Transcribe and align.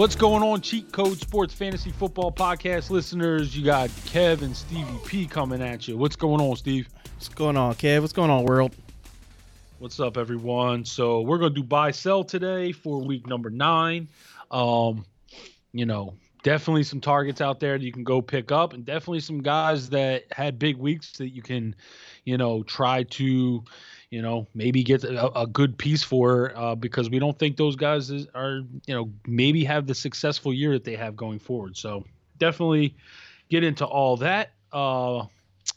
What's 0.00 0.16
going 0.16 0.42
on, 0.42 0.62
Cheat 0.62 0.92
Code 0.92 1.20
Sports 1.20 1.52
Fantasy 1.52 1.90
Football 1.90 2.32
Podcast 2.32 2.88
listeners? 2.88 3.54
You 3.54 3.62
got 3.62 3.90
Kev 3.90 4.40
and 4.40 4.56
Stevie 4.56 4.98
P 5.04 5.26
coming 5.26 5.60
at 5.60 5.86
you. 5.86 5.98
What's 5.98 6.16
going 6.16 6.40
on, 6.40 6.56
Steve? 6.56 6.88
What's 7.16 7.28
going 7.28 7.58
on, 7.58 7.74
Kev? 7.74 8.00
What's 8.00 8.14
going 8.14 8.30
on, 8.30 8.44
world? 8.44 8.74
What's 9.78 10.00
up, 10.00 10.16
everyone? 10.16 10.86
So 10.86 11.20
we're 11.20 11.36
gonna 11.36 11.50
do 11.50 11.62
buy 11.62 11.90
sell 11.90 12.24
today 12.24 12.72
for 12.72 12.98
week 12.98 13.26
number 13.26 13.50
nine. 13.50 14.08
Um, 14.50 15.04
you 15.74 15.84
know, 15.84 16.14
definitely 16.42 16.84
some 16.84 17.02
targets 17.02 17.42
out 17.42 17.60
there 17.60 17.76
that 17.76 17.84
you 17.84 17.92
can 17.92 18.02
go 18.02 18.22
pick 18.22 18.50
up, 18.50 18.72
and 18.72 18.86
definitely 18.86 19.20
some 19.20 19.42
guys 19.42 19.90
that 19.90 20.24
had 20.32 20.58
big 20.58 20.78
weeks 20.78 21.12
that 21.18 21.28
you 21.28 21.42
can, 21.42 21.76
you 22.24 22.38
know, 22.38 22.62
try 22.62 23.02
to 23.02 23.62
you 24.10 24.22
know, 24.22 24.46
maybe 24.54 24.82
get 24.82 25.04
a, 25.04 25.40
a 25.40 25.46
good 25.46 25.78
piece 25.78 26.02
for 26.02 26.52
uh, 26.56 26.74
because 26.74 27.08
we 27.08 27.20
don't 27.20 27.38
think 27.38 27.56
those 27.56 27.76
guys 27.76 28.10
is, 28.10 28.26
are, 28.34 28.62
you 28.86 28.94
know, 28.94 29.10
maybe 29.26 29.64
have 29.64 29.86
the 29.86 29.94
successful 29.94 30.52
year 30.52 30.72
that 30.72 30.84
they 30.84 30.96
have 30.96 31.16
going 31.16 31.38
forward. 31.38 31.76
So 31.76 32.04
definitely 32.38 32.96
get 33.48 33.62
into 33.62 33.84
all 33.84 34.16
that. 34.18 34.50
Uh, 34.72 35.26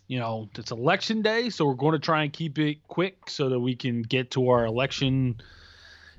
you 0.08 0.20
know, 0.20 0.50
it's 0.58 0.72
election 0.72 1.22
day, 1.22 1.50
so 1.50 1.66
we're 1.66 1.76
going 1.76 1.94
to 1.94 2.00
try 2.00 2.24
and 2.24 2.34
keep 2.34 2.58
it 2.58 2.88
quick 2.88 3.30
so 3.30 3.50
that 3.50 3.60
we 3.60 3.76
can 3.76 4.02
get 4.02 4.32
to 4.32 4.50
our 4.50 4.66
election 4.66 5.42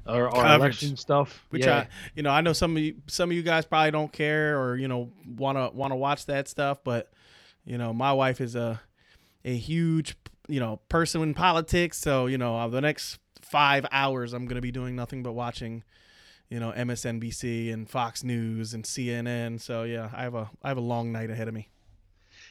our, 0.07 0.29
our 0.29 0.57
election 0.57 0.97
stuff. 0.97 1.45
Which 1.51 1.65
yeah. 1.65 1.79
I, 1.79 1.89
you 2.15 2.23
know, 2.23 2.31
I 2.31 2.41
know 2.41 2.53
some 2.53 2.77
of 2.77 2.83
you, 2.83 2.97
some 3.07 3.31
of 3.31 3.37
you 3.37 3.43
guys 3.43 3.65
probably 3.65 3.91
don't 3.91 4.13
care 4.13 4.61
or 4.61 4.77
you 4.77 4.87
know 4.89 5.11
want 5.37 5.59
to 5.59 5.77
want 5.77 5.93
to 5.93 5.97
watch 5.97 6.27
that 6.27 6.49
stuff, 6.49 6.79
but 6.85 7.11
you 7.65 7.79
know, 7.79 7.93
my 7.93 8.13
wife 8.13 8.41
is 8.41 8.55
a 8.55 8.81
a 9.45 9.57
huge 9.57 10.17
you 10.49 10.61
know, 10.61 10.81
person 10.89 11.23
in 11.23 11.35
politics. 11.35 11.99
So, 11.99 12.27
you 12.27 12.39
know, 12.39 12.57
uh, 12.57 12.69
the 12.69 12.81
next 12.81 13.19
five 13.41 13.87
hours, 13.91 14.33
I'm 14.33 14.47
going 14.47 14.57
to 14.57 14.63
be 14.63 14.73
doing 14.73 14.97
nothing 14.97 15.23
but 15.23 15.33
watching, 15.33 15.83
you 16.49 16.61
know, 16.61 16.73
MSNBC 16.73 17.73
and 17.73 17.89
Fox 17.89 18.25
News 18.25 18.75
and 18.75 18.85
CNN. 18.85 19.61
So, 19.61 19.85
yeah, 19.85 20.11
I 20.15 20.23
have 20.23 20.35
a 20.35 20.51
I 20.63 20.69
have 20.69 20.79
a 20.79 20.83
long 20.83 21.13
night 21.13 21.31
ahead 21.31 21.49
of 21.49 21.55
me. 21.55 21.69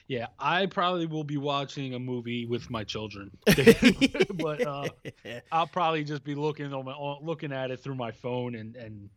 Yeah, 0.07 0.27
I 0.37 0.65
probably 0.65 1.05
will 1.05 1.23
be 1.23 1.37
watching 1.37 1.93
a 1.93 1.99
movie 1.99 2.45
with 2.45 2.69
my 2.69 2.83
children, 2.83 3.31
but 4.33 4.65
uh, 4.65 4.89
I'll 5.51 5.67
probably 5.67 6.03
just 6.03 6.23
be 6.23 6.35
looking 6.35 6.73
on 6.73 6.85
my 6.85 6.95
looking 7.21 7.53
at 7.53 7.71
it 7.71 7.79
through 7.79 7.95
my 7.95 8.11
phone 8.11 8.55
and 8.55 8.75
and 8.75 9.09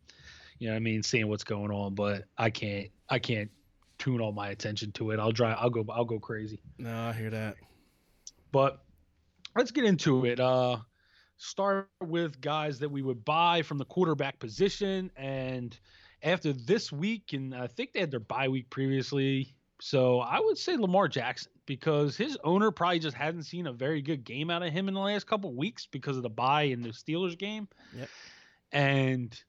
you 0.58 0.68
know 0.68 0.76
I 0.76 0.78
mean 0.78 1.02
seeing 1.02 1.28
what's 1.28 1.44
going 1.44 1.72
on. 1.72 1.94
But 1.94 2.24
I 2.38 2.50
can't 2.50 2.88
I 3.08 3.18
can't 3.18 3.50
tune 3.98 4.20
all 4.20 4.32
my 4.32 4.48
attention 4.48 4.92
to 4.92 5.10
it. 5.10 5.18
I'll 5.18 5.32
drive. 5.32 5.56
I'll 5.60 5.70
go. 5.70 5.84
I'll 5.90 6.04
go 6.04 6.20
crazy. 6.20 6.60
No, 6.78 6.96
I 6.96 7.12
hear 7.12 7.30
that. 7.30 7.56
But 8.56 8.82
let's 9.54 9.70
get 9.70 9.84
into 9.84 10.24
it. 10.24 10.40
Uh, 10.40 10.78
start 11.36 11.90
with 12.02 12.40
guys 12.40 12.78
that 12.78 12.88
we 12.88 13.02
would 13.02 13.22
buy 13.22 13.60
from 13.60 13.76
the 13.76 13.84
quarterback 13.84 14.38
position. 14.38 15.10
And 15.14 15.78
after 16.22 16.54
this 16.54 16.90
week, 16.90 17.34
and 17.34 17.54
I 17.54 17.66
think 17.66 17.92
they 17.92 18.00
had 18.00 18.10
their 18.10 18.18
bye 18.18 18.48
week 18.48 18.70
previously. 18.70 19.54
So 19.82 20.20
I 20.20 20.40
would 20.40 20.56
say 20.56 20.78
Lamar 20.78 21.06
Jackson 21.06 21.52
because 21.66 22.16
his 22.16 22.38
owner 22.44 22.70
probably 22.70 22.98
just 22.98 23.14
hadn't 23.14 23.42
seen 23.42 23.66
a 23.66 23.74
very 23.74 24.00
good 24.00 24.24
game 24.24 24.48
out 24.48 24.62
of 24.62 24.72
him 24.72 24.88
in 24.88 24.94
the 24.94 25.00
last 25.00 25.26
couple 25.26 25.52
weeks 25.52 25.84
because 25.84 26.16
of 26.16 26.22
the 26.22 26.30
bye 26.30 26.62
in 26.62 26.80
the 26.80 26.88
Steelers 26.88 27.36
game. 27.36 27.68
Yep. 27.94 28.08
And 28.72 29.44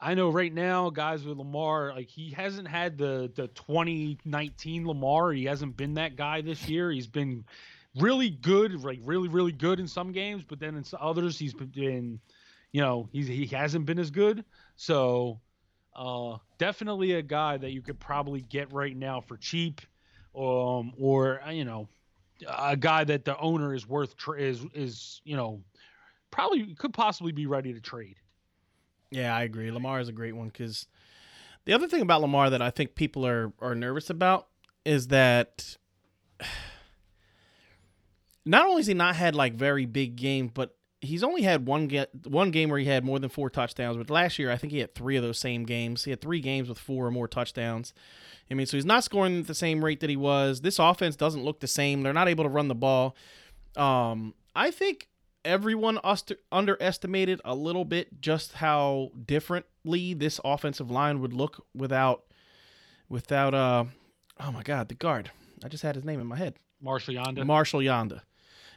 I 0.00 0.14
know 0.14 0.30
right 0.30 0.54
now, 0.54 0.88
guys 0.88 1.24
with 1.24 1.36
Lamar, 1.36 1.92
like 1.94 2.08
he 2.08 2.30
hasn't 2.30 2.68
had 2.68 2.96
the 2.96 3.30
the 3.36 3.48
2019 3.48 4.86
Lamar. 4.86 5.32
He 5.32 5.44
hasn't 5.44 5.76
been 5.76 5.92
that 5.94 6.16
guy 6.16 6.40
this 6.40 6.66
year. 6.70 6.90
He's 6.90 7.06
been 7.06 7.44
really 7.98 8.30
good, 8.30 8.84
like 8.84 9.00
really, 9.02 9.28
really 9.28 9.52
good 9.52 9.80
in 9.80 9.88
some 9.88 10.12
games, 10.12 10.44
but 10.46 10.60
then 10.60 10.76
in 10.76 10.84
others 11.00 11.38
he's 11.38 11.54
been, 11.54 12.20
you 12.72 12.80
know, 12.80 13.08
he's 13.12 13.26
he 13.26 13.46
hasn't 13.46 13.86
been 13.86 13.98
as 13.98 14.10
good. 14.10 14.44
So, 14.76 15.40
uh, 15.94 16.36
definitely 16.58 17.12
a 17.12 17.22
guy 17.22 17.56
that 17.56 17.72
you 17.72 17.82
could 17.82 17.98
probably 17.98 18.42
get 18.42 18.72
right 18.72 18.96
now 18.96 19.20
for 19.20 19.36
cheap, 19.36 19.80
um, 20.36 20.92
or 20.98 21.42
uh, 21.42 21.50
you 21.50 21.64
know, 21.64 21.88
a 22.46 22.76
guy 22.76 23.04
that 23.04 23.24
the 23.24 23.38
owner 23.38 23.74
is 23.74 23.88
worth 23.88 24.16
tra- 24.16 24.40
is 24.40 24.64
is 24.74 25.20
you 25.24 25.36
know, 25.36 25.62
probably 26.30 26.74
could 26.74 26.92
possibly 26.92 27.32
be 27.32 27.46
ready 27.46 27.72
to 27.72 27.80
trade. 27.80 28.16
Yeah, 29.10 29.34
I 29.34 29.44
agree. 29.44 29.70
Lamar 29.70 30.00
is 30.00 30.08
a 30.08 30.12
great 30.12 30.34
one 30.34 30.48
because 30.48 30.86
the 31.64 31.72
other 31.72 31.88
thing 31.88 32.02
about 32.02 32.20
Lamar 32.20 32.50
that 32.50 32.60
I 32.60 32.70
think 32.70 32.94
people 32.94 33.26
are 33.26 33.52
are 33.60 33.74
nervous 33.74 34.10
about 34.10 34.48
is 34.84 35.08
that 35.08 35.76
not 38.46 38.66
only 38.66 38.80
has 38.80 38.86
he 38.86 38.94
not 38.94 39.16
had 39.16 39.34
like 39.34 39.54
very 39.54 39.84
big 39.84 40.16
games, 40.16 40.52
but 40.54 40.76
he's 41.00 41.22
only 41.22 41.42
had 41.42 41.66
one 41.66 41.88
get 41.88 42.10
one 42.26 42.50
game 42.50 42.70
where 42.70 42.78
he 42.78 42.86
had 42.86 43.04
more 43.04 43.18
than 43.18 43.28
four 43.28 43.50
touchdowns. 43.50 43.96
But 43.96 44.08
last 44.08 44.38
year, 44.38 44.50
I 44.50 44.56
think 44.56 44.72
he 44.72 44.78
had 44.78 44.94
three 44.94 45.16
of 45.16 45.22
those 45.22 45.38
same 45.38 45.64
games. 45.64 46.04
He 46.04 46.10
had 46.10 46.20
three 46.20 46.40
games 46.40 46.68
with 46.68 46.78
four 46.78 47.06
or 47.06 47.10
more 47.10 47.28
touchdowns. 47.28 47.92
I 48.50 48.54
mean, 48.54 48.66
so 48.66 48.76
he's 48.76 48.84
not 48.84 49.04
scoring 49.04 49.40
at 49.40 49.46
the 49.48 49.54
same 49.54 49.84
rate 49.84 50.00
that 50.00 50.10
he 50.10 50.16
was. 50.16 50.60
This 50.60 50.78
offense 50.78 51.16
doesn't 51.16 51.42
look 51.42 51.60
the 51.60 51.66
same. 51.66 52.02
They're 52.02 52.12
not 52.12 52.28
able 52.28 52.44
to 52.44 52.50
run 52.50 52.68
the 52.68 52.74
ball. 52.76 53.16
Um, 53.76 54.34
I 54.54 54.70
think 54.70 55.08
everyone 55.44 55.98
underestimated 56.52 57.40
a 57.44 57.54
little 57.54 57.84
bit 57.84 58.20
just 58.20 58.54
how 58.54 59.10
differently 59.24 60.14
this 60.14 60.40
offensive 60.44 60.90
line 60.90 61.20
would 61.20 61.32
look 61.32 61.64
without 61.74 62.24
without 63.08 63.54
uh 63.54 63.84
oh 64.40 64.50
my 64.50 64.64
god 64.64 64.88
the 64.88 64.94
guard 64.94 65.30
i 65.64 65.68
just 65.68 65.84
had 65.84 65.94
his 65.94 66.04
name 66.04 66.18
in 66.18 66.26
my 66.26 66.36
head 66.36 66.54
Marshall 66.82 67.14
yanda 67.14 67.46
Marshall 67.46 67.78
yanda 67.78 68.22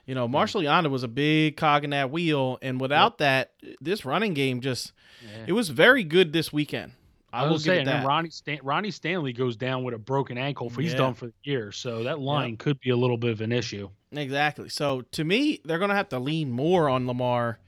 you 0.09 0.15
know, 0.15 0.27
mm. 0.27 0.31
Marshall 0.31 0.61
Yanda 0.61 0.89
was 0.89 1.03
a 1.03 1.07
big 1.07 1.55
cog 1.55 1.83
in 1.83 1.91
that 1.91 2.09
wheel, 2.09 2.57
and 2.63 2.81
without 2.81 3.11
yep. 3.11 3.17
that, 3.19 3.77
this 3.79 4.05
running 4.05 4.33
game 4.33 4.59
just 4.59 4.91
yeah. 5.21 5.45
it 5.45 5.51
was 5.51 5.69
very 5.69 6.03
good 6.03 6.33
this 6.33 6.51
weekend. 6.51 6.93
I, 7.31 7.43
I 7.43 7.47
will 7.47 7.59
say, 7.59 7.81
and 7.81 8.03
Ronnie 8.03 8.31
Stan- 8.31 8.61
Ronnie 8.63 8.89
Stanley 8.89 9.33
goes 9.33 9.55
down 9.55 9.83
with 9.83 9.93
a 9.93 9.99
broken 9.99 10.35
ankle. 10.35 10.71
For 10.71 10.81
he's 10.81 10.93
yeah. 10.93 10.97
done 10.97 11.13
for 11.13 11.27
the 11.27 11.33
year, 11.43 11.71
so 11.71 12.05
that 12.05 12.19
line 12.19 12.57
could 12.57 12.79
be 12.79 12.89
a 12.89 12.97
little 12.97 13.17
bit 13.17 13.29
of 13.29 13.41
an 13.41 13.51
issue. 13.51 13.87
Exactly. 14.11 14.67
So 14.67 15.01
to 15.11 15.23
me, 15.23 15.61
they're 15.63 15.77
going 15.77 15.89
to 15.89 15.95
have 15.95 16.09
to 16.09 16.17
lean 16.17 16.49
more 16.49 16.89
on 16.89 17.05
Lamar 17.05 17.59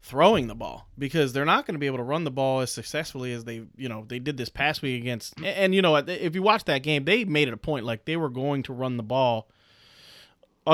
throwing 0.00 0.46
the 0.46 0.54
ball 0.54 0.86
because 0.96 1.32
they're 1.32 1.44
not 1.44 1.66
going 1.66 1.74
to 1.74 1.80
be 1.80 1.86
able 1.86 1.96
to 1.96 2.04
run 2.04 2.22
the 2.22 2.30
ball 2.30 2.60
as 2.60 2.70
successfully 2.70 3.32
as 3.32 3.42
they, 3.42 3.64
you 3.76 3.88
know, 3.88 4.04
they 4.06 4.20
did 4.20 4.36
this 4.36 4.48
past 4.48 4.82
week 4.82 5.02
against. 5.02 5.34
And 5.42 5.74
you 5.74 5.82
know, 5.82 5.96
if 5.96 6.36
you 6.36 6.42
watch 6.42 6.62
that 6.66 6.84
game, 6.84 7.04
they 7.04 7.24
made 7.24 7.48
it 7.48 7.54
a 7.54 7.56
point 7.56 7.84
like 7.84 8.04
they 8.04 8.16
were 8.16 8.30
going 8.30 8.62
to 8.62 8.72
run 8.72 8.98
the 8.98 9.02
ball 9.02 9.48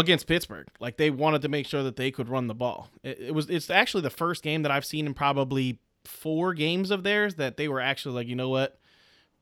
against 0.00 0.26
Pittsburgh. 0.26 0.66
Like 0.80 0.96
they 0.96 1.10
wanted 1.10 1.42
to 1.42 1.48
make 1.48 1.66
sure 1.66 1.82
that 1.82 1.96
they 1.96 2.10
could 2.10 2.28
run 2.28 2.46
the 2.46 2.54
ball. 2.54 2.90
It, 3.02 3.18
it, 3.20 3.34
was 3.34 3.48
it's 3.48 3.70
actually 3.70 4.02
the 4.02 4.10
first 4.10 4.42
game 4.42 4.62
that 4.62 4.72
I've 4.72 4.84
seen 4.84 5.06
in 5.06 5.14
probably 5.14 5.78
four 6.04 6.54
games 6.54 6.90
of 6.90 7.02
theirs 7.02 7.36
that 7.36 7.56
they 7.56 7.68
were 7.68 7.80
actually 7.80 8.14
like, 8.14 8.26
you 8.26 8.36
know 8.36 8.48
what, 8.48 8.78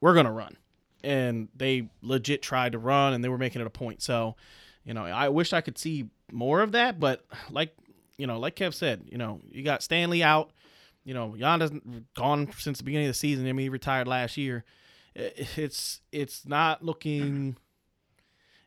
we're 0.01 0.15
gonna 0.15 0.33
run, 0.33 0.57
and 1.03 1.49
they 1.57 1.89
legit 2.03 2.43
tried 2.43 2.73
to 2.73 2.79
run 2.79 3.15
and 3.15 3.25
they 3.25 3.29
were 3.29 3.39
making 3.39 3.61
it 3.61 3.67
a 3.67 3.71
point. 3.71 4.03
So, 4.03 4.37
you 4.85 4.95
know, 4.95 5.05
I 5.05 5.29
wish 5.29 5.53
I 5.53 5.61
could 5.61 5.79
see 5.79 6.09
more 6.31 6.61
of 6.61 6.73
that, 6.73 7.01
but 7.01 7.25
like 7.51 7.75
you 8.19 8.27
know, 8.27 8.39
like 8.39 8.57
Kev 8.57 8.75
said, 8.75 9.03
you 9.11 9.19
know, 9.19 9.41
you 9.51 9.63
got 9.63 9.83
Stanley 9.83 10.23
out. 10.23 10.53
You 11.05 11.15
know, 11.15 11.35
Yanda's 11.37 11.73
gone 12.15 12.53
since 12.59 12.79
the 12.79 12.85
beginning 12.85 13.09
of 13.09 13.11
the 13.11 13.19
season. 13.19 13.49
I 13.49 13.53
mean, 13.53 13.65
he 13.65 13.69
retired 13.69 14.07
last 14.07 14.37
year. 14.37 14.65
It's 15.15 16.01
it's 16.13 16.47
not 16.47 16.85
looking 16.85 17.57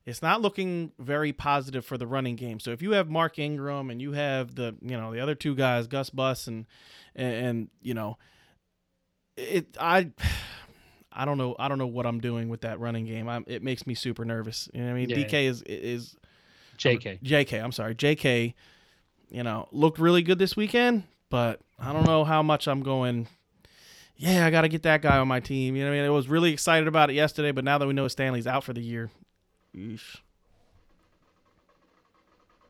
it's 0.05 0.21
not 0.21 0.41
looking 0.41 0.91
very 0.99 1.33
positive 1.33 1.85
for 1.85 1.97
the 1.97 2.05
running 2.05 2.35
game. 2.35 2.59
So 2.59 2.71
if 2.71 2.81
you 2.81 2.91
have 2.91 3.09
Mark 3.09 3.39
Ingram 3.39 3.89
and 3.89 4.01
you 4.01 4.11
have 4.11 4.55
the 4.55 4.75
you 4.81 4.97
know 4.97 5.11
the 5.11 5.19
other 5.19 5.35
two 5.35 5.55
guys, 5.55 5.87
Gus 5.87 6.09
Bus 6.09 6.47
and 6.47 6.65
and, 7.15 7.33
and 7.33 7.69
you 7.81 7.93
know 7.93 8.17
it 9.35 9.75
I 9.79 10.11
I 11.11 11.25
don't 11.25 11.37
know 11.37 11.55
I 11.57 11.67
don't 11.67 11.77
know 11.77 11.87
what 11.87 12.05
I'm 12.05 12.19
doing 12.19 12.49
with 12.49 12.61
that 12.61 12.79
running 12.79 13.05
game. 13.05 13.27
I'm, 13.27 13.45
it 13.47 13.63
makes 13.63 13.87
me 13.87 13.95
super 13.95 14.25
nervous. 14.25 14.69
You 14.73 14.83
know 14.83 14.91
I 14.91 14.93
mean 14.93 15.09
yeah. 15.09 15.17
DK 15.17 15.45
is 15.45 15.61
is 15.63 16.15
JK. 16.77 17.13
Um, 17.13 17.17
JK, 17.23 17.63
I'm 17.63 17.71
sorry. 17.71 17.95
JK, 17.95 18.53
you 19.29 19.43
know, 19.43 19.67
looked 19.71 19.97
really 19.97 20.21
good 20.21 20.39
this 20.39 20.57
weekend, 20.57 21.03
but 21.29 21.61
I 21.79 21.93
don't 21.93 22.05
know 22.05 22.25
how 22.25 22.43
much 22.43 22.67
I'm 22.67 22.83
going 22.83 23.27
yeah, 24.17 24.45
I 24.45 24.49
got 24.49 24.61
to 24.61 24.69
get 24.69 24.83
that 24.83 25.01
guy 25.01 25.17
on 25.17 25.27
my 25.27 25.41
team. 25.41 25.75
You 25.75 25.83
know, 25.83 25.91
I 25.91 25.95
mean, 25.95 26.05
I 26.05 26.09
was 26.09 26.29
really 26.29 26.53
excited 26.53 26.87
about 26.87 27.09
it 27.09 27.13
yesterday, 27.13 27.51
but 27.51 27.65
now 27.65 27.77
that 27.77 27.85
we 27.85 27.93
know 27.93 28.07
Stanley's 28.07 28.47
out 28.47 28.63
for 28.63 28.71
the 28.71 28.81
year, 28.81 29.09
Eesh. 29.75 30.18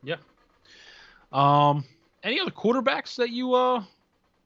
Yeah. 0.04 0.18
Um. 1.32 1.86
Any 2.24 2.40
other 2.40 2.52
quarterbacks 2.52 3.18
that 3.18 3.30
you 3.30 3.54
uh 3.54 3.84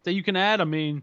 that 0.04 0.14
you 0.14 0.24
can 0.24 0.36
add? 0.36 0.60
I 0.60 0.66
mean, 0.66 1.02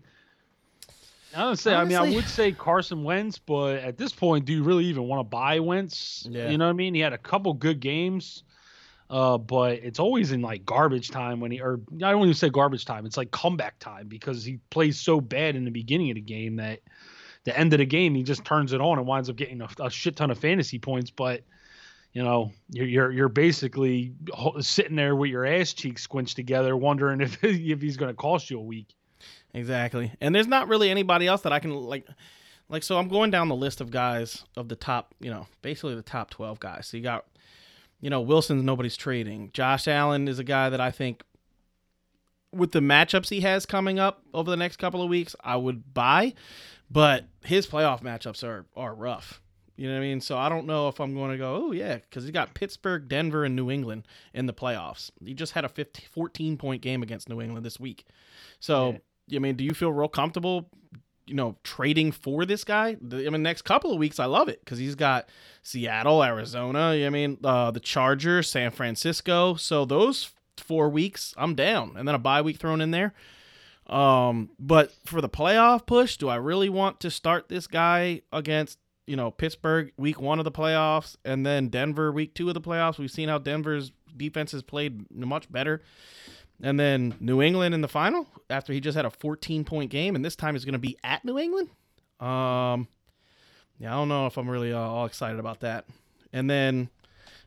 I 1.35 1.49
would 1.49 1.58
say. 1.58 1.75
Honestly, 1.75 1.97
I 1.97 2.03
mean, 2.03 2.12
I 2.12 2.14
would 2.14 2.29
say 2.29 2.53
Carson 2.53 3.03
Wentz, 3.03 3.38
but 3.38 3.76
at 3.76 3.97
this 3.97 4.12
point, 4.12 4.44
do 4.44 4.53
you 4.53 4.62
really 4.62 4.85
even 4.87 5.05
want 5.05 5.20
to 5.20 5.25
buy 5.25 5.58
Wentz? 5.61 6.26
Yeah. 6.31 6.50
You 6.50 6.58
know 6.58 6.67
what 6.67 6.70
I 6.70 6.75
mean? 6.75 6.94
He 6.94 7.00
had 7.00 7.12
a 7.12 7.19
couple 7.19 7.55
good 7.55 7.81
games. 7.81 8.43
Uh, 9.08 9.38
but 9.38 9.75
it's 9.75 10.00
always 10.00 10.32
in 10.32 10.43
like 10.43 10.64
garbage 10.64 11.11
time 11.11 11.38
when 11.38 11.53
he, 11.53 11.61
or 11.61 11.79
I 11.94 12.11
don't 12.11 12.23
even 12.23 12.35
say 12.35 12.49
garbage 12.49 12.85
time. 12.85 13.06
It's 13.06 13.17
like 13.17 13.31
comeback 13.31 13.79
time 13.79 14.08
because 14.08 14.44
he 14.44 14.58
plays 14.70 14.99
so 14.99 15.20
bad 15.20 15.55
in 15.55 15.64
the 15.64 15.70
beginning 15.70 16.11
of 16.11 16.17
the 16.17 16.23
game 16.23 16.56
that 16.56 16.81
the 17.46 17.56
end 17.56 17.72
of 17.72 17.78
the 17.78 17.87
game, 17.87 18.14
he 18.14 18.25
just 18.25 18.44
turns 18.44 18.72
it 18.72 18.81
on 18.81 18.98
and 18.98 19.06
winds 19.06 19.31
up 19.31 19.37
getting 19.37 19.62
a, 19.62 19.69
a 19.81 19.88
shit 19.88 20.16
ton 20.16 20.31
of 20.31 20.38
fantasy 20.38 20.78
points. 20.78 21.10
But 21.10 21.43
you 22.12 22.22
know, 22.22 22.52
you're 22.70 22.87
you're, 22.87 23.12
you're 23.12 23.28
basically 23.28 24.12
sitting 24.60 24.96
there 24.96 25.14
with 25.14 25.31
your 25.31 25.46
ass 25.46 25.72
cheeks 25.72 26.02
squinched 26.02 26.37
together, 26.37 26.76
wondering 26.76 27.20
if 27.20 27.38
if 27.44 27.81
he's 27.81 27.96
going 27.96 28.10
to 28.10 28.16
cost 28.16 28.50
you 28.50 28.58
a 28.58 28.62
week. 28.62 28.94
Exactly. 29.54 30.12
And 30.20 30.34
there's 30.34 30.48
not 30.48 30.69
really 30.69 30.90
anybody 30.90 31.26
else 31.28 31.43
that 31.43 31.52
I 31.52 31.60
can 31.60 31.70
like 31.70 32.06
like 32.69 32.82
so 32.82 32.98
I'm 32.98 33.08
going 33.08 33.31
down 33.31 33.48
the 33.48 33.54
list 33.54 33.81
of 33.81 33.93
guys 33.93 34.44
of 34.56 34.69
the 34.69 34.76
top, 34.76 35.14
you 35.20 35.31
know, 35.31 35.46
basically 35.62 35.94
the 35.94 36.02
top 36.02 36.31
12 36.31 36.58
guys. 36.58 36.88
So 36.88 36.96
you 36.96 37.02
got 37.02 37.26
you 38.00 38.10
know, 38.10 38.20
Wilson's 38.20 38.64
nobody's 38.64 38.96
trading. 38.96 39.50
Josh 39.52 39.87
Allen 39.87 40.26
is 40.26 40.40
a 40.40 40.44
guy 40.44 40.69
that 40.69 40.81
I 40.81 40.90
think 40.90 41.22
with 42.52 42.72
the 42.72 42.81
matchups 42.81 43.28
he 43.31 43.40
has 43.43 43.66
coming 43.66 43.98
up 43.98 44.22
over 44.34 44.50
the 44.50 44.56
next 44.56 44.76
couple 44.76 45.02
of 45.02 45.08
weeks, 45.08 45.37
I 45.44 45.56
would 45.56 45.94
buy, 45.94 46.34
but 46.90 47.24
his 47.44 47.66
playoff 47.66 48.02
matchups 48.02 48.42
are 48.44 48.66
are 48.76 48.94
rough. 48.94 49.40
You 49.76 49.88
know 49.88 49.94
what 49.94 50.00
I 50.00 50.08
mean? 50.08 50.20
So 50.20 50.38
I 50.38 50.48
don't 50.48 50.66
know 50.66 50.88
if 50.88 51.00
I'm 51.00 51.14
going 51.14 51.32
to 51.32 51.36
go, 51.36 51.66
oh, 51.66 51.72
yeah, 51.72 51.96
because 51.96 52.24
he 52.24 52.32
got 52.32 52.54
Pittsburgh, 52.54 53.08
Denver, 53.08 53.44
and 53.44 53.54
New 53.54 53.70
England 53.70 54.08
in 54.32 54.46
the 54.46 54.54
playoffs. 54.54 55.10
He 55.22 55.34
just 55.34 55.52
had 55.52 55.66
a 55.66 55.68
15, 55.68 56.06
14 56.10 56.56
point 56.56 56.80
game 56.80 57.02
against 57.02 57.28
New 57.28 57.42
England 57.42 57.66
this 57.66 57.78
week. 57.78 58.06
So, 58.58 58.96
yeah. 59.28 59.36
I 59.36 59.40
mean, 59.40 59.54
do 59.54 59.64
you 59.64 59.72
feel 59.72 59.92
real 59.92 60.08
comfortable, 60.08 60.70
you 61.26 61.34
know, 61.34 61.56
trading 61.62 62.10
for 62.10 62.46
this 62.46 62.64
guy? 62.64 62.96
I 63.02 63.14
mean, 63.28 63.42
next 63.42 63.62
couple 63.62 63.92
of 63.92 63.98
weeks, 63.98 64.18
I 64.18 64.24
love 64.24 64.48
it 64.48 64.60
because 64.60 64.78
he's 64.78 64.94
got 64.94 65.28
Seattle, 65.62 66.24
Arizona, 66.24 66.92
I 66.92 67.10
mean, 67.10 67.36
uh, 67.44 67.70
the 67.70 67.80
Chargers, 67.80 68.48
San 68.48 68.70
Francisco. 68.70 69.56
So 69.56 69.84
those 69.84 70.30
four 70.56 70.88
weeks, 70.88 71.34
I'm 71.36 71.54
down. 71.54 71.96
And 71.98 72.08
then 72.08 72.14
a 72.14 72.18
bye 72.18 72.40
week 72.40 72.56
thrown 72.56 72.80
in 72.80 72.92
there. 72.92 73.12
Um, 73.88 74.50
but 74.58 74.92
for 75.04 75.20
the 75.20 75.28
playoff 75.28 75.86
push, 75.86 76.16
do 76.16 76.28
I 76.28 76.36
really 76.36 76.68
want 76.68 77.00
to 77.00 77.10
start 77.10 77.48
this 77.48 77.66
guy 77.66 78.22
against 78.32 78.78
you 79.06 79.16
know 79.16 79.30
Pittsburgh 79.30 79.92
week 79.96 80.20
one 80.20 80.38
of 80.38 80.44
the 80.44 80.52
playoffs, 80.52 81.16
and 81.24 81.46
then 81.46 81.68
Denver 81.68 82.10
week 82.10 82.34
two 82.34 82.48
of 82.48 82.54
the 82.54 82.60
playoffs. 82.60 82.98
We've 82.98 83.10
seen 83.10 83.28
how 83.28 83.38
Denver's 83.38 83.92
defense 84.16 84.52
has 84.52 84.62
played 84.62 85.10
much 85.14 85.50
better, 85.50 85.82
and 86.60 86.80
then 86.80 87.14
New 87.20 87.40
England 87.40 87.74
in 87.74 87.80
the 87.80 87.88
final 87.88 88.26
after 88.50 88.72
he 88.72 88.80
just 88.80 88.96
had 88.96 89.04
a 89.04 89.10
14 89.10 89.64
point 89.64 89.90
game, 89.90 90.16
and 90.16 90.24
this 90.24 90.36
time 90.36 90.56
is 90.56 90.64
going 90.64 90.72
to 90.72 90.78
be 90.78 90.96
at 91.04 91.24
New 91.24 91.38
England. 91.38 91.70
Um, 92.18 92.88
yeah, 93.78 93.92
I 93.92 93.96
don't 93.96 94.08
know 94.08 94.26
if 94.26 94.36
I'm 94.36 94.48
really 94.48 94.72
uh, 94.72 94.78
all 94.78 95.06
excited 95.06 95.38
about 95.38 95.60
that. 95.60 95.84
And 96.32 96.50
then, 96.50 96.90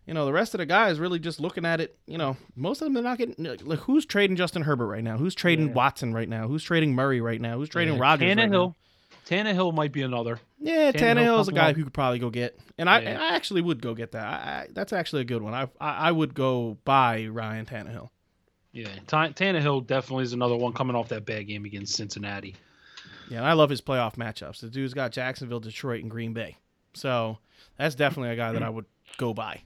you 0.10 0.16
know, 0.16 0.26
the 0.26 0.34
rest 0.34 0.56
of 0.56 0.58
the 0.58 0.66
guys 0.66 1.00
really 1.00 1.20
just 1.20 1.40
looking 1.40 1.68
at 1.68 1.80
it. 1.80 1.96
You 2.08 2.18
know, 2.18 2.36
most 2.56 2.82
of 2.82 2.88
them 2.88 2.96
they're 2.96 3.04
not 3.04 3.20
getting. 3.20 3.36
Like, 3.64 3.78
who's 3.78 4.08
trading 4.08 4.38
Justin 4.38 4.64
Herbert 4.64 4.88
right 4.88 5.04
now? 5.04 5.18
Who's 5.20 5.36
trading 5.36 5.68
yeah. 5.68 5.74
Watson 5.74 6.16
right 6.16 6.28
now? 6.28 6.48
Who's 6.48 6.64
trading 6.64 6.96
Murray 6.96 7.22
right 7.22 7.40
now? 7.40 7.58
Who's 7.60 7.70
trading 7.70 7.94
yeah. 7.94 8.02
Rodgers? 8.02 8.28
Tannehill. 8.28 8.74
Right 9.30 9.44
now? 9.44 9.54
Tannehill 9.54 9.72
might 9.72 9.92
be 9.92 10.02
another. 10.02 10.40
Yeah, 10.58 10.92
Tannehill 10.94 11.40
is 11.42 11.48
a 11.48 11.52
guy 11.52 11.74
who 11.74 11.84
could 11.84 11.94
probably 11.94 12.18
go 12.18 12.32
get, 12.32 12.60
and 12.80 12.90
I, 12.90 13.02
yeah. 13.02 13.22
I 13.22 13.36
actually 13.36 13.62
would 13.62 13.84
go 13.84 13.94
get 13.94 14.14
that. 14.14 14.24
I, 14.26 14.32
I, 14.34 14.68
that's 14.74 14.94
actually 14.94 15.22
a 15.22 15.26
good 15.26 15.44
one. 15.44 15.54
I, 15.54 15.68
I, 15.80 16.08
I 16.08 16.12
would 16.12 16.34
go 16.34 16.80
buy 16.86 17.28
Ryan 17.28 17.68
Tannehill. 17.68 18.10
Yeah, 18.72 18.88
T- 18.88 19.02
Tannehill 19.12 19.86
definitely 19.86 20.24
is 20.24 20.34
another 20.34 20.56
one 20.58 20.74
coming 20.74 20.96
off 20.96 21.10
that 21.10 21.28
bad 21.28 21.46
game 21.46 21.66
against 21.66 21.96
Cincinnati. 21.96 22.56
Yeah, 23.30 23.38
and 23.38 23.46
I 23.46 23.54
love 23.54 23.70
his 23.70 23.82
playoff 23.82 24.16
matchups. 24.16 24.62
The 24.62 24.70
dude's 24.72 24.96
got 24.96 25.12
Jacksonville, 25.12 25.60
Detroit, 25.60 26.02
and 26.02 26.10
Green 26.10 26.34
Bay, 26.34 26.58
so 26.96 27.38
that's 27.78 27.94
definitely 27.94 28.32
a 28.32 28.36
guy 28.36 28.54
that 28.54 28.64
I 28.64 28.70
would 28.70 28.86
go 29.18 29.36
buy. 29.36 29.62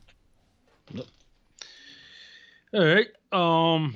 All 2.74 2.86
right. 2.86 3.08
Um. 3.32 3.96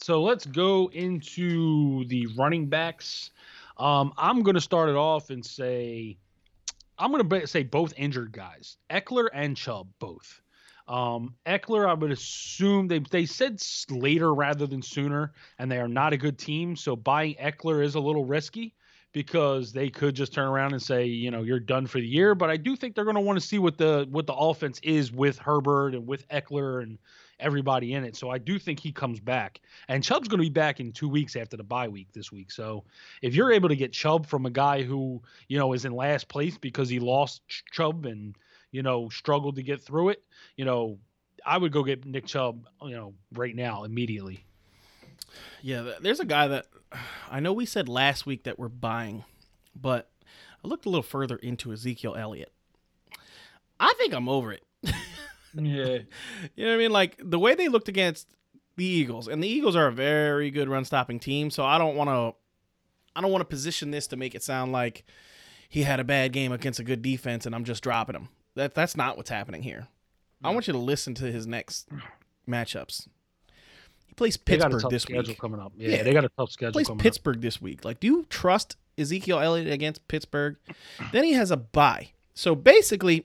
So 0.00 0.22
let's 0.22 0.46
go 0.46 0.90
into 0.92 2.04
the 2.06 2.26
running 2.36 2.66
backs. 2.66 3.30
Um, 3.78 4.12
I'm 4.18 4.42
going 4.42 4.56
to 4.56 4.60
start 4.60 4.88
it 4.88 4.96
off 4.96 5.30
and 5.30 5.44
say 5.46 6.18
I'm 6.98 7.10
going 7.10 7.28
to 7.28 7.46
say 7.46 7.62
both 7.62 7.94
injured 7.96 8.32
guys, 8.32 8.76
Ekeler 8.90 9.28
and 9.32 9.56
Chubb, 9.56 9.88
both. 9.98 10.40
Um, 10.88 11.34
Ekeler, 11.46 11.88
I 11.88 11.94
would 11.94 12.10
assume 12.10 12.88
they 12.88 12.98
they 12.98 13.26
said 13.26 13.60
later 13.90 14.34
rather 14.34 14.66
than 14.66 14.82
sooner, 14.82 15.32
and 15.58 15.70
they 15.70 15.78
are 15.78 15.88
not 15.88 16.12
a 16.12 16.16
good 16.16 16.38
team. 16.38 16.76
So 16.76 16.96
buying 16.96 17.36
Ekeler 17.36 17.84
is 17.84 17.94
a 17.94 18.00
little 18.00 18.24
risky 18.24 18.74
because 19.12 19.72
they 19.72 19.90
could 19.90 20.14
just 20.14 20.32
turn 20.32 20.48
around 20.48 20.72
and 20.72 20.82
say, 20.82 21.04
you 21.04 21.30
know, 21.30 21.42
you're 21.42 21.60
done 21.60 21.86
for 21.86 21.98
the 21.98 22.06
year. 22.06 22.34
But 22.34 22.50
I 22.50 22.56
do 22.56 22.76
think 22.76 22.94
they're 22.94 23.04
going 23.04 23.16
to 23.16 23.20
want 23.20 23.38
to 23.38 23.46
see 23.46 23.58
what 23.58 23.78
the 23.78 24.06
what 24.10 24.26
the 24.26 24.34
offense 24.34 24.80
is 24.82 25.12
with 25.12 25.38
Herbert 25.38 25.94
and 25.94 26.06
with 26.06 26.26
Ekeler 26.28 26.82
and 26.82 26.98
everybody 27.38 27.94
in 27.94 28.04
it. 28.04 28.16
So 28.16 28.30
I 28.30 28.38
do 28.38 28.58
think 28.58 28.80
he 28.80 28.92
comes 28.92 29.20
back. 29.20 29.60
And 29.88 30.02
Chubb's 30.02 30.28
going 30.28 30.38
to 30.38 30.46
be 30.46 30.50
back 30.50 30.80
in 30.80 30.92
two 30.92 31.08
weeks 31.08 31.36
after 31.36 31.56
the 31.56 31.64
bye 31.64 31.88
week 31.88 32.08
this 32.12 32.32
week. 32.32 32.50
So 32.50 32.84
if 33.20 33.34
you're 33.34 33.52
able 33.52 33.68
to 33.68 33.76
get 33.76 33.92
Chubb 33.92 34.26
from 34.26 34.46
a 34.46 34.50
guy 34.50 34.82
who, 34.82 35.20
you 35.48 35.58
know, 35.58 35.72
is 35.72 35.84
in 35.84 35.92
last 35.92 36.28
place 36.28 36.56
because 36.56 36.88
he 36.88 37.00
lost 37.00 37.42
Chubb 37.72 38.06
and, 38.06 38.36
you 38.70 38.82
know, 38.82 39.08
struggled 39.08 39.56
to 39.56 39.62
get 39.62 39.82
through 39.82 40.10
it, 40.10 40.22
you 40.56 40.64
know, 40.64 40.98
I 41.44 41.58
would 41.58 41.72
go 41.72 41.82
get 41.82 42.06
Nick 42.06 42.26
Chubb, 42.26 42.66
you 42.82 42.94
know, 42.94 43.14
right 43.32 43.54
now, 43.54 43.84
immediately. 43.84 44.44
Yeah, 45.62 45.94
there's 46.00 46.20
a 46.20 46.24
guy 46.24 46.48
that 46.48 46.66
I 47.30 47.40
know 47.40 47.52
we 47.52 47.66
said 47.66 47.88
last 47.88 48.26
week 48.26 48.44
that 48.44 48.58
we're 48.58 48.68
buying, 48.68 49.24
but 49.74 50.10
I 50.64 50.68
looked 50.68 50.86
a 50.86 50.88
little 50.88 51.02
further 51.02 51.36
into 51.36 51.72
Ezekiel 51.72 52.14
Elliott. 52.14 52.52
I 53.80 53.92
think 53.98 54.14
I'm 54.14 54.28
over 54.28 54.52
it. 54.52 54.62
Yeah. 55.54 55.98
you 56.56 56.64
know 56.64 56.70
what 56.70 56.74
I 56.74 56.76
mean? 56.78 56.92
Like 56.92 57.20
the 57.22 57.38
way 57.38 57.54
they 57.54 57.68
looked 57.68 57.88
against 57.88 58.26
the 58.76 58.86
Eagles, 58.86 59.28
and 59.28 59.44
the 59.44 59.48
Eagles 59.48 59.76
are 59.76 59.86
a 59.86 59.92
very 59.92 60.50
good 60.50 60.66
run 60.66 60.86
stopping 60.86 61.20
team, 61.20 61.50
so 61.50 61.62
I 61.62 61.76
don't 61.76 61.94
want 61.94 62.08
to 62.08 62.34
I 63.14 63.20
don't 63.20 63.30
want 63.30 63.42
to 63.42 63.46
position 63.54 63.90
this 63.90 64.06
to 64.06 64.16
make 64.16 64.34
it 64.34 64.42
sound 64.42 64.72
like 64.72 65.04
he 65.68 65.82
had 65.82 66.00
a 66.00 66.04
bad 66.04 66.32
game 66.32 66.52
against 66.52 66.80
a 66.80 66.84
good 66.84 67.02
defense 67.02 67.44
and 67.44 67.54
I'm 67.54 67.64
just 67.64 67.82
dropping 67.82 68.16
him. 68.16 68.28
That 68.54 68.74
that's 68.74 68.96
not 68.96 69.18
what's 69.18 69.28
happening 69.28 69.62
here. 69.62 69.88
I 70.42 70.50
want 70.50 70.66
you 70.66 70.72
to 70.72 70.78
listen 70.78 71.14
to 71.16 71.30
his 71.30 71.46
next 71.46 71.86
matchups. 72.48 73.08
He 74.12 74.14
plays 74.14 74.36
Pittsburgh 74.36 74.90
this 74.90 75.08
week. 75.08 75.38
Coming 75.38 75.58
up, 75.58 75.72
yeah, 75.74 75.96
yeah, 75.96 76.02
they 76.02 76.12
got 76.12 76.26
a 76.26 76.28
tough 76.38 76.50
schedule. 76.50 76.72
Coming 76.74 76.86
up. 76.86 76.98
Plays 76.98 77.02
Pittsburgh 77.02 77.36
up. 77.36 77.42
this 77.42 77.62
week. 77.62 77.82
Like, 77.82 77.98
do 77.98 78.06
you 78.06 78.26
trust 78.28 78.76
Ezekiel 78.98 79.38
Elliott 79.40 79.72
against 79.72 80.06
Pittsburgh? 80.06 80.56
then 81.12 81.24
he 81.24 81.32
has 81.32 81.50
a 81.50 81.56
bye. 81.56 82.10
So 82.34 82.54
basically, 82.54 83.24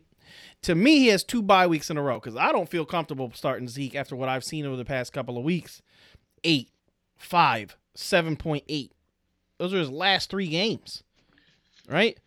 to 0.62 0.75
me, 0.75 1.00
he 1.00 1.08
has 1.08 1.25
two 1.25 1.41
bye 1.41 1.67
weeks 1.67 1.89
in 1.89 1.98
a 1.98 2.01
row 2.01 2.22
because 2.22 2.38
I 2.38 2.53
don't 2.53 2.70
feel 2.70 2.86
comfortable 2.86 3.29
starting 3.36 3.67
Zeke 3.67 3.96
after 3.96 4.15
what 4.15 4.29
I've 4.29 4.46
seen 4.46 4.65
over 4.65 4.77
the 4.77 4.86
past 4.86 5.12
couple 5.12 5.38
of 5.38 5.44
weeks. 5.44 5.82
Eight, 6.46 6.70
five, 7.17 7.75
seven 7.94 8.38
point 8.38 8.63
eight. 8.70 8.94
Those 9.58 9.74
are 9.74 9.79
his 9.79 9.89
last 9.89 10.29
three 10.29 10.48
games. 10.48 11.03
Right? 11.89 12.17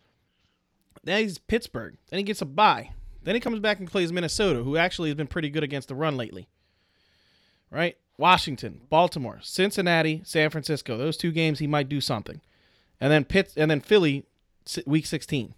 Then 1.03 1.23
he's 1.23 1.39
Pittsburgh. 1.39 1.97
Then 2.11 2.19
he 2.19 2.23
gets 2.23 2.43
a 2.43 2.45
bye. 2.45 2.91
Then 3.23 3.33
he 3.33 3.41
comes 3.41 3.59
back 3.59 3.79
and 3.79 3.89
plays 3.89 4.11
Minnesota, 4.11 4.61
who 4.61 4.77
actually 4.77 5.09
has 5.09 5.15
been 5.15 5.25
pretty 5.25 5.49
good 5.49 5.63
against 5.63 5.87
the 5.87 5.95
run 5.95 6.15
lately. 6.15 6.47
Right? 7.71 7.97
Washington, 8.21 8.81
Baltimore, 8.87 9.39
Cincinnati, 9.41 10.21
San 10.23 10.51
Francisco. 10.51 10.95
Those 10.95 11.17
two 11.17 11.31
games 11.31 11.57
he 11.57 11.65
might 11.65 11.89
do 11.89 11.99
something. 11.99 12.39
And 12.99 13.11
then 13.11 13.25
Pitt 13.25 13.51
and 13.57 13.71
then 13.71 13.81
Philly 13.81 14.25
week 14.85 15.07
16. 15.07 15.55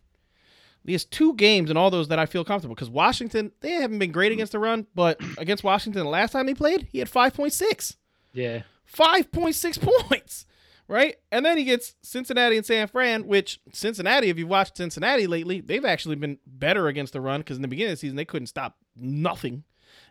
He 0.86 0.92
has 0.94 1.04
two 1.04 1.34
games 1.36 1.70
in 1.70 1.76
all 1.76 1.92
those 1.92 2.08
that 2.08 2.20
I 2.20 2.26
feel 2.26 2.46
comfortable 2.46 2.74
because 2.74 2.90
Washington, 2.90 3.52
they 3.60 3.72
haven't 3.72 4.00
been 4.00 4.14
great 4.14 4.32
against 4.32 4.54
the 4.54 4.60
run, 4.60 4.88
but 4.96 5.20
against 5.38 5.66
Washington, 5.66 6.04
the 6.04 6.10
last 6.10 6.32
time 6.32 6.46
they 6.46 6.54
played, 6.54 6.88
he 6.90 7.00
had 7.00 7.10
5.6. 7.10 7.98
Yeah. 8.32 8.62
5.6 8.94 9.82
points, 10.08 10.46
right? 10.88 11.18
And 11.34 11.46
then 11.46 11.58
he 11.58 11.66
gets 11.66 11.96
Cincinnati 12.02 12.56
and 12.56 12.66
San 12.66 12.88
Fran, 12.88 13.28
which 13.28 13.60
Cincinnati, 13.74 14.30
if 14.30 14.38
you've 14.38 14.48
watched 14.48 14.78
Cincinnati 14.78 15.28
lately, 15.28 15.60
they've 15.60 15.86
actually 15.86 16.16
been 16.16 16.38
better 16.48 16.88
against 16.88 17.12
the 17.12 17.22
run 17.22 17.42
because 17.42 17.58
in 17.58 17.62
the 17.62 17.68
beginning 17.68 17.92
of 17.92 17.98
the 17.98 18.02
season, 18.02 18.16
they 18.16 18.26
couldn't 18.26 18.48
stop 18.48 18.78
nothing. 18.96 19.66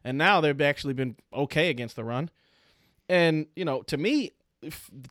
And 0.05 0.19
now 0.19 0.43
they've 0.43 0.61
actually 0.61 0.95
been 0.95 1.17
okay 1.33 1.71
against 1.71 1.97
the 1.97 2.05
run. 2.05 2.29
And, 3.13 3.47
you 3.55 3.67
know, 3.67 3.83
to 3.83 3.99
me, 3.99 4.31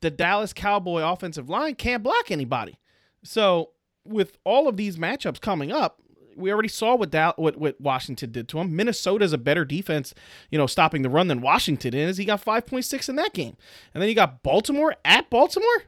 the 0.01 0.09
Dallas 0.09 0.53
Cowboy 0.53 1.03
offensive 1.03 1.49
line 1.49 1.75
can't 1.75 2.01
block 2.01 2.31
anybody. 2.31 2.79
So 3.21 3.69
with 4.03 4.39
all 4.43 4.67
of 4.67 4.75
these 4.75 4.97
matchups 4.97 5.39
coming 5.39 5.71
up, 5.71 6.01
we 6.35 6.51
already 6.51 6.67
saw 6.67 6.95
what, 6.95 7.11
Dal- 7.11 7.35
what 7.35 7.57
what 7.57 7.79
Washington 7.79 8.31
did 8.31 8.47
to 8.47 8.59
him. 8.59 8.75
Minnesota's 8.75 9.33
a 9.33 9.37
better 9.37 9.65
defense, 9.65 10.15
you 10.49 10.57
know, 10.57 10.65
stopping 10.65 11.03
the 11.03 11.09
run 11.09 11.27
than 11.27 11.41
Washington 11.41 11.93
is. 11.93 12.17
He 12.17 12.25
got 12.25 12.43
5.6 12.43 13.07
in 13.07 13.17
that 13.17 13.33
game. 13.33 13.55
And 13.93 14.01
then 14.01 14.09
you 14.09 14.15
got 14.15 14.41
Baltimore 14.41 14.95
at 15.05 15.29
Baltimore? 15.29 15.83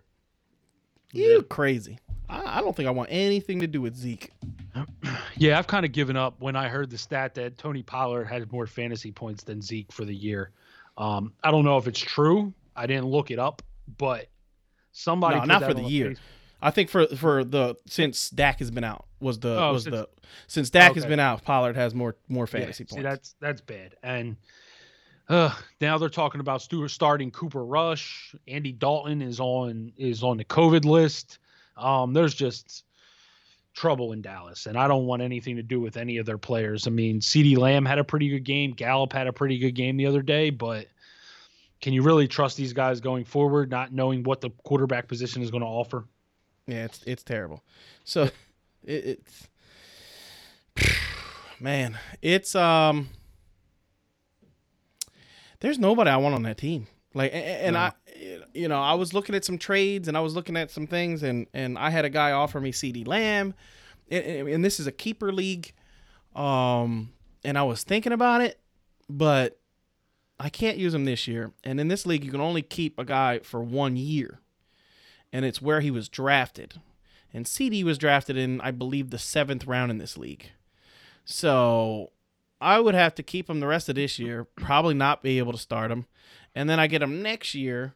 You 1.13 1.37
yeah. 1.37 1.41
crazy. 1.49 1.97
I, 2.29 2.59
I 2.59 2.61
don't 2.61 2.75
think 2.75 2.87
I 2.87 2.91
want 2.91 3.09
anything 3.11 3.61
to 3.61 3.67
do 3.67 3.81
with 3.81 3.95
Zeke. 3.95 4.29
Yeah, 5.35 5.57
I've 5.57 5.67
kind 5.67 5.83
of 5.83 5.91
given 5.91 6.15
up 6.15 6.39
when 6.39 6.55
I 6.55 6.67
heard 6.67 6.91
the 6.91 6.97
stat 6.97 7.33
that 7.35 7.57
Tony 7.57 7.81
Pollard 7.81 8.25
had 8.25 8.51
more 8.51 8.67
fantasy 8.67 9.11
points 9.11 9.43
than 9.43 9.63
Zeke 9.63 9.91
for 9.91 10.05
the 10.05 10.13
year. 10.13 10.51
Um, 10.97 11.33
I 11.43 11.51
don't 11.51 11.65
know 11.65 11.77
if 11.77 11.87
it's 11.87 11.99
true. 11.99 12.53
I 12.75 12.87
didn't 12.87 13.05
look 13.05 13.31
it 13.31 13.39
up, 13.39 13.61
but 13.97 14.27
somebody 14.91 15.39
no, 15.39 15.45
not 15.45 15.63
for 15.63 15.73
the 15.73 15.83
year. 15.83 16.11
Facebook. 16.11 16.19
I 16.61 16.71
think 16.71 16.89
for 16.89 17.07
for 17.07 17.43
the 17.43 17.75
since 17.85 18.29
Dak 18.29 18.59
has 18.59 18.71
been 18.71 18.85
out 18.85 19.05
was 19.19 19.39
the 19.39 19.59
oh, 19.61 19.73
was 19.73 19.83
since, 19.83 19.95
the 19.95 20.09
since 20.47 20.69
Dak 20.69 20.91
okay. 20.91 20.99
has 20.99 21.05
been 21.05 21.19
out, 21.19 21.43
Pollard 21.43 21.75
has 21.75 21.93
more 21.93 22.15
more 22.29 22.47
fantasy 22.47 22.83
yeah, 22.83 22.87
points. 22.87 22.95
See, 22.95 23.01
that's 23.01 23.35
that's 23.41 23.61
bad. 23.61 23.95
And 24.01 24.37
uh, 25.27 25.53
now 25.81 25.97
they're 25.97 26.09
talking 26.09 26.41
about 26.41 26.61
Stewart 26.61 26.91
starting 26.91 27.31
Cooper 27.31 27.65
Rush. 27.65 28.33
Andy 28.47 28.71
Dalton 28.71 29.21
is 29.21 29.39
on 29.39 29.91
is 29.97 30.23
on 30.23 30.37
the 30.37 30.45
COVID 30.45 30.85
list. 30.85 31.39
Um, 31.75 32.13
there's 32.13 32.33
just 32.33 32.85
trouble 33.73 34.11
in 34.11 34.21
Dallas, 34.21 34.65
and 34.65 34.77
I 34.77 34.87
don't 34.87 35.05
want 35.05 35.21
anything 35.21 35.55
to 35.55 35.63
do 35.63 35.79
with 35.79 35.97
any 35.97 36.17
of 36.17 36.25
their 36.25 36.37
players. 36.37 36.87
I 36.87 36.91
mean, 36.91 37.19
CeeDee 37.19 37.57
Lamb 37.57 37.85
had 37.85 37.99
a 37.99 38.03
pretty 38.03 38.29
good 38.29 38.43
game. 38.43 38.71
Gallup 38.71 39.13
had 39.13 39.27
a 39.27 39.33
pretty 39.33 39.57
good 39.57 39.71
game 39.71 39.97
the 39.97 40.05
other 40.05 40.21
day, 40.21 40.49
but 40.49 40.87
can 41.81 41.93
you 41.93 42.01
really 42.01 42.27
trust 42.27 42.55
these 42.55 42.73
guys 42.73 43.01
going 43.01 43.25
forward, 43.25 43.69
not 43.69 43.91
knowing 43.91 44.23
what 44.23 44.41
the 44.41 44.51
quarterback 44.63 45.07
position 45.07 45.41
is 45.41 45.51
going 45.51 45.61
to 45.61 45.67
offer? 45.67 46.05
Yeah, 46.67 46.85
it's 46.85 47.03
it's 47.05 47.23
terrible. 47.23 47.63
So 48.05 48.23
it, 48.83 49.19
it's 49.27 49.47
man, 51.59 51.97
it's 52.21 52.55
um. 52.55 53.09
There's 55.59 55.79
nobody 55.79 56.09
I 56.09 56.17
want 56.17 56.35
on 56.35 56.43
that 56.43 56.57
team. 56.57 56.87
Like, 57.13 57.31
and 57.33 57.73
No. 57.73 57.79
I, 57.79 57.91
you 58.53 58.67
know, 58.67 58.81
I 58.81 58.93
was 58.95 59.13
looking 59.13 59.35
at 59.35 59.45
some 59.45 59.57
trades 59.57 60.07
and 60.07 60.17
I 60.17 60.19
was 60.19 60.35
looking 60.35 60.57
at 60.57 60.71
some 60.71 60.87
things, 60.87 61.23
and 61.23 61.47
and 61.53 61.77
I 61.77 61.89
had 61.89 62.05
a 62.05 62.09
guy 62.09 62.31
offer 62.31 62.59
me 62.59 62.71
CeeDee 62.71 63.07
Lamb, 63.07 63.53
and, 64.09 64.25
and 64.25 64.47
and 64.49 64.65
this 64.65 64.79
is 64.79 64.87
a 64.87 64.91
keeper 64.91 65.31
league, 65.31 65.73
um, 66.35 67.11
and 67.43 67.57
I 67.57 67.63
was 67.63 67.83
thinking 67.83 68.11
about 68.11 68.41
it, 68.41 68.59
but 69.09 69.59
I 70.39 70.49
can't 70.49 70.77
use 70.77 70.93
him 70.93 71.05
this 71.05 71.27
year. 71.27 71.51
And 71.63 71.79
in 71.79 71.87
this 71.87 72.05
league, 72.05 72.23
you 72.23 72.31
can 72.31 72.41
only 72.41 72.61
keep 72.61 72.97
a 72.97 73.05
guy 73.05 73.39
for 73.39 73.61
one 73.61 73.95
year, 73.95 74.39
and 75.31 75.45
it's 75.45 75.61
where 75.61 75.81
he 75.81 75.91
was 75.91 76.09
drafted. 76.09 76.81
And 77.35 77.45
CeeDee 77.45 77.83
was 77.83 77.97
drafted 77.97 78.37
in, 78.37 78.61
I 78.61 78.71
believe, 78.71 79.09
the 79.09 79.17
seventh 79.17 79.65
round 79.65 79.89
in 79.89 79.97
this 79.97 80.17
league. 80.17 80.51
So 81.25 82.11
I 82.61 82.79
would 82.79 82.93
have 82.93 83.15
to 83.15 83.23
keep 83.23 83.49
him 83.49 83.59
the 83.59 83.67
rest 83.67 83.89
of 83.89 83.95
this 83.95 84.19
year, 84.19 84.45
probably 84.45 84.93
not 84.93 85.23
be 85.23 85.39
able 85.39 85.51
to 85.51 85.57
start 85.57 85.91
him. 85.91 86.05
And 86.55 86.69
then 86.69 86.79
I 86.79 86.87
get 86.87 87.01
him 87.01 87.21
next 87.21 87.55
year 87.55 87.93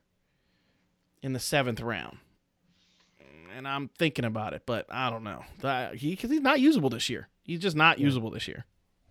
in 1.21 1.33
the 1.33 1.39
seventh 1.39 1.81
round. 1.81 2.17
And 3.55 3.67
I'm 3.67 3.89
thinking 3.97 4.25
about 4.25 4.53
it, 4.53 4.63
but 4.65 4.85
I 4.89 5.09
don't 5.09 5.23
know. 5.23 5.43
He 5.95 6.11
Because 6.11 6.29
he's 6.29 6.41
not 6.41 6.59
usable 6.59 6.89
this 6.89 7.09
year. 7.09 7.27
He's 7.43 7.59
just 7.59 7.75
not 7.75 7.97
usable 7.97 8.29
this 8.29 8.47
year. 8.47 8.65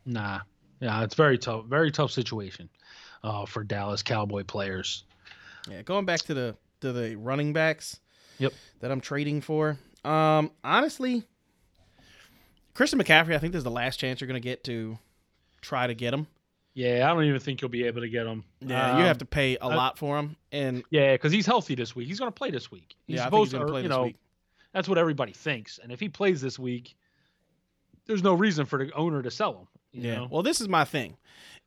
Nah, 0.05 0.41
yeah, 0.81 1.03
it's 1.03 1.15
very 1.15 1.39
tough, 1.39 1.65
very 1.65 1.91
tough 1.91 2.13
situation 2.13 2.69
uh, 3.25 3.47
for 3.47 3.65
Dallas 3.65 4.03
Cowboy 4.03 4.45
players. 4.45 5.05
Yeah, 5.69 5.83
going 5.83 6.05
back 6.05 6.21
to 6.23 6.35
the 6.35 6.57
to 6.81 6.93
the 6.93 7.17
running 7.17 7.53
backs. 7.53 7.99
Yep. 8.39 8.53
That 8.81 8.93
I'm 8.93 9.01
trading 9.01 9.41
for. 9.41 9.79
Um, 10.05 10.51
honestly, 10.63 11.25
Christian 12.75 13.01
McCaffrey, 13.01 13.35
I 13.35 13.39
think 13.39 13.53
this 13.53 13.61
is 13.61 13.65
the 13.65 13.71
last 13.71 13.97
chance 13.99 14.21
you're 14.21 14.29
gonna 14.29 14.41
get 14.41 14.63
to 14.65 14.99
try 15.63 15.87
to 15.87 15.95
get 15.95 16.13
him. 16.13 16.27
Yeah, 16.79 17.11
I 17.11 17.15
don't 17.15 17.25
even 17.25 17.41
think 17.41 17.63
you'll 17.63 17.71
be 17.71 17.85
able 17.85 18.03
to 18.03 18.09
get 18.09 18.27
him. 18.27 18.45
Yeah, 18.61 18.99
you 18.99 19.05
have 19.05 19.17
Um, 19.17 19.21
to 19.21 19.25
pay 19.25 19.57
a 19.57 19.61
I- 19.65 19.75
lot 19.75 19.97
for 19.97 20.19
him, 20.19 20.37
and 20.53 20.85
Yeah, 20.91 21.15
because 21.15 21.33
he's 21.33 21.47
healthy 21.47 21.75
this 21.75 21.97
week. 21.97 22.07
He's 22.07 22.19
going 22.19 22.31
to 22.31 22.35
play 22.37 22.51
this 22.51 22.71
week. 22.71 22.97
He's 23.07 23.17
yeah, 23.17 23.25
supposed 23.25 23.53
gonna 23.53 23.65
play 23.65 23.81
you 23.83 23.89
this 23.89 23.97
know, 23.97 24.03
week. 24.05 24.17
that's 24.75 24.87
what 24.87 24.99
everybody 24.99 25.33
thinks. 25.33 25.79
And 25.79 25.91
if 25.91 26.01
he 26.01 26.11
plays 26.11 26.43
this 26.43 26.59
week, 26.59 26.95
there's 28.05 28.23
no 28.23 28.35
reason 28.35 28.67
for 28.67 28.85
the 28.85 28.93
owner 28.93 29.23
to 29.23 29.31
sell 29.31 29.55
him. 29.55 29.69
You 29.93 30.03
Yeah. 30.03 30.15
know? 30.17 30.29
Well, 30.31 30.43
this 30.43 30.61
is 30.61 30.69
my 30.69 30.85
thing. 30.85 31.17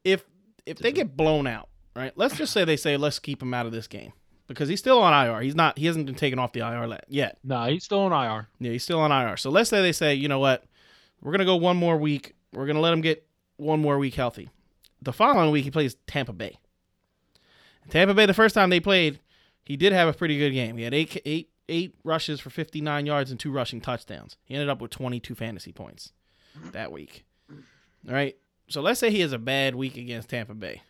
If 0.03 0.23
if 0.67 0.77
they 0.77 0.91
get 0.91 1.17
blown 1.17 1.47
out, 1.47 1.69
right? 1.95 2.13
Let's 2.15 2.37
just 2.37 2.53
say 2.53 2.63
they 2.63 2.77
say 2.77 2.95
let's 2.95 3.17
keep 3.17 3.41
him 3.41 3.51
out 3.55 3.65
of 3.65 3.71
this 3.71 3.87
game 3.87 4.13
because 4.45 4.69
he's 4.69 4.77
still 4.79 4.99
on 4.99 5.11
IR. 5.13 5.41
He's 5.41 5.55
not. 5.55 5.79
He 5.79 5.87
hasn't 5.87 6.05
been 6.05 6.13
taken 6.13 6.37
off 6.37 6.51
the 6.53 6.59
IR 6.59 6.99
yet. 7.07 7.39
No, 7.43 7.63
he's 7.65 7.83
still 7.83 8.01
on 8.01 8.11
IR. 8.13 8.47
Yeah, 8.59 8.73
he's 8.73 8.83
still 8.83 8.99
on 8.99 9.11
IR. 9.11 9.35
So 9.37 9.49
let's 9.49 9.71
say 9.71 9.81
they 9.81 9.91
say, 9.91 10.13
you 10.13 10.27
know 10.27 10.37
what, 10.37 10.65
we're 11.21 11.31
gonna 11.31 11.45
go 11.45 11.55
one 11.55 11.77
more 11.77 11.97
week. 11.97 12.35
We're 12.53 12.67
gonna 12.67 12.79
let 12.81 12.93
him 12.93 13.01
get 13.01 13.27
one 13.57 13.79
more 13.79 13.97
week 13.97 14.13
healthy. 14.13 14.49
The 15.01 15.13
following 15.13 15.51
week 15.51 15.63
he 15.63 15.71
plays 15.71 15.95
Tampa 16.07 16.33
Bay. 16.33 16.57
Tampa 17.89 18.13
Bay, 18.13 18.25
the 18.25 18.33
first 18.33 18.53
time 18.53 18.69
they 18.69 18.79
played, 18.79 19.19
he 19.63 19.77
did 19.77 19.93
have 19.93 20.07
a 20.07 20.13
pretty 20.13 20.37
good 20.37 20.51
game. 20.51 20.77
He 20.77 20.83
had 20.83 20.93
eight 20.93 21.21
eight 21.25 21.49
eight 21.69 21.95
rushes 22.03 22.39
for 22.39 22.49
59 22.49 23.05
yards 23.05 23.31
and 23.31 23.39
two 23.39 23.51
rushing 23.51 23.79
touchdowns. 23.79 24.37
He 24.43 24.55
ended 24.55 24.69
up 24.69 24.81
with 24.81 24.91
22 24.91 25.35
fantasy 25.35 25.71
points 25.71 26.11
that 26.71 26.91
week. 26.91 27.25
All 28.07 28.13
right. 28.13 28.35
So 28.67 28.81
let's 28.81 28.99
say 28.99 29.09
he 29.11 29.21
has 29.21 29.33
a 29.33 29.39
bad 29.39 29.75
week 29.75 29.97
against 29.97 30.29
Tampa 30.29 30.53
Bay. 30.53 30.81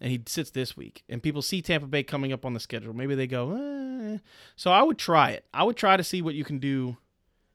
And 0.00 0.10
he 0.10 0.22
sits 0.26 0.50
this 0.50 0.78
week, 0.78 1.04
and 1.10 1.22
people 1.22 1.42
see 1.42 1.60
Tampa 1.60 1.86
Bay 1.86 2.02
coming 2.02 2.32
up 2.32 2.46
on 2.46 2.54
the 2.54 2.60
schedule. 2.60 2.94
Maybe 2.94 3.14
they 3.14 3.26
go, 3.26 3.52
eh. 3.52 4.18
so 4.56 4.72
I 4.72 4.82
would 4.82 4.96
try 4.96 5.32
it. 5.32 5.44
I 5.52 5.62
would 5.62 5.76
try 5.76 5.98
to 5.98 6.02
see 6.02 6.22
what 6.22 6.34
you 6.34 6.42
can 6.42 6.58
do 6.58 6.96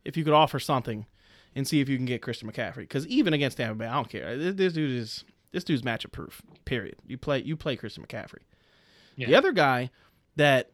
if 0.04 0.16
you 0.16 0.24
could 0.24 0.34
offer 0.34 0.60
something 0.60 1.08
and 1.56 1.68
see 1.68 1.82
if 1.82 1.90
you 1.90 1.98
can 1.98 2.06
get 2.06 2.22
Christian 2.22 2.52
McCaffrey. 2.52 2.84
Because 2.84 3.08
even 3.08 3.34
against 3.34 3.58
Tampa 3.58 3.74
Bay, 3.74 3.88
I 3.88 3.96
don't 3.96 4.10
care. 4.10 4.38
This, 4.38 4.54
this 4.54 4.74
dude 4.74 4.92
is 4.92 5.24
this 5.52 5.64
dude's 5.64 5.82
matchup 5.82 6.12
proof. 6.12 6.42
Period. 6.66 6.96
You 7.08 7.18
play 7.18 7.42
you 7.42 7.56
play 7.56 7.76
Christian 7.76 8.06
McCaffrey. 8.06 8.42
The 9.18 9.36
other 9.36 9.54
guy 9.54 9.92
that 10.36 10.72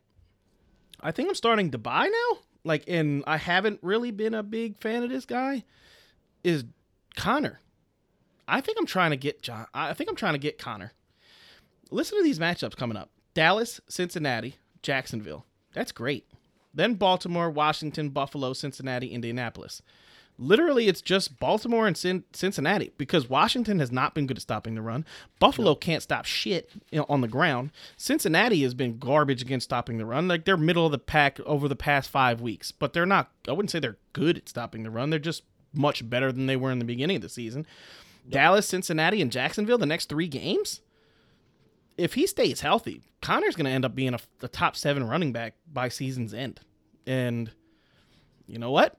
I 0.99 1.11
think 1.11 1.29
I'm 1.29 1.35
starting 1.35 1.71
to 1.71 1.77
buy 1.77 2.07
now, 2.07 2.39
like, 2.63 2.83
and 2.87 3.23
I 3.27 3.37
haven't 3.37 3.79
really 3.81 4.11
been 4.11 4.33
a 4.33 4.43
big 4.43 4.77
fan 4.79 5.03
of 5.03 5.09
this 5.09 5.25
guy, 5.25 5.63
is 6.43 6.63
Conner. 7.15 7.59
I 8.47 8.61
think 8.61 8.77
I'm 8.79 8.85
trying 8.85 9.11
to 9.11 9.17
get 9.17 9.41
John. 9.41 9.67
I 9.73 9.93
think 9.93 10.09
I'm 10.09 10.15
trying 10.15 10.33
to 10.33 10.39
get 10.39 10.57
Conner. 10.57 10.91
Listen 11.91 12.17
to 12.17 12.23
these 12.23 12.39
matchups 12.39 12.75
coming 12.75 12.97
up: 12.97 13.11
Dallas, 13.33 13.79
Cincinnati, 13.87 14.55
Jacksonville. 14.81 15.45
That's 15.73 15.91
great. 15.91 16.25
Then 16.73 16.95
Baltimore, 16.95 17.49
Washington, 17.49 18.09
Buffalo, 18.09 18.53
Cincinnati, 18.53 19.07
Indianapolis. 19.07 19.81
Literally, 20.37 20.87
it's 20.87 21.01
just 21.01 21.39
Baltimore 21.39 21.85
and 21.85 21.95
Cin- 21.95 22.23
Cincinnati 22.33 22.91
because 22.97 23.29
Washington 23.29 23.79
has 23.79 23.91
not 23.91 24.15
been 24.15 24.25
good 24.25 24.37
at 24.37 24.41
stopping 24.41 24.75
the 24.75 24.81
run. 24.81 25.05
Buffalo 25.39 25.75
can't 25.75 26.01
stop 26.01 26.25
shit 26.25 26.71
you 26.91 26.99
know, 26.99 27.05
on 27.07 27.21
the 27.21 27.27
ground. 27.27 27.71
Cincinnati 27.95 28.63
has 28.63 28.73
been 28.73 28.97
garbage 28.97 29.41
against 29.41 29.65
stopping 29.65 29.97
the 29.97 30.05
run. 30.05 30.27
Like 30.27 30.45
they're 30.45 30.57
middle 30.57 30.85
of 30.85 30.91
the 30.91 30.97
pack 30.97 31.39
over 31.41 31.67
the 31.67 31.75
past 31.75 32.09
five 32.09 32.41
weeks, 32.41 32.71
but 32.71 32.93
they're 32.93 33.05
not. 33.05 33.31
I 33.47 33.51
wouldn't 33.51 33.71
say 33.71 33.79
they're 33.79 33.97
good 34.13 34.37
at 34.37 34.49
stopping 34.49 34.83
the 34.83 34.89
run. 34.89 35.09
They're 35.11 35.19
just 35.19 35.43
much 35.73 36.09
better 36.09 36.31
than 36.31 36.47
they 36.47 36.55
were 36.55 36.71
in 36.71 36.79
the 36.79 36.85
beginning 36.85 37.17
of 37.17 37.21
the 37.21 37.29
season. 37.29 37.65
Dallas, 38.27 38.67
Cincinnati, 38.67 39.21
and 39.21 39.31
Jacksonville. 39.31 39.77
The 39.77 39.85
next 39.85 40.09
three 40.09 40.27
games 40.27 40.81
if 41.97 42.15
he 42.15 42.25
stays 42.25 42.61
healthy, 42.61 43.01
Conner's 43.21 43.55
going 43.55 43.65
to 43.65 43.71
end 43.71 43.85
up 43.85 43.95
being 43.95 44.13
a, 44.13 44.19
a 44.41 44.47
top 44.47 44.75
seven 44.75 45.07
running 45.07 45.31
back 45.31 45.53
by 45.71 45.89
season's 45.89 46.33
end. 46.33 46.59
And 47.05 47.51
you 48.47 48.57
know 48.57 48.71
what? 48.71 48.97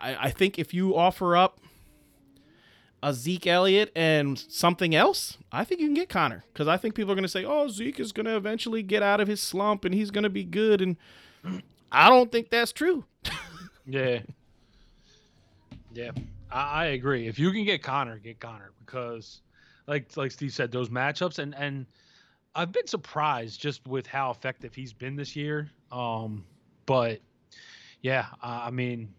I, 0.00 0.16
I 0.26 0.30
think 0.30 0.58
if 0.58 0.74
you 0.74 0.96
offer 0.96 1.36
up 1.36 1.60
a 3.02 3.12
Zeke 3.12 3.46
Elliott 3.46 3.92
and 3.94 4.38
something 4.38 4.94
else, 4.94 5.36
I 5.52 5.64
think 5.64 5.80
you 5.80 5.86
can 5.86 5.94
get 5.94 6.08
Conner 6.08 6.44
because 6.52 6.68
I 6.68 6.76
think 6.78 6.94
people 6.94 7.12
are 7.12 7.14
going 7.14 7.22
to 7.22 7.28
say, 7.28 7.44
"Oh, 7.44 7.68
Zeke 7.68 8.00
is 8.00 8.12
going 8.12 8.26
to 8.26 8.36
eventually 8.36 8.82
get 8.82 9.02
out 9.02 9.20
of 9.20 9.28
his 9.28 9.40
slump 9.42 9.84
and 9.84 9.94
he's 9.94 10.10
going 10.10 10.24
to 10.24 10.30
be 10.30 10.44
good." 10.44 10.80
And 10.80 10.96
I 11.92 12.08
don't 12.08 12.32
think 12.32 12.50
that's 12.50 12.72
true. 12.72 13.04
Yeah. 13.86 14.20
Yeah. 15.92 16.12
I, 16.50 16.60
I 16.60 16.84
agree. 16.86 17.28
If 17.28 17.38
you 17.38 17.52
can 17.52 17.64
get 17.64 17.82
Conner, 17.82 18.18
get 18.18 18.40
Conner 18.40 18.72
because 18.80 19.42
like 19.86 20.16
like 20.16 20.30
Steve 20.30 20.54
said, 20.54 20.72
those 20.72 20.88
matchups 20.88 21.38
and 21.38 21.54
and 21.54 21.84
I've 22.54 22.72
been 22.72 22.86
surprised 22.86 23.60
just 23.60 23.86
with 23.86 24.06
how 24.06 24.30
effective 24.30 24.74
he's 24.74 24.94
been 24.94 25.16
this 25.16 25.36
year. 25.36 25.70
Um 25.92 26.46
but 26.86 27.20
yeah, 28.00 28.26
I 28.42 28.68
I 28.68 28.70
mean 28.70 29.12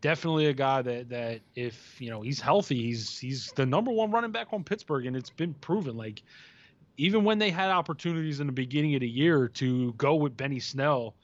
definitely 0.00 0.46
a 0.46 0.52
guy 0.52 0.82
that 0.82 1.08
that 1.08 1.40
if, 1.54 2.00
you 2.00 2.10
know, 2.10 2.22
he's 2.22 2.40
healthy, 2.40 2.82
he's 2.82 3.18
he's 3.18 3.52
the 3.52 3.66
number 3.66 3.90
1 3.90 4.10
running 4.10 4.32
back 4.32 4.48
on 4.52 4.64
Pittsburgh 4.64 5.06
and 5.06 5.16
it's 5.16 5.30
been 5.30 5.54
proven 5.54 5.96
like 5.96 6.22
even 6.98 7.24
when 7.24 7.38
they 7.38 7.50
had 7.50 7.70
opportunities 7.70 8.40
in 8.40 8.46
the 8.46 8.52
beginning 8.52 8.94
of 8.94 9.00
the 9.00 9.08
year 9.08 9.48
to 9.48 9.92
go 9.94 10.16
with 10.16 10.36
Benny 10.36 10.58
Snell 10.58 11.14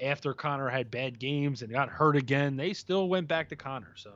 after 0.00 0.32
Conner 0.32 0.68
had 0.68 0.90
bad 0.90 1.18
games 1.18 1.62
and 1.62 1.70
got 1.70 1.88
hurt 1.88 2.16
again, 2.16 2.56
they 2.56 2.72
still 2.72 3.08
went 3.08 3.28
back 3.28 3.48
to 3.48 3.56
Conner. 3.56 3.92
So, 3.96 4.10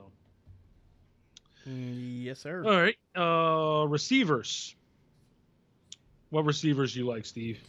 yes, 1.65 2.39
sir. 2.39 2.63
all 2.63 2.81
right, 2.81 2.95
uh, 3.15 3.85
receivers. 3.87 4.75
What 6.29 6.45
receivers 6.45 6.95
you 6.95 7.05
like, 7.05 7.25
Steve? 7.25 7.59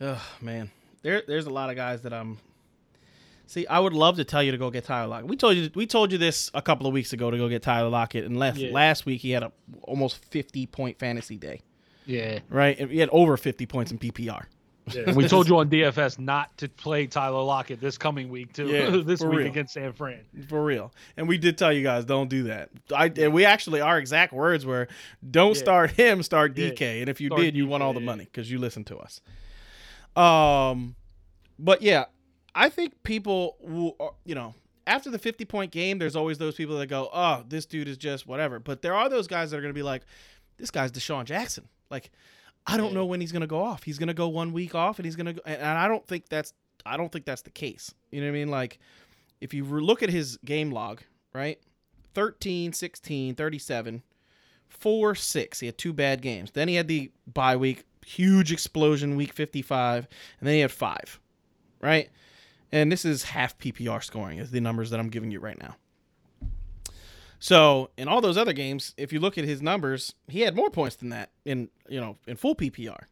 Oh 0.00 0.24
man, 0.40 0.70
there 1.02 1.22
there's 1.26 1.46
a 1.46 1.50
lot 1.50 1.70
of 1.70 1.76
guys 1.76 2.02
that 2.02 2.12
I'm. 2.12 2.38
See, 3.50 3.66
I 3.66 3.78
would 3.78 3.94
love 3.94 4.16
to 4.16 4.24
tell 4.24 4.42
you 4.42 4.52
to 4.52 4.58
go 4.58 4.70
get 4.70 4.84
Tyler 4.84 5.06
Lockett. 5.08 5.26
We 5.28 5.36
told 5.36 5.56
you 5.56 5.70
we 5.74 5.86
told 5.86 6.12
you 6.12 6.18
this 6.18 6.50
a 6.52 6.60
couple 6.60 6.86
of 6.86 6.92
weeks 6.92 7.14
ago 7.14 7.30
to 7.30 7.36
go 7.38 7.48
get 7.48 7.62
Tyler 7.62 7.88
Lockett, 7.88 8.24
and 8.26 8.38
last 8.38 8.58
Yeah. 8.58 8.72
last 8.72 9.06
week 9.06 9.22
he 9.22 9.30
had 9.30 9.42
a 9.42 9.50
almost 9.82 10.22
50 10.26 10.66
point 10.66 10.98
fantasy 10.98 11.38
day, 11.38 11.62
Yeah, 12.04 12.40
right? 12.50 12.78
And 12.78 12.90
He 12.90 12.98
had 12.98 13.08
over 13.10 13.38
50 13.38 13.64
points 13.64 13.90
in 13.90 13.98
PPR. 13.98 14.44
we 15.14 15.26
told 15.28 15.48
you 15.48 15.56
on 15.58 15.68
DFS 15.70 16.18
not 16.18 16.56
to 16.58 16.68
play 16.68 17.06
Tyler 17.06 17.42
Lockett 17.42 17.80
this 17.80 17.96
coming 17.96 18.28
week 18.28 18.52
too. 18.52 18.66
Yeah, 18.68 18.90
this 19.04 19.20
for 19.20 19.30
week 19.30 19.38
real. 19.38 19.46
against 19.48 19.72
San 19.72 19.94
Fran. 19.94 20.20
For 20.48 20.62
real. 20.62 20.92
And 21.16 21.26
we 21.26 21.38
did 21.38 21.56
tell 21.56 21.72
you 21.72 21.82
guys 21.82 22.04
don't 22.04 22.28
do 22.28 22.42
that. 22.44 22.68
I 22.94 23.10
and 23.16 23.32
we 23.32 23.46
actually 23.46 23.80
our 23.80 23.98
exact 23.98 24.34
words 24.34 24.66
were 24.66 24.88
don't 25.30 25.54
Yeah. 25.56 25.62
start 25.62 25.90
him, 25.92 26.22
start 26.22 26.54
Yeah. 26.54 26.68
DK. 26.70 27.00
And 27.00 27.08
if 27.08 27.18
you 27.18 27.28
Start 27.28 27.40
did, 27.40 27.56
you 27.56 27.66
won 27.66 27.80
all 27.80 27.94
the 27.94 28.00
money 28.00 28.24
because 28.24 28.50
you 28.50 28.58
listened 28.58 28.86
to 28.88 28.98
us. 28.98 29.22
Um 30.16 30.96
but 31.58 31.80
yeah, 31.82 32.04
I 32.58 32.68
think 32.68 33.02
people 33.04 33.56
will 33.60 33.94
uh, 34.00 34.08
you 34.24 34.34
know, 34.34 34.54
after 34.86 35.10
the 35.10 35.18
50 35.18 35.44
point 35.44 35.70
game, 35.70 35.98
there's 35.98 36.16
always 36.16 36.38
those 36.38 36.56
people 36.56 36.76
that 36.78 36.88
go, 36.88 37.08
"Oh, 37.12 37.44
this 37.48 37.66
dude 37.66 37.86
is 37.86 37.96
just 37.96 38.26
whatever." 38.26 38.58
But 38.58 38.82
there 38.82 38.94
are 38.94 39.08
those 39.08 39.28
guys 39.28 39.50
that 39.50 39.58
are 39.58 39.60
going 39.60 39.72
to 39.72 39.78
be 39.78 39.84
like, 39.84 40.02
"This 40.56 40.70
guy's 40.70 40.90
DeSean 40.90 41.24
Jackson." 41.24 41.68
Like 41.88 42.10
I 42.66 42.76
don't 42.76 42.92
know 42.92 43.06
when 43.06 43.20
he's 43.20 43.32
going 43.32 43.42
to 43.42 43.46
go 43.46 43.62
off. 43.62 43.84
He's 43.84 43.98
going 43.98 44.08
to 44.08 44.14
go 44.14 44.28
one 44.28 44.52
week 44.52 44.74
off 44.74 44.98
and 44.98 45.06
he's 45.06 45.16
going 45.16 45.26
to 45.26 45.32
go 45.34 45.40
and 45.46 45.56
and 45.56 45.78
I 45.78 45.88
don't 45.88 46.06
think 46.06 46.28
that's 46.28 46.52
I 46.84 46.96
don't 46.96 47.12
think 47.12 47.24
that's 47.24 47.42
the 47.42 47.50
case. 47.50 47.94
You 48.10 48.20
know 48.20 48.26
what 48.26 48.32
I 48.32 48.38
mean? 48.40 48.48
Like 48.48 48.80
if 49.40 49.54
you 49.54 49.64
look 49.64 50.02
at 50.02 50.10
his 50.10 50.36
game 50.38 50.72
log, 50.72 51.00
right? 51.32 51.60
13, 52.14 52.72
16, 52.72 53.34
37, 53.36 54.02
4, 54.68 55.14
6. 55.14 55.60
He 55.60 55.66
had 55.66 55.78
two 55.78 55.92
bad 55.92 56.20
games. 56.20 56.50
Then 56.50 56.66
he 56.66 56.74
had 56.74 56.88
the 56.88 57.12
bye 57.32 57.56
week, 57.56 57.84
huge 58.04 58.52
explosion 58.52 59.16
week 59.16 59.32
55, 59.32 60.08
and 60.40 60.46
then 60.46 60.54
he 60.54 60.60
had 60.60 60.72
five, 60.72 61.20
right? 61.80 62.10
And 62.70 62.92
this 62.92 63.04
is 63.04 63.24
half 63.24 63.58
PPR 63.58 64.02
scoring, 64.02 64.38
is 64.38 64.50
the 64.50 64.60
numbers 64.60 64.90
that 64.90 65.00
I'm 65.00 65.08
giving 65.08 65.30
you 65.30 65.40
right 65.40 65.58
now. 65.58 65.76
So 67.40 67.90
in 67.96 68.08
all 68.08 68.20
those 68.20 68.36
other 68.36 68.52
games, 68.52 68.94
if 68.96 69.12
you 69.12 69.20
look 69.20 69.38
at 69.38 69.44
his 69.44 69.62
numbers, 69.62 70.14
he 70.26 70.40
had 70.40 70.56
more 70.56 70.70
points 70.70 70.96
than 70.96 71.10
that 71.10 71.30
in 71.44 71.68
you 71.88 72.00
know 72.00 72.16
in 72.26 72.36
full 72.36 72.54
PPR, 72.54 73.04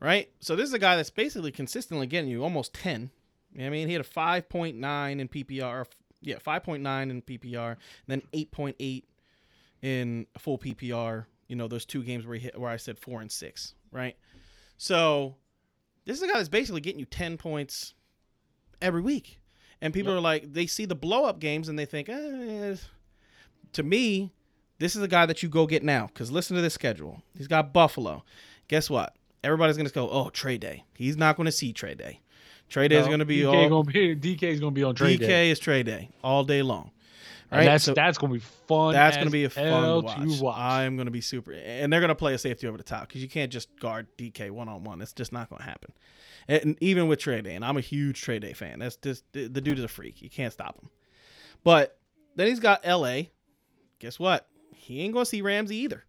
right? 0.00 0.30
So 0.40 0.56
this 0.56 0.68
is 0.68 0.74
a 0.74 0.78
guy 0.78 0.96
that's 0.96 1.10
basically 1.10 1.52
consistently 1.52 2.06
getting 2.06 2.30
you 2.30 2.42
almost 2.42 2.74
ten. 2.74 3.10
I 3.58 3.70
mean, 3.70 3.88
he 3.88 3.94
had 3.94 4.02
a 4.02 4.04
five 4.04 4.48
point 4.48 4.76
nine 4.76 5.20
in 5.20 5.28
PPR, 5.28 5.86
yeah, 6.20 6.38
five 6.38 6.64
point 6.64 6.82
nine 6.82 7.10
in 7.10 7.22
PPR, 7.22 7.76
then 8.06 8.22
eight 8.34 8.50
point 8.52 8.76
eight 8.78 9.08
in 9.80 10.26
full 10.38 10.58
PPR. 10.58 11.24
You 11.48 11.56
know 11.56 11.68
those 11.68 11.86
two 11.86 12.02
games 12.02 12.26
where 12.26 12.34
he 12.34 12.42
hit, 12.42 12.60
where 12.60 12.70
I 12.70 12.76
said 12.76 12.98
four 12.98 13.22
and 13.22 13.32
six, 13.32 13.74
right? 13.90 14.16
So 14.76 15.36
this 16.04 16.18
is 16.18 16.22
a 16.22 16.26
guy 16.26 16.34
that's 16.34 16.50
basically 16.50 16.82
getting 16.82 17.00
you 17.00 17.06
ten 17.06 17.38
points 17.38 17.94
every 18.82 19.00
week, 19.00 19.38
and 19.80 19.92
people 19.94 20.12
Yep. 20.12 20.18
are 20.18 20.22
like, 20.22 20.52
they 20.52 20.66
see 20.66 20.84
the 20.84 20.94
blow 20.94 21.24
up 21.24 21.38
games 21.40 21.68
and 21.68 21.78
they 21.78 21.84
think, 21.86 22.08
eh, 22.08 22.76
to 23.72 23.82
me, 23.82 24.32
this 24.78 24.94
is 24.96 25.02
a 25.02 25.08
guy 25.08 25.26
that 25.26 25.42
you 25.42 25.48
go 25.48 25.66
get 25.66 25.82
now. 25.82 26.06
Because 26.06 26.30
listen 26.30 26.56
to 26.56 26.62
this 26.62 26.74
schedule. 26.74 27.22
He's 27.36 27.46
got 27.48 27.72
Buffalo. 27.72 28.24
Guess 28.68 28.90
what? 28.90 29.14
Everybody's 29.44 29.76
gonna 29.76 29.90
go, 29.90 30.08
oh, 30.10 30.28
trade 30.30 30.60
day. 30.60 30.84
He's 30.96 31.16
not 31.16 31.36
gonna 31.36 31.52
see 31.52 31.72
trade 31.72 31.98
day. 31.98 32.20
Trade 32.68 32.88
day 32.88 32.96
is 32.96 33.06
gonna 33.06 33.24
be 33.24 33.38
DK 33.42 33.70
all 33.70 33.84
be 33.84 34.16
DK 34.16 34.42
is 34.44 34.58
gonna 34.60 34.72
be 34.72 34.82
on 34.82 34.94
trade 34.94 35.20
day. 35.20 35.26
DK 35.26 35.28
day. 35.28 35.50
is 35.50 35.58
trade 35.60 35.86
day 35.86 36.10
all 36.24 36.42
day 36.44 36.62
long. 36.62 36.90
And 37.52 37.58
Right? 37.60 37.64
that's 37.66 37.84
So 37.84 37.94
that's 37.94 38.18
gonna 38.18 38.32
be 38.32 38.40
fun. 38.40 38.92
that's 38.92 39.16
gonna 39.16 39.30
be 39.30 39.44
a 39.44 39.50
fun 39.50 39.64
to 39.64 40.00
watch. 40.00 40.16
to 40.38 40.42
watch. 40.42 40.58
I'm 40.58 40.96
gonna 40.96 41.12
be 41.12 41.20
super, 41.20 41.52
and 41.52 41.92
they're 41.92 42.00
gonna 42.00 42.16
play 42.16 42.34
a 42.34 42.38
safety 42.38 42.66
over 42.66 42.76
the 42.76 42.82
top 42.82 43.06
because 43.06 43.22
you 43.22 43.28
can't 43.28 43.52
just 43.52 43.68
guard 43.78 44.08
DK 44.18 44.50
one 44.50 44.68
on 44.68 44.82
one. 44.82 45.00
It's 45.00 45.12
just 45.12 45.32
not 45.32 45.48
gonna 45.48 45.62
happen. 45.62 45.92
And 46.48 46.76
even 46.80 47.08
with 47.08 47.18
Trey 47.18 47.40
day, 47.40 47.54
and 47.54 47.64
I'm 47.64 47.76
a 47.76 47.80
huge 47.80 48.20
Trey 48.20 48.38
day 48.38 48.52
fan. 48.52 48.78
That's 48.78 48.96
just 48.96 49.24
the, 49.32 49.48
the 49.48 49.60
dude 49.60 49.78
is 49.78 49.84
a 49.84 49.88
freak. 49.88 50.22
You 50.22 50.30
can't 50.30 50.52
stop 50.52 50.78
him. 50.80 50.90
But 51.64 51.98
then 52.36 52.46
he's 52.46 52.60
got 52.60 52.86
LA. 52.86 53.22
Guess 53.98 54.18
what? 54.18 54.46
He 54.74 55.00
ain't 55.02 55.12
gonna 55.12 55.26
see 55.26 55.42
Ramsey 55.42 55.76
either. 55.76 56.04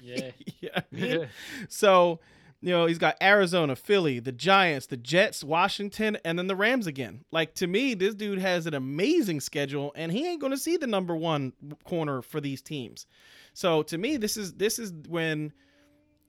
yeah. 0.00 0.30
yeah. 0.60 0.70
I 0.76 0.82
mean? 0.92 1.28
so, 1.68 2.20
you 2.60 2.70
know, 2.70 2.86
he's 2.86 2.98
got 2.98 3.16
Arizona, 3.20 3.74
Philly, 3.74 4.20
the 4.20 4.32
Giants, 4.32 4.86
the 4.86 4.96
Jets, 4.96 5.42
Washington, 5.42 6.16
and 6.24 6.38
then 6.38 6.46
the 6.46 6.56
Rams 6.56 6.86
again. 6.86 7.24
Like 7.32 7.54
to 7.56 7.66
me, 7.66 7.94
this 7.94 8.14
dude 8.14 8.38
has 8.38 8.66
an 8.66 8.74
amazing 8.74 9.40
schedule, 9.40 9.92
and 9.96 10.12
he 10.12 10.26
ain't 10.26 10.40
going 10.40 10.52
to 10.52 10.58
see 10.58 10.76
the 10.76 10.86
number 10.86 11.16
one 11.16 11.52
corner 11.84 12.22
for 12.22 12.40
these 12.40 12.62
teams. 12.62 13.06
So 13.52 13.82
to 13.84 13.98
me, 13.98 14.16
this 14.16 14.36
is 14.36 14.54
this 14.54 14.78
is 14.78 14.92
when 15.08 15.52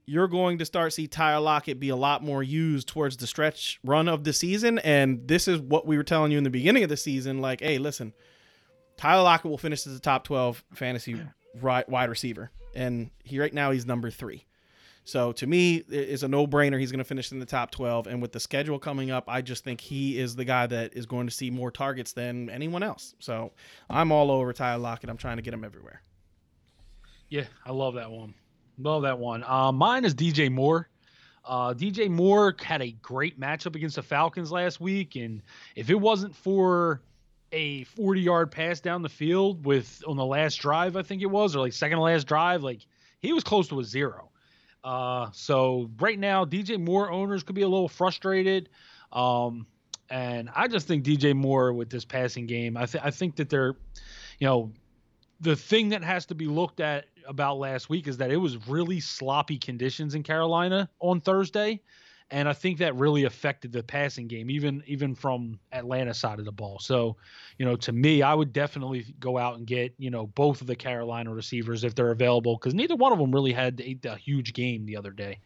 you're 0.06 0.28
going 0.28 0.60
to 0.60 0.66
start 0.66 0.94
see 0.94 1.08
Tyler 1.08 1.42
Lockett 1.44 1.80
be 1.80 1.90
a 1.90 1.96
lot 1.96 2.24
more 2.24 2.44
used 2.44 2.88
towards 2.88 3.18
the 3.18 3.28
stretch 3.28 3.80
run 3.84 4.08
of 4.08 4.24
the 4.24 4.34
season, 4.34 4.80
and 4.80 5.28
this 5.28 5.48
is 5.48 5.60
what 5.60 5.88
we 5.88 5.98
were 5.98 6.04
telling 6.04 6.32
you 6.32 6.38
in 6.38 6.44
the 6.44 6.50
beginning 6.50 6.84
of 6.84 6.90
the 6.90 6.98
season. 6.98 7.42
Like, 7.42 7.62
hey, 7.62 7.78
listen, 7.78 8.14
Tyler 8.98 9.24
Lockett 9.24 9.50
will 9.50 9.58
finish 9.58 9.86
as 9.88 9.96
a 9.96 10.00
top 10.00 10.24
12 10.24 10.64
fantasy 10.74 11.16
ri- 11.60 11.84
wide 11.88 12.10
receiver, 12.10 12.52
and 12.76 13.10
he 13.24 13.40
right 13.40 13.54
now 13.54 13.72
he's 13.72 13.86
number 13.86 14.12
three. 14.12 14.46
So 15.08 15.32
to 15.34 15.46
me, 15.46 15.84
it's 15.88 16.24
a 16.24 16.28
no-brainer. 16.28 16.80
He's 16.80 16.92
going 16.92 16.98
to 16.98 17.04
finish 17.04 17.32
in 17.32 17.40
the 17.40 17.46
top 17.46 17.70
12, 17.70 18.08
and 18.08 18.22
with 18.22 18.32
the 18.32 18.40
schedule 18.40 18.80
coming 18.80 19.12
up, 19.12 19.26
I 19.28 19.42
just 19.42 19.64
think 19.64 19.80
he 19.80 20.20
is 20.20 20.36
the 20.36 20.46
guy 20.46 20.66
that 20.66 20.96
is 20.96 21.06
going 21.06 21.28
to 21.28 21.34
see 21.34 21.52
more 21.52 21.70
targets 21.70 22.14
than 22.14 22.50
anyone 22.50 22.82
else. 22.82 23.14
So 23.20 23.52
I'm 23.88 24.12
all 24.12 24.32
over 24.32 24.52
Tyler 24.52 24.82
Lockett. 24.82 25.12
I'm 25.12 25.18
trying 25.18 25.38
to 25.38 25.44
get 25.44 25.54
him 25.54 25.64
everywhere. 25.64 26.02
Yeah, 27.30 27.46
I 27.64 27.72
love 27.72 27.96
that 27.96 28.10
one. 28.10 28.34
Love 28.78 29.04
that 29.04 29.20
one. 29.20 29.44
Uh, 29.44 29.72
mine 29.72 30.06
is 30.06 30.14
DJ 30.14 30.52
Moore. 30.52 30.90
Uh, 31.44 31.74
DJ 31.74 32.10
Moore 32.10 32.56
had 32.60 32.82
a 32.82 32.92
great 32.92 33.40
matchup 33.40 33.76
against 33.76 33.96
the 33.96 34.04
Falcons 34.04 34.52
last 34.52 34.80
week, 34.82 35.16
and 35.16 35.42
if 35.76 35.90
it 35.90 35.96
wasn't 35.96 36.36
for 36.36 37.02
a 37.52 37.86
40-yard 37.86 38.52
pass 38.52 38.80
down 38.80 39.02
the 39.02 39.10
field 39.10 39.66
with 39.66 40.04
on 40.08 40.18
the 40.18 40.26
last 40.26 40.56
drive, 40.56 40.98
I 40.98 41.04
think 41.04 41.22
it 41.22 41.28
was, 41.28 41.56
or 41.56 41.60
like 41.60 41.74
second 41.74 41.98
to 41.98 42.04
last 42.04 42.28
drive, 42.28 42.64
like 42.64 42.86
he 43.22 43.32
was 43.32 43.44
close 43.44 43.68
to 43.70 43.80
a 43.80 43.84
zero. 43.84 44.30
Uh, 44.84 45.30
so 45.34 45.90
right 46.00 46.18
now, 46.18 46.46
DJ 46.46 46.80
Moore 46.80 47.12
owners 47.12 47.44
could 47.44 47.56
be 47.56 47.62
a 47.62 47.68
little 47.68 47.88
frustrated. 47.88 48.70
Um, 49.12 49.66
and 50.10 50.50
I 50.54 50.68
just 50.68 50.88
think 50.88 51.04
DJ 51.04 51.34
Moore 51.34 51.74
with 51.74 51.90
this 51.90 52.06
passing 52.06 52.46
game, 52.46 52.78
I, 52.78 52.86
th- 52.86 53.04
I 53.04 53.12
think 53.12 53.38
that 53.38 53.50
they're, 53.50 53.76
you 54.40 54.48
know, 54.48 54.72
the 55.46 55.56
thing 55.56 55.90
that 55.90 56.04
has 56.04 56.26
to 56.26 56.36
be 56.36 56.48
looked 56.48 56.80
at 56.80 57.06
about 57.28 57.60
last 57.60 57.88
week 57.88 58.08
is 58.08 58.18
that 58.18 58.32
it 58.32 58.38
was 58.38 58.68
really 58.68 59.00
sloppy 59.00 59.60
conditions 59.60 60.16
in 60.16 60.24
Carolina 60.24 60.90
on 61.00 61.22
Thursday, 61.22 61.80
and 62.32 62.50
I 62.50 62.54
think 62.54 62.80
that 62.80 62.96
really 62.96 63.26
affected 63.26 63.72
the 63.72 63.84
passing 63.84 64.28
game, 64.28 64.50
even 64.50 64.82
even 64.88 65.14
from 65.14 65.60
Atlanta 65.72 66.16
side 66.16 66.40
of 66.40 66.46
the 66.46 66.52
ball. 66.52 66.80
So, 66.80 67.16
you 67.60 67.66
know, 67.66 67.76
to 67.76 67.92
me, 67.92 68.24
I 68.24 68.34
would 68.34 68.54
definitely 68.54 69.06
go 69.20 69.38
out 69.38 69.58
and 69.58 69.68
get 69.68 69.94
you 70.00 70.10
know 70.10 70.26
both 70.26 70.62
of 70.62 70.68
the 70.68 70.76
Carolina 70.76 71.32
receivers 71.32 71.84
if 71.84 71.94
they're 71.94 72.12
available, 72.12 72.58
because 72.58 72.74
neither 72.74 72.96
one 72.96 73.14
of 73.14 73.20
them 73.20 73.32
really 73.32 73.54
had 73.54 73.80
a, 73.82 74.00
a 74.10 74.18
huge 74.18 74.52
game 74.54 74.88
the 74.88 74.98
other 74.98 75.12
day. 75.12 75.38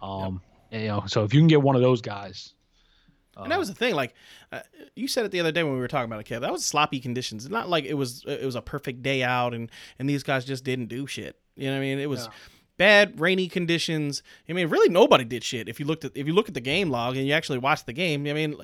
Um, 0.00 0.40
you 0.70 0.86
know, 0.86 1.04
so 1.06 1.24
if 1.24 1.34
you 1.34 1.40
can 1.40 1.48
get 1.48 1.60
one 1.60 1.76
of 1.76 1.82
those 1.82 2.00
guys, 2.00 2.54
And 3.36 3.50
that 3.50 3.58
was 3.58 3.68
the 3.68 3.74
thing. 3.74 3.94
Like 3.94 4.14
uh, 4.52 4.60
you 4.94 5.08
said 5.08 5.24
it 5.24 5.30
the 5.30 5.40
other 5.40 5.52
day 5.52 5.62
when 5.62 5.72
we 5.72 5.78
were 5.78 5.88
talking 5.88 6.04
about 6.10 6.20
it, 6.20 6.26
Kev. 6.26 6.40
That 6.42 6.52
was 6.52 6.64
sloppy 6.64 7.00
conditions. 7.00 7.44
It's 7.44 7.52
not 7.52 7.68
like 7.70 7.84
it 7.84 7.94
was 7.94 8.24
it 8.26 8.44
was 8.44 8.54
a 8.54 8.62
perfect 8.62 9.02
day 9.02 9.22
out 9.22 9.54
and 9.54 9.70
and 9.98 10.08
these 10.08 10.22
guys 10.22 10.44
just 10.44 10.64
didn't 10.64 10.86
do 10.86 11.06
shit. 11.06 11.38
You 11.56 11.66
know 11.68 11.72
what 11.72 11.78
I 11.78 11.80
mean? 11.80 11.98
It 11.98 12.08
was 12.10 12.26
Yeah. 12.26 12.32
bad 12.76 13.20
rainy 13.20 13.48
conditions. 13.48 14.22
I 14.48 14.52
mean, 14.52 14.68
really 14.68 14.88
nobody 14.88 15.24
did 15.24 15.44
shit. 15.44 15.68
If 15.68 15.80
you 15.80 15.86
looked 15.86 16.04
at 16.04 16.12
if 16.14 16.26
you 16.26 16.34
look 16.34 16.48
at 16.48 16.54
the 16.54 16.60
game 16.60 16.90
log 16.90 17.16
and 17.16 17.26
you 17.26 17.32
actually 17.32 17.58
watched 17.58 17.86
the 17.86 17.92
game, 17.92 18.26
I 18.26 18.32
mean, 18.34 18.56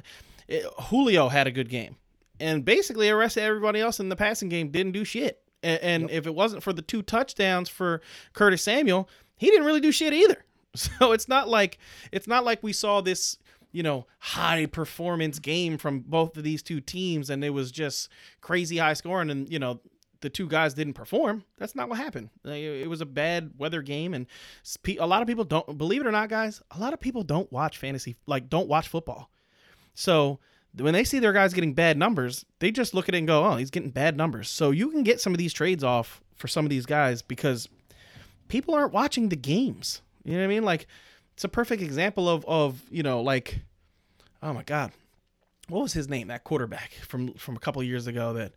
it, 0.47 0.65
Julio 0.85 1.29
had 1.29 1.47
a 1.47 1.51
good 1.51 1.69
game, 1.71 1.97
and 2.39 2.65
basically 2.65 3.09
of 3.09 3.37
everybody 3.39 3.81
else 3.81 4.01
in 4.01 4.09
the 4.11 4.17
passing 4.17 4.49
game 4.49 4.69
didn't 4.71 4.93
do 4.93 5.05
shit. 5.05 5.41
And, 5.63 5.81
and 5.83 6.11
if 6.11 6.27
it 6.27 6.35
wasn't 6.35 6.63
for 6.63 6.73
the 6.73 6.83
two 6.83 7.03
touchdowns 7.03 7.69
for 7.69 8.01
Curtis 8.33 8.63
Samuel, 8.63 9.09
he 9.37 9.47
didn't 9.47 9.67
really 9.67 9.81
do 9.81 9.93
shit 9.93 10.13
either. 10.13 10.45
So 10.75 11.13
it's 11.13 11.29
not 11.29 11.49
like 11.49 11.79
it's 12.13 12.29
not 12.29 12.45
like 12.45 12.63
we 12.63 12.73
saw 12.75 13.01
this 13.01 13.39
you 13.73 13.83
know, 13.83 14.07
high 14.19 14.67
performance 14.67 15.39
game 15.39 15.79
from 15.79 16.01
both 16.01 16.37
of 16.37 16.43
these 16.43 16.63
two 16.63 16.81
teams 16.81 17.31
and 17.31 17.45
it 17.45 17.51
was 17.51 17.71
just 17.71 18.09
crazy 18.41 18.79
high 18.79 18.95
scoring 18.95 19.31
and, 19.31 19.51
you 19.51 19.59
know, 19.59 19.81
the 20.21 20.31
two 20.31 20.49
guys 20.49 20.75
didn't 20.75 20.95
perform. 20.95 21.45
That's 21.59 21.77
not 21.77 21.89
what 21.89 21.99
happened. 21.99 22.31
It 22.45 22.89
was 22.89 23.01
a 23.01 23.07
bad 23.07 23.53
weather 23.57 23.83
game 23.83 24.15
and 24.15 24.27
a 24.99 25.07
lot 25.07 25.23
of 25.23 25.29
people 25.29 25.45
don't 25.45 25.79
believe 25.79 26.01
it 26.01 26.07
or 26.07 26.13
not, 26.13 26.29
guys, 26.29 26.61
a 26.71 26.81
lot 26.81 26.93
of 26.93 27.01
people 27.01 27.23
don't 27.23 27.51
watch 27.53 27.79
fantasy 27.79 28.17
like 28.27 28.49
don't 28.49 28.69
watch 28.69 28.89
football. 28.89 29.31
So 29.95 30.41
when 30.77 30.93
they 30.93 31.05
see 31.05 31.19
their 31.19 31.33
guys 31.33 31.55
getting 31.55 31.75
bad 31.75 31.97
numbers, 31.97 32.45
they 32.59 32.71
just 32.71 32.95
look 32.95 33.09
at 33.09 33.15
it 33.15 33.19
and 33.19 33.27
go, 33.27 33.45
"Oh, 33.45 33.57
he's 33.57 33.71
getting 33.71 33.91
bad 33.91 34.17
numbers." 34.17 34.49
So 34.49 34.71
you 34.71 34.91
can 34.91 35.03
get 35.03 35.21
some 35.21 35.33
of 35.33 35.39
these 35.39 35.53
trades 35.53 35.83
off 35.83 36.21
for 36.37 36.47
some 36.47 36.65
of 36.65 36.71
these 36.71 36.87
guys 36.87 37.23
because 37.23 37.69
people 38.49 38.75
aren't 38.75 38.93
watching 38.93 39.29
the 39.29 39.37
games. 39.37 40.03
You 40.25 40.35
know 40.35 40.41
what 40.41 40.45
I 40.45 40.49
mean? 40.49 40.65
Like 40.65 40.87
it's 41.39 41.45
a 41.45 41.49
perfect 41.49 41.81
example 41.81 42.29
of 42.29 42.45
of 42.47 42.83
you 42.91 43.05
know 43.05 43.21
like 43.21 43.61
oh 44.43 44.53
my 44.53 44.65
god 44.65 44.91
what 45.69 45.81
was 45.81 45.93
his 45.93 46.09
name 46.09 46.27
that 46.27 46.43
quarterback 46.43 46.91
from 47.07 47.33
from 47.35 47.55
a 47.55 47.61
couple 47.61 47.81
of 47.81 47.87
years 47.87 48.09
ago 48.09 48.33
that 48.33 48.51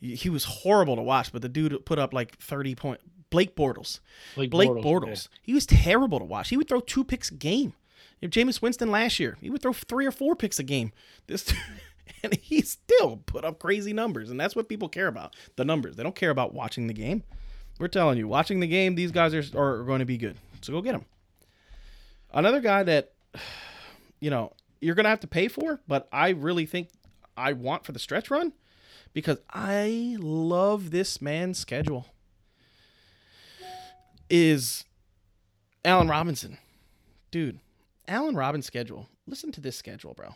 he 0.00 0.28
was 0.28 0.42
horrible 0.42 0.96
to 0.96 1.02
watch 1.02 1.30
but 1.30 1.42
the 1.42 1.48
dude 1.48 1.86
put 1.86 1.96
up 1.96 2.12
like 2.12 2.36
30 2.38 2.74
point 2.74 3.00
blake 3.30 3.54
bortles. 3.54 4.00
Blake, 4.34 4.50
blake 4.50 4.68
Bortles, 4.68 4.84
bortles, 4.84 5.28
he 5.42 5.54
was 5.54 5.64
terrible 5.64 6.18
to 6.18 6.24
watch. 6.24 6.48
He 6.48 6.56
would 6.56 6.68
throw 6.68 6.80
two 6.80 7.04
picks 7.04 7.30
a 7.30 7.34
game. 7.34 7.72
If 8.20 8.32
Jameis 8.32 8.60
Winston 8.60 8.90
last 8.90 9.20
year 9.20 9.38
he 9.40 9.48
would 9.48 9.62
throw 9.62 9.72
three 9.72 10.04
or 10.04 10.10
four 10.10 10.34
picks 10.34 10.58
a 10.58 10.64
game. 10.64 10.90
This 11.28 11.54
and 12.24 12.34
he 12.34 12.62
still 12.62 13.18
put 13.26 13.44
up 13.44 13.60
crazy 13.60 13.92
numbers 13.92 14.28
and 14.28 14.40
that's 14.40 14.56
what 14.56 14.68
people 14.68 14.88
care 14.88 15.06
about 15.06 15.36
the 15.54 15.64
numbers. 15.64 15.94
They 15.94 16.02
don't 16.02 16.16
care 16.16 16.30
about 16.30 16.52
watching 16.52 16.88
the 16.88 16.94
game. 16.94 17.22
We're 17.78 17.86
telling 17.86 18.18
you 18.18 18.26
watching 18.26 18.58
the 18.58 18.66
game 18.66 18.96
these 18.96 19.12
guys 19.12 19.34
are, 19.34 19.60
are 19.60 19.84
going 19.84 20.00
to 20.00 20.04
be 20.04 20.18
good. 20.18 20.36
So 20.62 20.72
go 20.72 20.82
get 20.82 20.94
them 20.94 21.04
Another 22.34 22.60
guy 22.60 22.82
that 22.82 23.12
you 24.20 24.28
know 24.28 24.52
you're 24.80 24.94
gonna 24.94 25.08
have 25.08 25.20
to 25.20 25.26
pay 25.26 25.48
for, 25.48 25.80
but 25.88 26.08
I 26.12 26.30
really 26.30 26.66
think 26.66 26.88
I 27.36 27.52
want 27.54 27.84
for 27.84 27.92
the 27.92 27.98
stretch 27.98 28.30
run 28.30 28.52
because 29.14 29.38
I 29.50 30.16
love 30.18 30.90
this 30.90 31.22
man's 31.22 31.58
schedule. 31.58 32.06
Is 34.28 34.84
Allen 35.84 36.08
Robinson, 36.08 36.58
dude? 37.30 37.60
Allen 38.08 38.34
Robinson's 38.34 38.66
schedule. 38.66 39.08
Listen 39.26 39.52
to 39.52 39.60
this 39.60 39.76
schedule, 39.76 40.12
bro. 40.14 40.34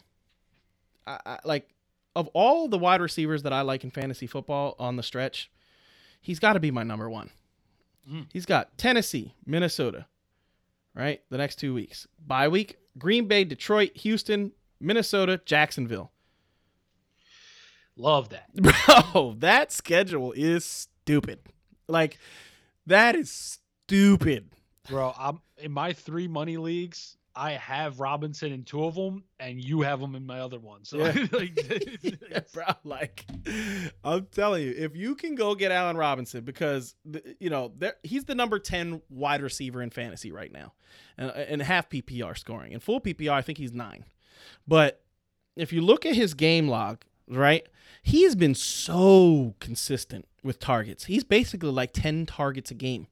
I, 1.06 1.18
I 1.26 1.38
like 1.44 1.68
of 2.14 2.28
all 2.28 2.68
the 2.68 2.78
wide 2.78 3.00
receivers 3.00 3.42
that 3.42 3.52
I 3.52 3.62
like 3.62 3.84
in 3.84 3.90
fantasy 3.90 4.26
football 4.26 4.76
on 4.78 4.96
the 4.96 5.02
stretch, 5.02 5.50
he's 6.20 6.38
got 6.38 6.54
to 6.54 6.60
be 6.60 6.70
my 6.70 6.82
number 6.82 7.10
one. 7.10 7.30
Mm. 8.10 8.26
He's 8.32 8.46
got 8.46 8.76
Tennessee, 8.78 9.34
Minnesota, 9.44 10.06
right? 10.98 11.22
The 11.30 11.38
next 11.38 11.56
two 11.56 11.72
weeks. 11.72 12.06
Bye 12.26 12.48
week, 12.48 12.76
Green 12.98 13.28
Bay, 13.28 13.44
Detroit, 13.44 13.96
Houston, 13.98 14.52
Minnesota, 14.80 15.40
Jacksonville. 15.44 16.10
Love 17.96 18.28
that. 18.30 18.52
Bro, 19.12 19.36
that 19.38 19.72
schedule 19.72 20.32
is 20.32 20.64
stupid. 20.64 21.40
Like, 21.88 22.18
that 22.86 23.14
is 23.16 23.30
stupid. 23.30 24.50
Bro, 24.88 25.14
I'm 25.18 25.40
in 25.56 25.72
my 25.72 25.92
three 25.92 26.28
money 26.28 26.56
leagues. 26.56 27.17
I 27.38 27.52
have 27.52 28.00
Robinson 28.00 28.52
in 28.52 28.64
two 28.64 28.84
of 28.84 28.96
them, 28.96 29.22
and 29.38 29.62
you 29.62 29.82
have 29.82 30.00
him 30.00 30.16
in 30.16 30.26
my 30.26 30.40
other 30.40 30.58
one. 30.58 30.84
So, 30.84 30.98
Yeah. 30.98 31.26
like, 31.32 31.98
yeah, 32.02 32.40
bro. 32.52 32.64
Like, 32.82 33.24
I'm 34.02 34.26
telling 34.32 34.64
you, 34.64 34.74
if 34.76 34.96
you 34.96 35.14
can 35.14 35.36
go 35.36 35.54
get 35.54 35.70
Allen 35.70 35.96
Robinson, 35.96 36.42
because 36.42 36.96
you 37.38 37.48
know 37.48 37.72
he's 38.02 38.24
the 38.24 38.34
number 38.34 38.58
ten 38.58 39.02
wide 39.08 39.40
receiver 39.40 39.80
in 39.82 39.90
fantasy 39.90 40.32
right 40.32 40.52
now, 40.52 40.72
and, 41.16 41.30
and 41.30 41.62
half 41.62 41.88
PPR 41.88 42.36
scoring. 42.36 42.72
and 42.72 42.82
full 42.82 43.00
PPR, 43.00 43.30
I 43.30 43.42
think 43.42 43.58
he's 43.58 43.72
nine. 43.72 44.04
But 44.66 45.00
if 45.54 45.72
you 45.72 45.80
look 45.80 46.04
at 46.04 46.16
his 46.16 46.34
game 46.34 46.66
log, 46.66 47.04
right, 47.28 47.64
he 48.02 48.24
has 48.24 48.34
been 48.34 48.56
so 48.56 49.54
consistent 49.60 50.26
with 50.42 50.58
targets. 50.58 51.04
He's 51.04 51.22
basically 51.22 51.70
like 51.70 51.92
ten 51.92 52.26
targets 52.26 52.72
a 52.72 52.74
game, 52.74 53.06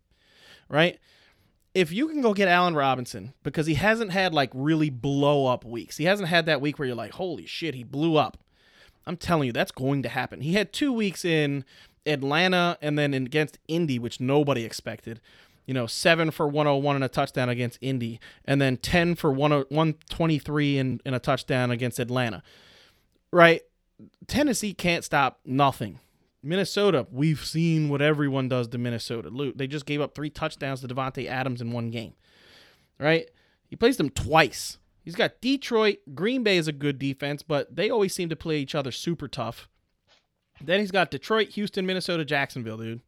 right? 0.68 0.98
If 1.76 1.92
you 1.92 2.08
can 2.08 2.22
go 2.22 2.32
get 2.32 2.48
Allen 2.48 2.74
Robinson 2.74 3.34
because 3.42 3.66
he 3.66 3.74
hasn't 3.74 4.10
had 4.10 4.32
like 4.32 4.50
really 4.54 4.88
blow 4.88 5.46
up 5.46 5.62
weeks. 5.62 5.98
He 5.98 6.04
hasn't 6.04 6.30
had 6.30 6.46
that 6.46 6.62
week 6.62 6.78
where 6.78 6.86
you're 6.86 6.96
like, 6.96 7.12
holy 7.12 7.44
shit, 7.44 7.74
he 7.74 7.84
blew 7.84 8.16
up. 8.16 8.38
I'm 9.06 9.18
telling 9.18 9.46
you, 9.46 9.52
that's 9.52 9.72
going 9.72 10.02
to 10.02 10.08
happen. 10.08 10.40
He 10.40 10.54
had 10.54 10.72
two 10.72 10.90
weeks 10.90 11.22
in 11.22 11.66
Atlanta 12.06 12.78
and 12.80 12.98
then 12.98 13.12
in, 13.12 13.26
against 13.26 13.58
Indy, 13.68 13.98
which 13.98 14.20
nobody 14.20 14.64
expected. 14.64 15.20
You 15.66 15.74
know, 15.74 15.86
seven 15.86 16.30
for 16.30 16.48
101 16.48 16.96
and 16.96 17.04
a 17.04 17.08
touchdown 17.08 17.50
against 17.50 17.78
Indy, 17.82 18.20
and 18.46 18.58
then 18.58 18.78
10 18.78 19.14
for 19.14 19.30
10 19.36 19.66
123 19.68 20.78
and, 20.78 21.02
and 21.04 21.14
a 21.14 21.18
touchdown 21.18 21.70
against 21.70 21.98
Atlanta. 21.98 22.42
Right? 23.30 23.60
Tennessee 24.26 24.72
can't 24.72 25.04
stop 25.04 25.40
nothing. 25.44 26.00
Minnesota, 26.42 27.06
we've 27.10 27.44
seen 27.44 27.88
what 27.88 28.02
everyone 28.02 28.48
does 28.48 28.68
to 28.68 28.78
Minnesota. 28.78 29.28
Look, 29.30 29.56
they 29.56 29.66
just 29.66 29.86
gave 29.86 30.00
up 30.00 30.14
three 30.14 30.30
touchdowns 30.30 30.80
to 30.80 30.88
Davante 30.88 31.26
Adams 31.26 31.60
in 31.60 31.72
one 31.72 31.90
game. 31.90 32.14
Right? 32.98 33.28
He 33.68 33.76
plays 33.76 33.96
them 33.96 34.10
twice. 34.10 34.78
He's 35.02 35.14
got 35.16 35.40
Detroit. 35.40 35.98
Green 36.14 36.42
Bay 36.42 36.56
is 36.56 36.68
a 36.68 36.72
good 36.72 36.98
defense, 36.98 37.42
but 37.42 37.74
they 37.74 37.90
always 37.90 38.14
seem 38.14 38.28
to 38.28 38.36
play 38.36 38.58
each 38.58 38.74
other 38.74 38.90
super 38.90 39.28
tough. 39.28 39.68
Then 40.60 40.80
he's 40.80 40.90
got 40.90 41.10
Detroit, 41.10 41.50
Houston, 41.50 41.86
Minnesota, 41.86 42.24
Jacksonville, 42.24 42.78
dude. 42.78 43.02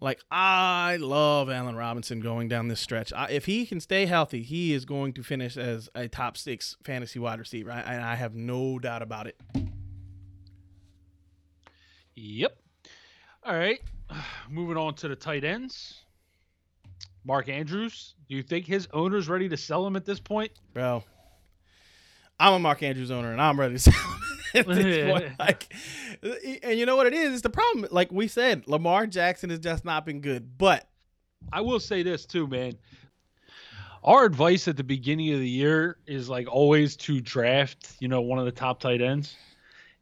Like 0.00 0.20
I 0.30 0.96
love 1.00 1.50
Allen 1.50 1.74
Robinson 1.74 2.20
going 2.20 2.48
down 2.48 2.68
this 2.68 2.80
stretch. 2.80 3.12
I, 3.12 3.26
if 3.30 3.46
he 3.46 3.66
can 3.66 3.80
stay 3.80 4.06
healthy, 4.06 4.42
he 4.42 4.72
is 4.72 4.84
going 4.84 5.12
to 5.14 5.22
finish 5.24 5.56
as 5.56 5.88
a 5.94 6.06
top 6.06 6.36
six 6.36 6.76
fantasy 6.84 7.18
wide 7.18 7.40
receiver. 7.40 7.72
I, 7.72 8.12
I 8.12 8.14
have 8.14 8.34
no 8.34 8.78
doubt 8.78 9.02
about 9.02 9.26
it. 9.26 9.40
Yep. 12.18 12.56
All 13.44 13.54
right. 13.54 13.80
Moving 14.50 14.76
on 14.76 14.94
to 14.96 15.08
the 15.08 15.16
tight 15.16 15.44
ends. 15.44 16.02
Mark 17.24 17.48
Andrews. 17.48 18.14
Do 18.28 18.34
you 18.34 18.42
think 18.42 18.66
his 18.66 18.88
owner's 18.92 19.28
ready 19.28 19.48
to 19.48 19.56
sell 19.56 19.86
him 19.86 19.96
at 19.96 20.04
this 20.04 20.20
point? 20.20 20.52
bro. 20.74 21.04
I'm 22.40 22.54
a 22.54 22.58
Mark 22.58 22.82
Andrews 22.84 23.10
owner, 23.10 23.32
and 23.32 23.40
I'm 23.40 23.58
ready 23.58 23.74
to 23.74 23.78
sell 23.80 23.92
him 23.94 24.60
at 24.60 24.66
this 24.66 25.10
point. 25.10 25.38
Like, 25.38 25.72
and 26.62 26.78
you 26.78 26.86
know 26.86 26.96
what 26.96 27.06
it 27.06 27.14
is? 27.14 27.32
It's 27.32 27.42
the 27.42 27.50
problem. 27.50 27.88
Like 27.90 28.12
we 28.12 28.28
said, 28.28 28.66
Lamar 28.68 29.06
Jackson 29.06 29.50
has 29.50 29.58
just 29.58 29.84
not 29.84 30.06
been 30.06 30.20
good. 30.20 30.56
But 30.56 30.88
I 31.52 31.60
will 31.60 31.80
say 31.80 32.02
this 32.02 32.26
too, 32.26 32.46
man. 32.46 32.74
Our 34.04 34.24
advice 34.24 34.68
at 34.68 34.76
the 34.76 34.84
beginning 34.84 35.32
of 35.34 35.40
the 35.40 35.48
year 35.48 35.98
is 36.06 36.28
like 36.28 36.46
always 36.48 36.96
to 36.98 37.20
draft, 37.20 37.96
you 37.98 38.06
know, 38.08 38.20
one 38.20 38.38
of 38.38 38.44
the 38.44 38.52
top 38.52 38.80
tight 38.80 39.02
ends. 39.02 39.36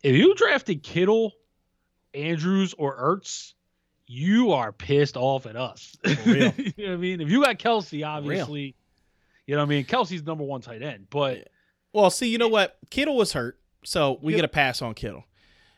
If 0.03 0.15
you 0.15 0.35
drafted 0.35 0.83
Kittle, 0.83 1.33
Andrews, 2.17 2.75
or 2.79 2.97
Ertz, 2.97 3.53
you 4.07 4.53
are 4.53 4.73
pissed 4.73 5.17
off 5.17 5.47
at 5.47 5.57
us. 5.57 5.97
real. 6.27 6.53
you 6.57 6.73
know 6.79 6.85
what 6.89 6.91
I 6.93 6.97
mean? 6.97 7.21
If 7.21 7.31
you 7.31 7.43
got 7.43 7.59
Kelce, 7.59 8.07
obviously, 8.07 8.75
you 9.47 9.55
know 9.55 9.61
what 9.63 9.67
I 9.67 9.69
mean? 9.69 9.85
Kelce's 9.85 10.25
number 10.25 10.45
one 10.45 10.61
tight 10.61 10.83
end, 10.83 11.07
but 11.11 11.49
well, 11.93 12.11
see, 12.11 12.29
you 12.29 12.39
know 12.39 12.49
what? 12.49 12.77
Kittle 12.91 13.17
was 13.17 13.33
hurt, 13.33 13.59
so 13.85 14.19
we 14.23 14.33
Yep. 14.33 14.39
get 14.39 14.45
a 14.45 14.49
pass 14.49 14.83
on 14.83 14.95
Kittle. 14.95 15.25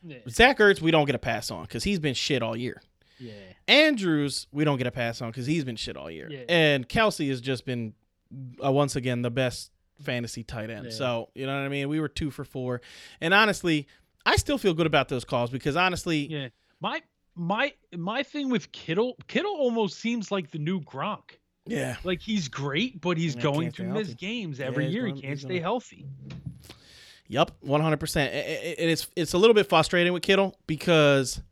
yeah, 0.02 0.18
Zach 0.28 0.58
Ertz, 0.58 0.80
we 0.80 0.90
don't 0.90 1.06
get 1.06 1.14
a 1.14 1.18
pass 1.18 1.50
on 1.50 1.62
because 1.62 1.84
he's 1.84 1.98
been 1.98 2.14
shit 2.14 2.42
all 2.42 2.56
year. 2.56 2.80
yeah. 3.18 3.32
Andrews, 3.66 4.46
we 4.50 4.64
don't 4.64 4.78
get 4.78 4.86
a 4.86 4.90
pass 4.90 5.20
on 5.20 5.30
because 5.30 5.44
he's 5.46 5.62
been 5.64 5.76
shit 5.76 5.96
all 5.96 6.10
year. 6.10 6.28
Yeah. 6.30 6.44
And 6.48 6.88
Kelce 6.88 7.28
has 7.28 7.40
just 7.42 7.66
been 7.66 7.92
uh, 8.64 8.72
once 8.72 8.96
again 8.96 9.20
the 9.22 9.30
best 9.30 9.70
fantasy 10.00 10.42
tight 10.42 10.70
end. 10.70 10.86
Yeah. 10.86 10.90
So 10.90 11.28
you 11.34 11.44
know 11.46 11.52
what 11.54 11.64
I 11.66 11.68
mean. 11.68 11.88
We 11.90 12.00
were 12.00 12.08
two 12.08 12.30
for 12.30 12.44
four, 12.44 12.80
and 13.20 13.34
honestly, 13.34 13.86
I 14.26 14.36
still 14.36 14.58
feel 14.58 14.74
good 14.74 14.86
about 14.86 15.08
those 15.08 15.24
calls 15.24 15.50
because 15.50 15.76
honestly, 15.76 16.26
Yeah. 16.28 16.48
My 16.80 17.00
my 17.34 17.72
my 17.96 18.22
thing 18.22 18.50
with 18.50 18.70
Kittle, 18.72 19.16
Kittle 19.28 19.52
almost 19.56 19.98
seems 19.98 20.30
like 20.30 20.50
the 20.50 20.58
new 20.58 20.80
Gronk. 20.80 21.38
yeah, 21.66 21.96
Like 22.04 22.20
he's 22.20 22.48
great, 22.48 23.00
but 23.00 23.16
he's 23.16 23.34
Yeah, 23.36 23.42
going 23.42 23.62
can't 23.66 23.74
to 23.76 23.82
miss 23.84 24.08
healthy. 24.08 24.14
games 24.26 24.60
every 24.60 24.84
he's 24.86 24.94
year. 24.94 25.02
gonna- 25.08 25.14
he 25.16 25.22
can't 25.22 25.38
stay 25.38 25.48
gonna- 25.48 25.60
healthy. 25.60 26.06
Yep, 27.28 27.50
one 27.60 27.80
hundred 27.80 28.00
percent. 28.00 28.32
And 28.32 28.90
it's 28.90 29.06
it's 29.16 29.34
a 29.34 29.38
little 29.38 29.54
bit 29.54 29.68
frustrating 29.68 30.12
with 30.12 30.22
Kittle 30.22 30.56
because 30.66 31.42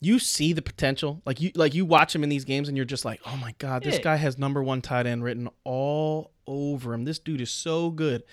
you 0.00 0.18
see 0.18 0.52
the 0.52 0.62
potential. 0.62 1.22
Like 1.24 1.40
you 1.40 1.52
like 1.54 1.74
you 1.74 1.84
watch 1.86 2.14
him 2.14 2.22
in 2.24 2.28
these 2.28 2.44
games 2.44 2.68
and 2.68 2.76
you're 2.76 2.84
just 2.86 3.04
like, 3.04 3.20
oh 3.24 3.36
my 3.36 3.54
god, 3.58 3.84
this 3.84 3.96
Yeah. 3.96 4.02
guy 4.02 4.16
has 4.16 4.36
number 4.36 4.62
one 4.62 4.82
tight 4.82 5.06
end 5.06 5.22
written 5.22 5.48
all 5.64 6.32
over 6.46 6.92
him. 6.92 7.04
This 7.04 7.18
dude 7.18 7.40
is 7.40 7.50
so 7.50 7.90
good. 7.90 8.24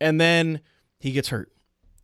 And 0.00 0.20
then 0.20 0.60
he 1.00 1.12
gets 1.12 1.28
hurt, 1.28 1.50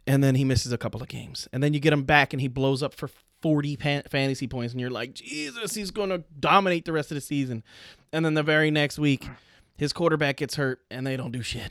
and 0.07 0.23
then 0.23 0.35
he 0.35 0.45
misses 0.45 0.73
a 0.73 0.79
couple 0.79 1.01
of 1.03 1.09
games, 1.09 1.49
and 1.53 1.63
then 1.63 1.75
you 1.75 1.81
get 1.81 1.93
him 1.93 2.05
back 2.05 2.33
and 2.33 2.41
he 2.41 2.49
blows 2.49 2.83
up 2.83 2.95
for. 2.95 3.09
40 3.43 3.77
pan- 3.77 4.03
fantasy 4.09 4.47
points 4.47 4.73
and 4.73 4.81
you're 4.81 4.89
like 4.89 5.13
jesus 5.13 5.75
he's 5.75 5.91
going 5.91 6.09
to 6.09 6.25
dominate 6.41 6.87
the 6.87 6.93
rest 6.93 7.11
of 7.11 7.15
the 7.15 7.21
season 7.21 7.63
and 8.11 8.25
then 8.25 8.33
the 8.33 8.43
very 8.43 8.71
next 8.71 8.99
week 8.99 9.29
his 9.77 9.93
quarterback 9.93 10.39
gets 10.39 10.55
hurt 10.55 10.81
and 10.91 11.07
they 11.07 11.15
don't 11.15 11.31
do 11.31 11.43
shit 11.43 11.71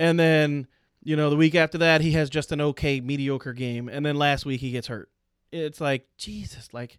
and 0.00 0.18
then 0.18 0.66
you 1.04 1.14
know, 1.14 1.30
the 1.30 1.36
week 1.36 1.54
after 1.54 1.78
that, 1.78 2.00
he 2.00 2.10
has 2.12 2.28
just 2.28 2.50
an 2.50 2.60
okay, 2.60 3.00
mediocre 3.00 3.52
game. 3.52 3.88
And 3.88 4.04
then 4.04 4.16
last 4.16 4.44
week, 4.46 4.60
he 4.60 4.70
gets 4.72 4.86
hurt. 4.88 5.10
It's 5.52 5.80
like, 5.80 6.06
Jesus, 6.16 6.72
like, 6.72 6.98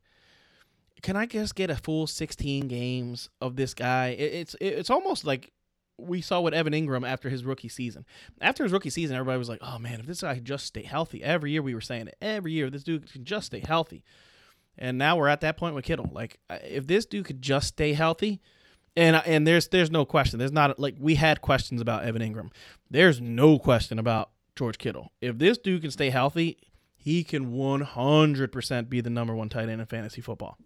can 1.01 1.15
I 1.17 1.25
just 1.25 1.55
get 1.55 1.69
a 1.69 1.75
full 1.75 2.07
16 2.07 2.67
games 2.69 3.29
of 3.41 3.55
this 3.57 3.73
guy? 3.73 4.07
It- 4.09 4.33
It's 4.33 4.55
it's 4.61 4.89
almost 4.89 5.25
like 5.25 5.51
we 5.97 6.21
saw 6.21 6.41
with 6.41 6.53
Evan 6.53 6.73
Engram 6.73 7.07
after 7.07 7.29
his 7.29 7.43
rookie 7.43 7.69
season. 7.69 8.05
After 8.41 8.63
his 8.63 8.71
rookie 8.71 8.89
season, 8.89 9.15
everybody 9.15 9.37
was 9.37 9.49
like, 9.49 9.61
oh 9.61 9.79
man, 9.79 9.99
if 9.99 10.05
this 10.05 10.21
guy 10.21 10.35
could 10.35 10.45
just 10.45 10.65
stay 10.65 10.83
healthy. 10.83 11.23
Every 11.23 11.51
year 11.51 11.61
we 11.61 11.73
were 11.75 11.81
saying 11.81 12.07
it. 12.07 12.17
Every 12.21 12.51
year, 12.51 12.69
this 12.69 12.83
dude 12.83 13.11
can 13.11 13.25
just 13.25 13.47
stay 13.47 13.59
healthy. 13.65 14.03
And 14.77 14.97
now 14.97 15.17
we're 15.17 15.27
at 15.27 15.41
that 15.41 15.57
point 15.57 15.75
with 15.75 15.85
Kittle. 15.85 16.09
Like, 16.11 16.39
if 16.49 16.87
this 16.87 17.05
dude 17.05 17.25
could 17.25 17.41
just 17.41 17.67
stay 17.67 17.93
healthy, 17.93 18.41
and 18.95 19.15
and 19.25 19.47
there's 19.47 19.67
there's 19.67 19.91
no 19.91 20.05
question. 20.05 20.39
There's 20.39 20.51
not 20.51 20.79
like 20.79 20.95
we 20.99 21.15
had 21.15 21.41
questions 21.41 21.81
about 21.81 22.03
Evan 22.03 22.21
Engram. 22.21 22.51
There's 22.89 23.21
no 23.21 23.59
question 23.59 23.99
about 23.99 24.31
George 24.55 24.77
Kittle. 24.77 25.11
If 25.21 25.37
this 25.37 25.57
dude 25.57 25.81
can 25.81 25.91
stay 25.91 26.09
healthy, 26.09 26.57
he 26.95 27.23
can 27.23 27.51
100% 27.51 28.89
be 28.89 29.01
the 29.01 29.09
number 29.09 29.35
one 29.35 29.49
tight 29.49 29.69
end 29.69 29.81
in 29.81 29.87
fantasy 29.87 30.21
football. 30.21 30.57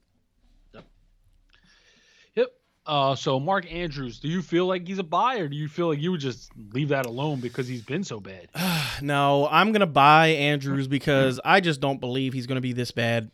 Uh, 2.87 3.15
so 3.15 3.39
Mark 3.39 3.71
Andrews, 3.71 4.19
do 4.19 4.29
you 4.29 4.41
feel 4.41 4.65
like 4.65 4.87
he's 4.87 4.97
a 4.97 5.03
buy, 5.03 5.37
or 5.37 5.49
do 5.49 5.57
you 5.57 5.67
feel 5.67 5.89
like 5.89 5.99
you 5.99 6.11
would 6.11 6.21
just 6.21 6.49
leave 6.71 6.89
that 6.89 7.05
alone 7.05 7.41
because 7.41 7.67
he's 7.67 7.81
been 7.81 8.03
so 8.03 8.21
bad? 8.21 8.47
no, 9.01 9.47
I'm 9.51 9.73
gonna 9.73 9.85
buy 9.85 10.27
Andrews 10.27 10.87
because 10.87 11.39
I 11.43 11.59
just 11.59 11.81
don't 11.81 11.99
believe 11.99 12.33
he's 12.33 12.47
gonna 12.47 12.61
be 12.61 12.73
this 12.73 12.91
bad 12.91 13.29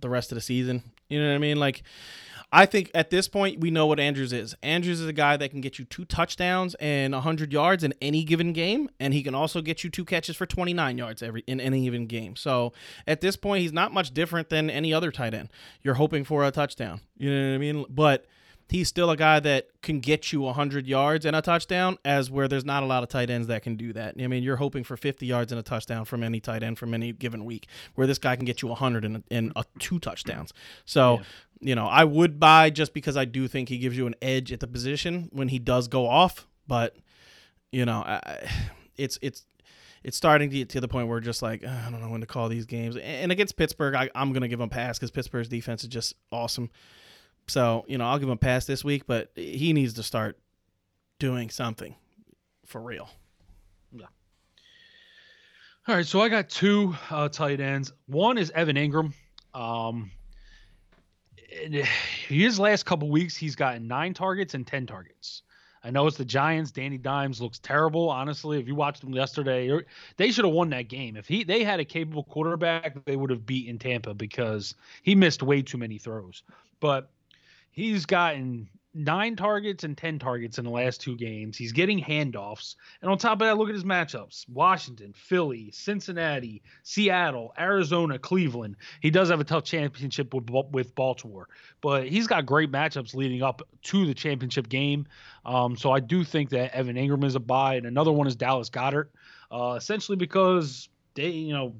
the 0.00 0.10
rest 0.10 0.30
of 0.30 0.36
the 0.36 0.42
season. 0.42 0.82
You 1.08 1.20
know 1.20 1.28
what 1.28 1.34
I 1.34 1.38
mean? 1.38 1.58
Like, 1.58 1.82
I 2.52 2.66
think 2.66 2.90
at 2.94 3.08
this 3.10 3.28
point 3.28 3.60
we 3.60 3.70
know 3.70 3.86
what 3.86 3.98
Andrews 3.98 4.32
is. 4.32 4.54
Andrews 4.62 5.00
is 5.00 5.06
a 5.06 5.12
guy 5.12 5.38
that 5.38 5.50
can 5.50 5.62
get 5.62 5.78
you 5.78 5.86
two 5.86 6.04
touchdowns 6.04 6.74
and 6.76 7.12
100 7.12 7.52
yards 7.52 7.84
in 7.84 7.94
any 8.00 8.24
given 8.24 8.52
game, 8.52 8.90
and 9.00 9.12
he 9.12 9.22
can 9.22 9.34
also 9.34 9.62
get 9.62 9.84
you 9.84 9.90
two 9.90 10.04
catches 10.04 10.36
for 10.36 10.44
29 10.44 10.98
yards 10.98 11.22
every 11.22 11.44
in 11.46 11.60
any 11.60 11.84
given 11.84 12.06
game. 12.06 12.36
So 12.36 12.74
at 13.06 13.22
this 13.22 13.36
point, 13.36 13.62
he's 13.62 13.72
not 13.72 13.92
much 13.92 14.12
different 14.12 14.50
than 14.50 14.68
any 14.68 14.92
other 14.92 15.10
tight 15.10 15.32
end. 15.32 15.48
You're 15.82 15.94
hoping 15.94 16.24
for 16.24 16.44
a 16.44 16.50
touchdown. 16.50 17.00
You 17.16 17.30
know 17.30 17.48
what 17.50 17.54
I 17.54 17.58
mean? 17.58 17.86
But 17.88 18.26
he's 18.70 18.86
still 18.88 19.10
a 19.10 19.16
guy 19.16 19.40
that 19.40 19.68
can 19.82 19.98
get 20.00 20.32
you 20.32 20.42
100 20.42 20.86
yards 20.86 21.24
and 21.24 21.34
a 21.34 21.40
touchdown 21.40 21.96
as 22.04 22.30
where 22.30 22.46
there's 22.48 22.64
not 22.64 22.82
a 22.82 22.86
lot 22.86 23.02
of 23.02 23.08
tight 23.08 23.30
ends 23.30 23.46
that 23.48 23.62
can 23.62 23.76
do 23.76 23.92
that. 23.94 24.14
I 24.20 24.26
mean, 24.26 24.42
you're 24.42 24.56
hoping 24.56 24.84
for 24.84 24.96
50 24.96 25.24
yards 25.24 25.52
and 25.52 25.58
a 25.58 25.62
touchdown 25.62 26.04
from 26.04 26.22
any 26.22 26.38
tight 26.40 26.62
end 26.62 26.78
from 26.78 26.92
any 26.92 27.12
given 27.12 27.44
week 27.46 27.66
where 27.94 28.06
this 28.06 28.18
guy 28.18 28.36
can 28.36 28.44
get 28.44 28.60
you 28.60 28.68
100 28.68 29.04
and, 29.04 29.24
and 29.30 29.52
a 29.56 29.64
two 29.78 29.98
touchdowns. 29.98 30.52
So, 30.84 31.14
Yeah. 31.18 31.24
you 31.60 31.74
know, 31.74 31.86
I 31.86 32.04
would 32.04 32.38
buy 32.38 32.70
just 32.70 32.92
because 32.92 33.16
I 33.16 33.24
do 33.24 33.48
think 33.48 33.68
he 33.70 33.78
gives 33.78 33.96
you 33.96 34.06
an 34.06 34.14
edge 34.20 34.52
at 34.52 34.60
the 34.60 34.66
position 34.66 35.28
when 35.32 35.48
he 35.48 35.58
does 35.58 35.88
go 35.88 36.06
off, 36.06 36.46
but 36.66 36.94
you 37.72 37.84
know, 37.86 38.00
I, 38.06 38.48
it's 38.96 39.18
it's 39.22 39.46
it's 40.04 40.16
starting 40.16 40.48
to 40.50 40.56
get 40.56 40.68
to 40.70 40.80
the 40.80 40.88
point 40.88 41.08
where 41.08 41.20
just 41.20 41.40
like 41.42 41.62
ah, 41.66 41.86
I 41.86 41.90
don't 41.90 42.00
know 42.00 42.08
when 42.10 42.20
to 42.20 42.26
call 42.26 42.48
these 42.48 42.66
games. 42.66 42.96
And 42.96 43.32
against 43.32 43.56
Pittsburgh, 43.56 43.94
I, 43.94 44.10
I'm 44.14 44.32
gonna 44.32 44.48
give 44.48 44.60
him 44.60 44.66
a 44.66 44.68
pass 44.68 44.98
because 44.98 45.10
Pittsburgh's 45.10 45.48
defense 45.48 45.82
is 45.82 45.88
just 45.88 46.14
awesome. 46.30 46.70
So 47.48 47.84
you 47.88 47.98
know, 47.98 48.06
I'll 48.06 48.18
give 48.18 48.28
him 48.28 48.32
a 48.32 48.36
pass 48.36 48.66
this 48.66 48.84
week, 48.84 49.06
but 49.06 49.30
he 49.34 49.72
needs 49.72 49.94
to 49.94 50.02
start 50.02 50.38
doing 51.18 51.50
something 51.50 51.94
for 52.66 52.80
real. 52.80 53.08
Yeah. 53.92 54.06
All 55.86 55.96
right, 55.96 56.06
so 56.06 56.20
I 56.20 56.28
got 56.28 56.48
two 56.48 56.94
uh, 57.10 57.28
tight 57.28 57.60
ends. 57.60 57.92
One 58.06 58.38
is 58.38 58.50
Evan 58.50 58.76
Engram. 58.76 59.12
Um, 59.54 60.10
his 62.28 62.60
last 62.60 62.84
couple 62.84 63.08
weeks, 63.08 63.34
he's 63.36 63.56
gotten 63.56 63.88
nine 63.88 64.14
targets 64.14 64.54
and 64.54 64.66
ten 64.66 64.86
targets. 64.86 65.42
I 65.82 65.90
know 65.90 66.06
it's 66.06 66.16
the 66.16 66.24
Giants. 66.24 66.70
Danny 66.72 66.98
Dimes 66.98 67.40
looks 67.40 67.58
terrible. 67.58 68.10
Honestly, 68.10 68.58
if 68.58 68.66
you 68.66 68.74
watched 68.74 69.00
them 69.00 69.14
yesterday, 69.14 69.70
they 70.16 70.30
should 70.30 70.44
have 70.44 70.52
won 70.52 70.70
that 70.70 70.88
game. 70.88 71.16
If 71.16 71.28
he 71.28 71.44
they 71.44 71.64
had 71.64 71.80
a 71.80 71.84
capable 71.84 72.24
quarterback, 72.24 73.04
they 73.04 73.16
would 73.16 73.30
have 73.30 73.46
beaten 73.46 73.78
Tampa 73.78 74.12
because 74.12 74.74
he 75.02 75.14
missed 75.14 75.42
way 75.42 75.62
too 75.62 75.78
many 75.78 75.96
throws. 75.98 76.42
But 76.80 77.10
he's 77.78 78.06
gotten 78.06 78.68
nine 78.92 79.36
targets 79.36 79.84
and 79.84 79.96
10 79.96 80.18
targets 80.18 80.58
in 80.58 80.64
the 80.64 80.70
last 80.70 81.00
two 81.00 81.16
games. 81.16 81.56
He's 81.56 81.70
getting 81.70 82.02
handoffs. 82.02 82.74
And 83.00 83.08
on 83.08 83.18
top 83.18 83.34
of 83.34 83.46
that, 83.46 83.56
look 83.56 83.68
at 83.68 83.74
his 83.74 83.84
matchups 83.84 84.48
Washington, 84.48 85.12
Philly, 85.14 85.70
Cincinnati, 85.70 86.60
Seattle, 86.82 87.54
Arizona, 87.56 88.18
Cleveland. 88.18 88.76
He 89.00 89.10
does 89.10 89.30
have 89.30 89.38
a 89.38 89.44
tough 89.44 89.62
championship 89.62 90.34
with, 90.34 90.50
with 90.72 90.92
Baltimore, 90.96 91.48
but 91.80 92.08
he's 92.08 92.26
got 92.26 92.46
great 92.46 92.72
matchups 92.72 93.14
leading 93.14 93.42
up 93.42 93.62
to 93.82 94.06
the 94.06 94.14
championship 94.14 94.68
game. 94.68 95.06
Um, 95.44 95.76
so 95.76 95.92
I 95.92 96.00
do 96.00 96.24
think 96.24 96.50
that 96.50 96.74
Evan 96.74 96.96
Engram 96.96 97.24
is 97.24 97.36
a 97.36 97.40
buy. 97.40 97.76
And 97.76 97.86
another 97.86 98.10
one 98.10 98.26
is 98.26 98.34
Dallas 98.34 98.70
Goedert, 98.70 99.10
uh, 99.52 99.74
essentially 99.78 100.16
because 100.16 100.88
they, 101.14 101.28
you 101.28 101.52
know, 101.52 101.74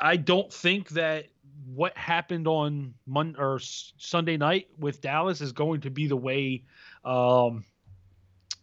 I 0.00 0.16
don't 0.16 0.52
think 0.52 0.88
that 0.90 1.26
what 1.66 1.96
happened 1.96 2.46
on 2.46 2.94
Monday 3.06 3.38
or 3.38 3.58
Sunday 3.60 4.36
night 4.36 4.68
with 4.78 5.00
Dallas 5.00 5.40
is 5.40 5.52
going 5.52 5.82
to 5.82 5.90
be 5.90 6.06
the 6.06 6.16
way, 6.16 6.64
um, 7.04 7.64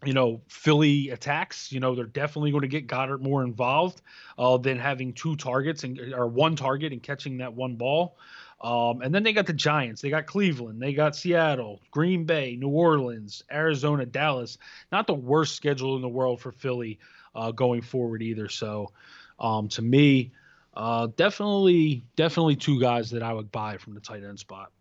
you 0.04 0.14
know, 0.14 0.42
Philly 0.48 1.10
attacks. 1.10 1.72
You 1.72 1.80
know, 1.80 1.96
they're 1.96 2.06
definitely 2.06 2.52
going 2.52 2.62
to 2.62 2.68
get 2.68 2.88
Goedert 2.88 3.22
more 3.22 3.44
involved 3.44 4.02
uh, 4.38 4.58
than 4.58 4.80
having 4.80 5.14
two 5.14 5.36
targets 5.36 5.84
and 5.84 6.00
or 6.14 6.28
one 6.28 6.56
target 6.56 6.92
and 6.92 7.02
catching 7.02 7.38
that 7.38 7.54
one 7.54 7.76
ball. 7.76 8.18
Um, 8.62 9.02
and 9.02 9.14
then 9.14 9.24
they 9.24 9.34
got 9.34 9.48
the 9.48 9.54
Giants, 9.54 10.02
they 10.02 10.12
got 10.12 10.28
Cleveland, 10.28 10.80
they 10.80 10.94
got 10.94 11.16
Seattle, 11.16 11.82
Green 11.90 12.26
Bay, 12.26 12.56
New 12.56 12.70
Orleans, 12.70 13.44
Arizona, 13.52 14.06
Dallas. 14.06 14.60
Not 14.92 15.08
the 15.08 15.16
worst 15.16 15.56
schedule 15.56 15.96
in 15.96 16.04
the 16.04 16.10
world 16.10 16.42
for 16.42 16.52
Philly 16.52 17.00
uh, 17.34 17.52
going 17.52 17.82
forward 17.82 18.22
either. 18.22 18.50
So, 18.50 18.92
um, 19.40 19.68
to 19.70 19.82
me, 19.82 20.32
uh, 20.74 21.08
definitely, 21.16 22.04
definitely 22.16 22.56
two 22.56 22.80
guys 22.80 23.12
that 23.12 23.24
I 23.24 23.34
would 23.34 23.52
buy 23.52 23.78
from 23.78 23.94
the 23.94 24.00
tight 24.00 24.24
end 24.24 24.40
spot. 24.40 24.72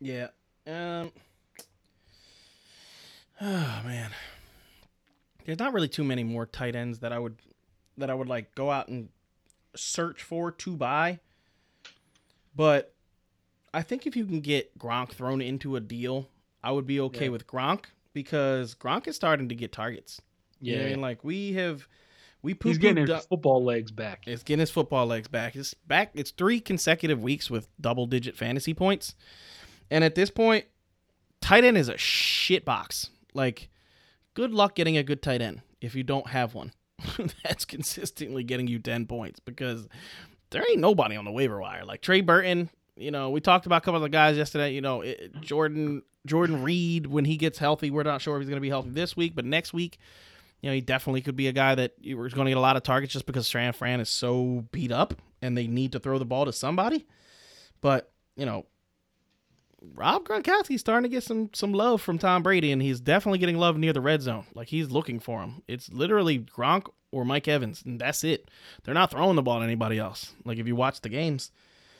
Yeah. 0.00 0.28
Um. 0.66 1.12
Oh 3.42 3.80
man, 3.86 4.10
there's 5.46 5.58
not 5.58 5.72
really 5.72 5.88
too 5.88 6.04
many 6.04 6.22
more 6.22 6.44
tight 6.44 6.76
ends 6.76 6.98
that 6.98 7.10
I 7.10 7.18
would 7.18 7.36
that 7.96 8.10
I 8.10 8.14
would 8.14 8.28
like 8.28 8.54
go 8.54 8.70
out 8.70 8.88
and 8.88 9.08
search 9.74 10.22
for 10.22 10.50
to 10.50 10.76
buy. 10.76 11.20
But 12.54 12.92
I 13.72 13.80
think 13.80 14.06
if 14.06 14.14
you 14.14 14.26
can 14.26 14.40
get 14.40 14.78
Gronk 14.78 15.12
thrown 15.12 15.40
into 15.40 15.76
a 15.76 15.80
deal, 15.80 16.28
I 16.62 16.72
would 16.72 16.86
be 16.86 17.00
okay 17.00 17.24
yeah. 17.24 17.30
with 17.30 17.46
Gronk 17.46 17.84
because 18.12 18.74
Gronk 18.74 19.06
is 19.06 19.16
starting 19.16 19.48
to 19.48 19.54
get 19.54 19.72
targets. 19.72 20.20
Yeah, 20.60 20.74
you 20.74 20.80
know 20.80 20.86
I 20.86 20.90
mean, 20.90 21.00
like 21.00 21.24
we 21.24 21.54
have 21.54 21.88
we 22.42 22.56
He's 22.62 22.78
getting 22.78 23.06
his 23.06 23.26
football 23.26 23.62
legs 23.62 23.90
back. 23.90 24.24
It's 24.26 24.42
getting 24.42 24.60
his 24.60 24.70
football 24.70 25.06
legs 25.06 25.28
back. 25.28 25.56
It's 25.56 25.74
back. 25.74 26.10
It's 26.14 26.30
three 26.30 26.60
consecutive 26.60 27.22
weeks 27.22 27.50
with 27.50 27.68
double 27.80 28.06
digit 28.06 28.36
fantasy 28.36 28.72
points, 28.72 29.14
and 29.90 30.02
at 30.02 30.14
this 30.14 30.30
point, 30.30 30.64
tight 31.40 31.64
end 31.64 31.76
is 31.76 31.88
a 31.88 31.98
shit 31.98 32.64
box. 32.64 33.10
Like, 33.34 33.68
good 34.34 34.52
luck 34.52 34.74
getting 34.74 34.96
a 34.96 35.02
good 35.02 35.22
tight 35.22 35.42
end 35.42 35.62
if 35.80 35.94
you 35.94 36.02
don't 36.02 36.28
have 36.28 36.54
one. 36.54 36.72
That's 37.44 37.64
consistently 37.64 38.42
getting 38.42 38.66
you 38.66 38.78
ten 38.78 39.06
points 39.06 39.40
because 39.40 39.86
there 40.50 40.64
ain't 40.70 40.80
nobody 40.80 41.16
on 41.16 41.24
the 41.24 41.32
waiver 41.32 41.60
wire. 41.60 41.84
Like 41.84 42.00
Trey 42.00 42.22
Burton, 42.22 42.70
you 42.96 43.10
know, 43.10 43.30
we 43.30 43.40
talked 43.40 43.66
about 43.66 43.82
a 43.82 43.84
couple 43.84 43.96
of 43.96 44.02
the 44.02 44.08
guys 44.08 44.36
yesterday. 44.36 44.72
You 44.72 44.80
know, 44.80 45.02
it, 45.02 45.40
Jordan 45.40 46.02
Jordan 46.26 46.62
Reed 46.62 47.06
when 47.06 47.26
he 47.26 47.36
gets 47.36 47.58
healthy, 47.58 47.90
we're 47.90 48.02
not 48.02 48.22
sure 48.22 48.36
if 48.36 48.40
he's 48.40 48.48
going 48.48 48.56
to 48.56 48.62
be 48.62 48.68
healthy 48.68 48.90
this 48.90 49.16
week, 49.16 49.34
but 49.34 49.44
next 49.44 49.74
week 49.74 49.98
you 50.60 50.70
know, 50.70 50.74
he 50.74 50.80
definitely 50.80 51.22
could 51.22 51.36
be 51.36 51.48
a 51.48 51.52
guy 51.52 51.74
that 51.74 51.94
you 52.00 52.16
going 52.16 52.30
to 52.30 52.50
get 52.50 52.56
a 52.56 52.60
lot 52.60 52.76
of 52.76 52.82
targets 52.82 53.12
just 53.12 53.26
because 53.26 53.46
San 53.48 53.72
Fran 53.72 54.00
is 54.00 54.08
so 54.08 54.66
beat 54.72 54.92
up 54.92 55.14
and 55.40 55.56
they 55.56 55.66
need 55.66 55.92
to 55.92 56.00
throw 56.00 56.18
the 56.18 56.24
ball 56.24 56.44
to 56.44 56.52
somebody. 56.52 57.06
But, 57.80 58.12
you 58.36 58.44
know, 58.44 58.66
Rob 59.94 60.24
Gronkowski's 60.24 60.80
starting 60.80 61.10
to 61.10 61.14
get 61.14 61.22
some 61.22 61.50
some 61.54 61.72
love 61.72 62.02
from 62.02 62.18
Tom 62.18 62.42
Brady, 62.42 62.70
and 62.72 62.82
he's 62.82 63.00
definitely 63.00 63.38
getting 63.38 63.56
love 63.56 63.78
near 63.78 63.92
the 63.92 64.00
red 64.00 64.20
zone. 64.22 64.44
Like 64.54 64.68
he's 64.68 64.90
looking 64.90 65.20
for 65.20 65.40
him. 65.40 65.62
It's 65.66 65.90
literally 65.90 66.38
Gronk 66.38 66.88
or 67.12 67.24
Mike 67.24 67.48
Evans, 67.48 67.82
and 67.84 67.98
that's 67.98 68.22
it. 68.22 68.50
They're 68.84 68.94
not 68.94 69.10
throwing 69.10 69.36
the 69.36 69.42
ball 69.42 69.58
to 69.58 69.64
anybody 69.64 69.98
else. 69.98 70.34
Like 70.44 70.58
if 70.58 70.66
you 70.66 70.76
watch 70.76 71.00
the 71.00 71.08
games. 71.08 71.50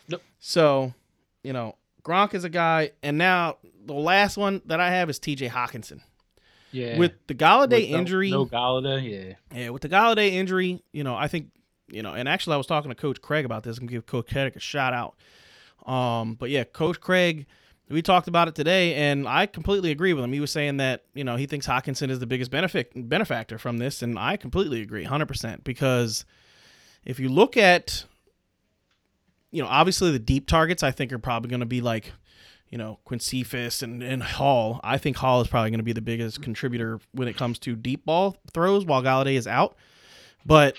Yep. 0.08 0.20
So, 0.38 0.92
you 1.42 1.52
know, 1.52 1.76
Gronk 2.02 2.34
is 2.34 2.44
a 2.44 2.50
guy, 2.50 2.90
and 3.02 3.16
now 3.16 3.56
the 3.84 3.94
last 3.94 4.36
one 4.36 4.60
that 4.66 4.80
I 4.80 4.90
have 4.90 5.08
is 5.08 5.18
T.J. 5.18 5.48
Hockenson. 5.48 6.00
Yeah. 6.72 6.98
With 6.98 7.12
the 7.26 7.34
Golladay 7.34 7.90
with 7.90 7.98
injury, 7.98 8.30
no 8.30 8.46
Golladay, 8.46 9.36
yeah. 9.52 9.58
Yeah, 9.58 9.70
with 9.70 9.82
the 9.82 9.88
Golladay 9.88 10.32
injury, 10.32 10.82
you 10.92 11.04
know, 11.04 11.16
I 11.16 11.28
think, 11.28 11.48
you 11.88 12.02
know, 12.02 12.14
and 12.14 12.28
actually 12.28 12.54
I 12.54 12.56
was 12.58 12.66
talking 12.66 12.90
to 12.90 12.94
Coach 12.94 13.20
Craig 13.20 13.44
about 13.44 13.64
this 13.64 13.78
and 13.78 13.88
give 13.88 14.06
Coach 14.06 14.30
Craig 14.30 14.54
a 14.56 14.60
shout 14.60 14.92
out. 14.92 15.16
Um, 15.90 16.34
but 16.34 16.50
yeah, 16.50 16.64
Coach 16.64 17.00
Craig, 17.00 17.46
we 17.88 18.02
talked 18.02 18.28
about 18.28 18.46
it 18.46 18.54
today, 18.54 18.94
and 18.94 19.26
I 19.26 19.46
completely 19.46 19.90
agree 19.90 20.12
with 20.12 20.22
him. 20.22 20.32
He 20.32 20.40
was 20.40 20.52
saying 20.52 20.76
that 20.76 21.04
you 21.14 21.24
know 21.24 21.36
he 21.36 21.46
thinks 21.46 21.66
Hockenson 21.66 22.10
is 22.10 22.20
the 22.20 22.26
biggest 22.26 22.50
benefit 22.50 22.92
benefactor 22.94 23.58
from 23.58 23.78
this, 23.78 24.02
and 24.02 24.18
I 24.18 24.36
completely 24.36 24.80
agree, 24.80 25.02
hundred 25.04 25.26
percent. 25.26 25.64
Because 25.64 26.24
if 27.04 27.18
you 27.18 27.28
look 27.28 27.56
at, 27.56 28.04
you 29.50 29.60
know, 29.60 29.68
obviously 29.68 30.12
the 30.12 30.20
deep 30.20 30.46
targets, 30.46 30.84
I 30.84 30.92
think 30.92 31.12
are 31.12 31.18
probably 31.18 31.50
going 31.50 31.60
to 31.60 31.66
be 31.66 31.80
like 31.80 32.12
you 32.70 32.78
know, 32.78 32.98
Quincephus 33.06 33.82
and, 33.82 34.02
and 34.02 34.22
Hall. 34.22 34.80
I 34.82 34.96
think 34.96 35.16
Hall 35.16 35.40
is 35.40 35.48
probably 35.48 35.70
going 35.70 35.80
to 35.80 35.84
be 35.84 35.92
the 35.92 36.00
biggest 36.00 36.40
contributor 36.40 37.00
when 37.12 37.28
it 37.28 37.36
comes 37.36 37.58
to 37.60 37.76
deep 37.76 38.04
ball 38.04 38.36
throws 38.54 38.84
while 38.84 39.02
Golladay 39.02 39.34
is 39.34 39.46
out. 39.46 39.76
But 40.46 40.76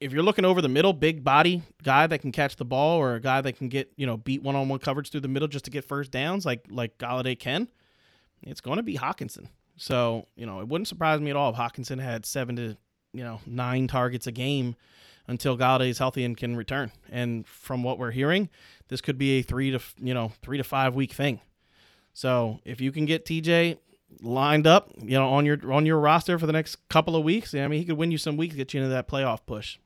if 0.00 0.12
you're 0.12 0.22
looking 0.22 0.44
over 0.44 0.60
the 0.60 0.68
middle, 0.68 0.92
big 0.92 1.22
body 1.22 1.62
guy 1.82 2.06
that 2.06 2.20
can 2.20 2.32
catch 2.32 2.56
the 2.56 2.64
ball 2.64 2.98
or 2.98 3.14
a 3.14 3.20
guy 3.20 3.40
that 3.40 3.54
can 3.54 3.68
get, 3.68 3.92
you 3.96 4.06
know, 4.06 4.16
beat 4.16 4.42
one 4.42 4.56
on 4.56 4.68
one 4.68 4.78
coverage 4.78 5.10
through 5.10 5.20
the 5.20 5.28
middle 5.28 5.48
just 5.48 5.66
to 5.66 5.70
get 5.70 5.84
first 5.84 6.10
downs 6.10 6.44
like 6.44 6.66
like 6.70 6.98
Golladay 6.98 7.38
can, 7.38 7.68
it's 8.42 8.60
going 8.60 8.76
to 8.78 8.82
be 8.82 8.96
Hockenson. 8.96 9.48
So, 9.76 10.26
you 10.36 10.46
know, 10.46 10.60
it 10.60 10.68
wouldn't 10.68 10.88
surprise 10.88 11.20
me 11.20 11.30
at 11.30 11.36
all 11.36 11.50
if 11.50 11.56
Hockenson 11.56 12.00
had 12.00 12.24
seven 12.24 12.56
to, 12.56 12.76
you 13.12 13.24
know, 13.24 13.40
nine 13.46 13.86
targets 13.86 14.26
a 14.26 14.32
game 14.32 14.76
until 15.28 15.56
Golladay 15.56 15.90
is 15.90 15.98
healthy 15.98 16.24
and 16.24 16.36
can 16.36 16.56
return. 16.56 16.92
And 17.10 17.46
from 17.46 17.82
what 17.82 17.98
we're 17.98 18.10
hearing, 18.10 18.48
this 18.88 19.00
could 19.00 19.18
be 19.18 19.38
a 19.38 19.42
three 19.42 19.70
to 19.70 19.80
you 20.00 20.14
know 20.14 20.32
three 20.42 20.58
to 20.58 20.64
five 20.64 20.94
week 20.94 21.12
thing. 21.12 21.40
So 22.12 22.60
if 22.64 22.80
you 22.80 22.92
can 22.92 23.04
get 23.04 23.26
TJ 23.26 23.78
lined 24.22 24.66
up, 24.66 24.90
you 24.98 25.18
know, 25.18 25.28
on 25.28 25.44
your 25.44 25.72
on 25.72 25.86
your 25.86 25.98
roster 25.98 26.38
for 26.38 26.46
the 26.46 26.52
next 26.52 26.88
couple 26.88 27.16
of 27.16 27.24
weeks, 27.24 27.54
I 27.54 27.66
mean, 27.68 27.80
he 27.80 27.84
could 27.84 27.96
win 27.96 28.10
you 28.10 28.18
some 28.18 28.36
weeks, 28.36 28.54
get 28.54 28.72
you 28.72 28.80
into 28.80 28.92
that 28.94 29.08
playoff 29.08 29.40
push. 29.46 29.78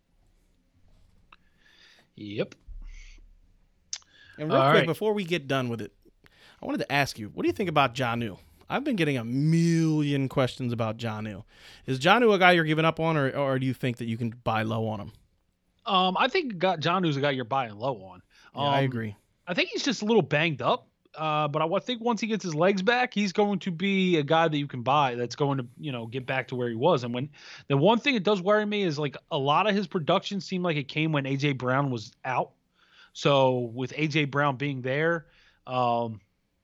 Yep. 2.17 2.55
And 4.39 4.49
real 4.49 4.61
All 4.61 4.71
quick, 4.71 4.81
right. 4.81 4.87
before 4.87 5.13
we 5.13 5.25
get 5.25 5.49
done 5.49 5.69
with 5.69 5.81
it, 5.81 5.93
I 6.63 6.67
wanted 6.67 6.79
to 6.79 6.93
ask 6.93 7.19
you, 7.19 7.29
what 7.29 7.43
do 7.43 7.49
you 7.49 7.53
think 7.53 7.69
about 7.69 7.95
Jonnu? 7.95 8.39
I've 8.69 8.85
been 8.85 8.97
getting 8.97 9.19
a 9.19 9.25
million 9.25 10.29
questions 10.29 10.73
about 10.73 10.97
Jonnu. 10.97 11.43
Is 11.87 11.99
Jonnu 11.99 12.33
a 12.33 12.39
guy 12.39 12.53
you're 12.53 12.65
giving 12.65 12.85
up 12.85 13.01
on, 13.01 13.17
or, 13.17 13.31
or 13.31 13.59
do 13.59 13.67
you 13.67 13.75
think 13.75 13.97
that 13.97 14.07
you 14.07 14.17
can 14.17 14.31
buy 14.45 14.63
low 14.63 14.87
on 14.87 15.01
him? 15.01 15.13
Um, 15.87 16.17
I 16.17 16.29
think 16.29 16.59
got 16.59 16.81
Jonnu's 16.81 17.17
a 17.17 17.21
guy 17.21 17.31
you're 17.33 17.45
buying 17.45 17.77
low 17.77 17.97
on. 18.03 18.23
Um, 18.55 18.65
yeah, 18.65 18.71
I 18.71 18.81
agree. 18.81 19.17
I 19.47 19.55
think 19.55 19.71
he's 19.71 19.83
just 19.83 20.03
a 20.03 20.05
little 20.05 20.23
banged 20.23 20.63
up. 20.63 20.87
Uh, 21.17 21.49
but 21.49 21.61
I 21.61 21.79
think 21.81 22.01
once 22.01 22.21
he 22.21 22.29
gets 22.29 22.45
his 22.45 22.55
legs 22.55 22.83
back, 22.83 23.13
he's 23.13 23.33
going 23.33 23.59
to 23.61 23.73
be 23.73 24.19
a 24.19 24.23
guy 24.23 24.47
that 24.47 24.57
you 24.57 24.69
can 24.69 24.83
buy 24.83 25.17
that's 25.17 25.35
going 25.35 25.59
to, 25.59 25.67
you 25.79 25.91
know, 25.91 26.07
get 26.07 26.25
back 26.25 26.49
to 26.49 26.57
where 26.57 26.69
he 26.69 26.77
was. 26.77 27.03
And 27.03 27.13
when 27.13 27.31
the 27.67 27.77
one 27.77 27.99
thing 27.99 28.15
that 28.15 28.23
does 28.23 28.41
worry 28.41 28.65
me 28.65 28.85
is 28.85 28.99
like 28.99 29.17
a 29.31 29.39
lot 29.39 29.69
of 29.69 29.75
his 29.75 29.89
production 29.89 30.41
seemed 30.41 30.63
like 30.63 30.77
it 30.77 30.87
came 30.87 31.11
when 31.11 31.25
AJ 31.25 31.59
Brown 31.59 31.91
was 31.91 32.13
out. 32.25 32.53
So 33.13 33.71
with 33.75 33.93
AJ 33.93 34.31
Brown 34.31 34.57
being 34.57 34.83
there, 34.83 35.27
um, 35.67 36.21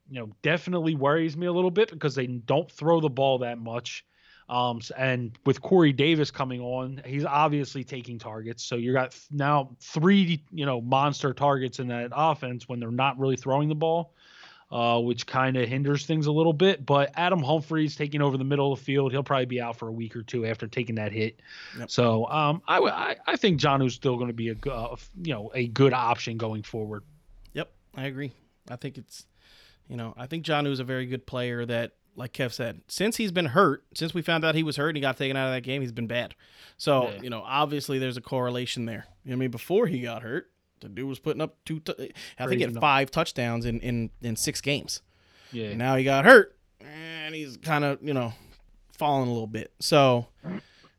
you 0.09 0.21
know, 0.21 0.31
definitely 0.43 0.95
worries 0.95 1.37
me 1.37 1.47
a 1.47 1.53
little 1.53 1.73
bit 1.73 1.91
because 1.91 2.15
they 2.15 2.29
don't 2.29 2.71
throw 2.71 3.01
the 3.01 3.11
ball 3.11 3.39
that 3.39 3.59
much. 3.59 4.05
Um, 4.49 4.81
and 4.97 5.37
with 5.45 5.61
Corey 5.61 5.93
Davis 5.93 6.31
coming 6.31 6.61
on, 6.61 7.03
he's 7.05 7.25
obviously 7.25 7.83
taking 7.83 8.19
targets. 8.19 8.63
So 8.63 8.77
you 8.77 8.93
got 8.93 9.19
now 9.31 9.77
three, 9.81 10.43
you 10.53 10.67
know, 10.67 10.81
monster 10.81 11.33
targets 11.33 11.81
in 11.81 11.89
that 11.89 12.11
offense 12.15 12.69
when 12.69 12.79
they're 12.79 12.93
not 12.93 13.19
really 13.19 13.37
throwing 13.37 13.69
the 13.69 13.75
ball, 13.75 14.15
uh, 14.71 15.01
which 15.01 15.27
kind 15.27 15.57
of 15.57 15.69
hinders 15.69 16.07
things 16.07 16.27
a 16.27 16.33
little 16.33 16.53
bit. 16.53 16.87
But 16.87 17.11
Adam 17.17 17.43
Humphries 17.43 17.97
taking 17.97 18.23
over 18.23 18.37
the 18.37 18.45
middle 18.45 18.73
of 18.73 18.79
the 18.79 18.85
field, 18.85 19.11
he'll 19.11 19.25
probably 19.25 19.47
be 19.47 19.61
out 19.61 19.77
for 19.77 19.89
a 19.89 19.93
week 19.93 20.15
or 20.15 20.23
two 20.23 20.47
after 20.47 20.69
taking 20.69 20.95
that 20.95 21.11
hit. 21.11 21.41
Yep. 21.79 21.91
So 21.91 22.29
um, 22.29 22.63
I, 22.69 22.79
I, 22.79 23.17
I 23.27 23.37
think 23.37 23.61
still 23.61 24.17
going 24.17 24.29
to 24.29 24.33
be 24.33 24.51
a 24.51 24.71
uh, 24.71 24.95
you 25.23 25.35
know 25.35 25.51
a 25.55 25.67
good 25.67 25.93
option 25.93 26.37
going 26.37 26.63
forward. 26.63 27.03
Yep, 27.55 27.69
I 27.97 28.05
agree. 28.05 28.31
I 28.71 28.77
think 28.77 28.97
it's 28.97 29.27
you 29.89 29.97
know 29.97 30.15
I 30.17 30.27
think 30.27 30.45
Jonnu 30.45 30.71
is 30.71 30.79
a 30.79 30.85
very 30.85 31.07
good 31.07 31.27
player 31.27 31.67
that 31.67 31.95
like 32.17 32.33
Kev 32.33 32.53
said, 32.53 32.81
since 32.89 33.17
he's 33.17 33.33
been 33.33 33.47
hurt, 33.47 33.85
since 33.95 34.15
we 34.15 34.23
found 34.23 34.45
out 34.45 34.55
he 34.55 34.63
was 34.63 34.77
hurt 34.77 34.89
and 34.89 34.97
he 34.97 35.01
got 35.01 35.17
taken 35.17 35.37
out 35.37 35.49
of 35.49 35.55
that 35.55 35.63
game, 35.63 35.83
he's 35.83 35.93
been 35.93 36.07
bad. 36.07 36.35
So, 36.79 37.11
yeah. 37.11 37.23
you 37.23 37.31
know, 37.31 37.43
obviously 37.45 37.99
there's 37.99 38.17
a 38.17 38.21
correlation 38.23 38.87
there. 38.87 39.07
You 39.25 39.31
know 39.31 39.37
I 39.37 39.39
mean, 39.39 39.51
before 39.51 39.87
he 39.87 40.01
got 40.01 40.23
hurt, 40.23 40.51
The 40.81 40.89
dude 40.89 41.09
was 41.09 41.19
putting 41.19 41.41
up 41.41 41.57
two. 41.65 41.81
T- 41.81 42.13
I 42.39 42.47
think 42.47 42.59
he 42.59 42.63
had 42.63 42.79
five 42.79 43.11
touchdowns 43.11 43.65
in 43.65 43.81
in 43.81 44.11
in 44.21 44.37
six 44.37 44.61
games. 44.61 45.03
Yeah. 45.53 45.69
And 45.69 45.79
now 45.79 45.97
he 45.97 46.05
got 46.05 46.25
hurt, 46.25 46.57
and 46.81 47.35
he's 47.35 47.57
kind 47.57 47.85
of 47.85 48.03
you 48.03 48.15
know 48.15 48.33
falling 48.93 49.29
a 49.29 49.33
little 49.33 49.47
bit. 49.47 49.73
So, 49.81 50.27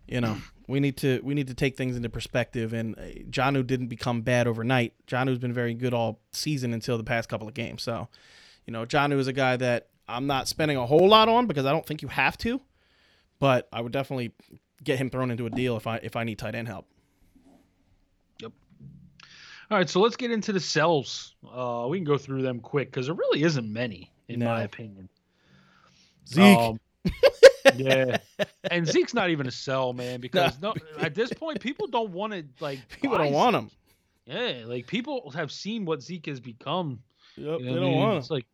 you 0.07 0.21
know, 0.21 0.37
we 0.67 0.79
need 0.79 0.97
to 0.97 1.19
we 1.23 1.33
need 1.33 1.47
to 1.47 1.53
take 1.53 1.77
things 1.77 1.95
into 1.95 2.09
perspective. 2.09 2.73
And 2.73 2.97
uh, 2.97 3.01
Jonnu 3.29 3.65
didn't 3.65 3.87
become 3.87 4.21
bad 4.21 4.47
overnight. 4.47 4.93
Jonnu's 5.07 5.39
been 5.39 5.53
very 5.53 5.73
good 5.73 5.93
all 5.93 6.19
season 6.31 6.73
until 6.73 6.97
the 6.97 7.03
past 7.03 7.29
couple 7.29 7.47
of 7.47 7.53
games. 7.53 7.83
So, 7.83 8.07
you 8.65 8.73
know, 8.73 8.85
Jonnu 8.85 9.19
is 9.19 9.27
a 9.27 9.33
guy 9.33 9.57
that 9.57 9.89
I'm 10.07 10.27
not 10.27 10.47
spending 10.47 10.77
a 10.77 10.85
whole 10.85 11.07
lot 11.09 11.29
on 11.29 11.47
because 11.47 11.65
I 11.65 11.71
don't 11.71 11.85
think 11.85 12.01
you 12.01 12.07
have 12.07 12.37
to, 12.39 12.61
but 13.39 13.67
I 13.73 13.81
would 13.81 13.91
definitely 13.91 14.31
get 14.83 14.97
him 14.99 15.09
thrown 15.09 15.31
into 15.31 15.45
a 15.45 15.49
deal 15.49 15.75
if 15.77 15.87
I 15.87 15.97
if 15.97 16.15
I 16.15 16.23
need 16.23 16.37
tight 16.39 16.55
end 16.55 16.67
help. 16.67 16.87
Yep. 18.41 18.51
All 19.71 19.77
right, 19.77 19.89
so 19.89 19.99
let's 19.99 20.15
get 20.15 20.31
into 20.31 20.53
the 20.53 20.59
sells. 20.59 21.35
Uh, 21.49 21.87
we 21.89 21.97
can 21.97 22.05
go 22.05 22.17
through 22.17 22.41
them 22.41 22.59
quick 22.59 22.89
because 22.89 23.07
there 23.07 23.15
really 23.15 23.43
isn't 23.43 23.71
many, 23.71 24.11
in 24.27 24.39
No. 24.39 24.45
my 24.47 24.61
opinion. 24.63 25.09
Zeke. 26.27 26.57
Um, 26.57 26.79
yeah, 27.75 28.17
and 28.71 28.87
Zeke's 28.87 29.13
not 29.13 29.29
even 29.29 29.47
a 29.47 29.51
sell, 29.51 29.93
man, 29.93 30.19
because 30.21 30.59
no, 30.61 30.73
at 30.99 31.15
this 31.15 31.31
point, 31.33 31.59
people 31.59 31.87
don't 31.87 32.11
want 32.11 32.33
to 32.33 32.45
like. 32.59 32.79
People 33.01 33.17
don't 33.17 33.33
want 33.33 33.55
him. 33.55 33.69
Yeah, 34.25 34.63
like 34.65 34.87
people 34.87 35.31
have 35.31 35.51
seen 35.53 35.85
what 35.85 36.01
Zeke 36.01 36.25
has 36.25 36.39
become. 36.41 36.99
Yep, 37.37 37.59
You 37.59 37.65
know 37.65 37.73
they 37.73 37.79
don't 37.79 37.89
mean? 37.91 37.99
want 37.99 38.11
him. 38.13 38.17
It's 38.19 38.29
like 38.29 38.45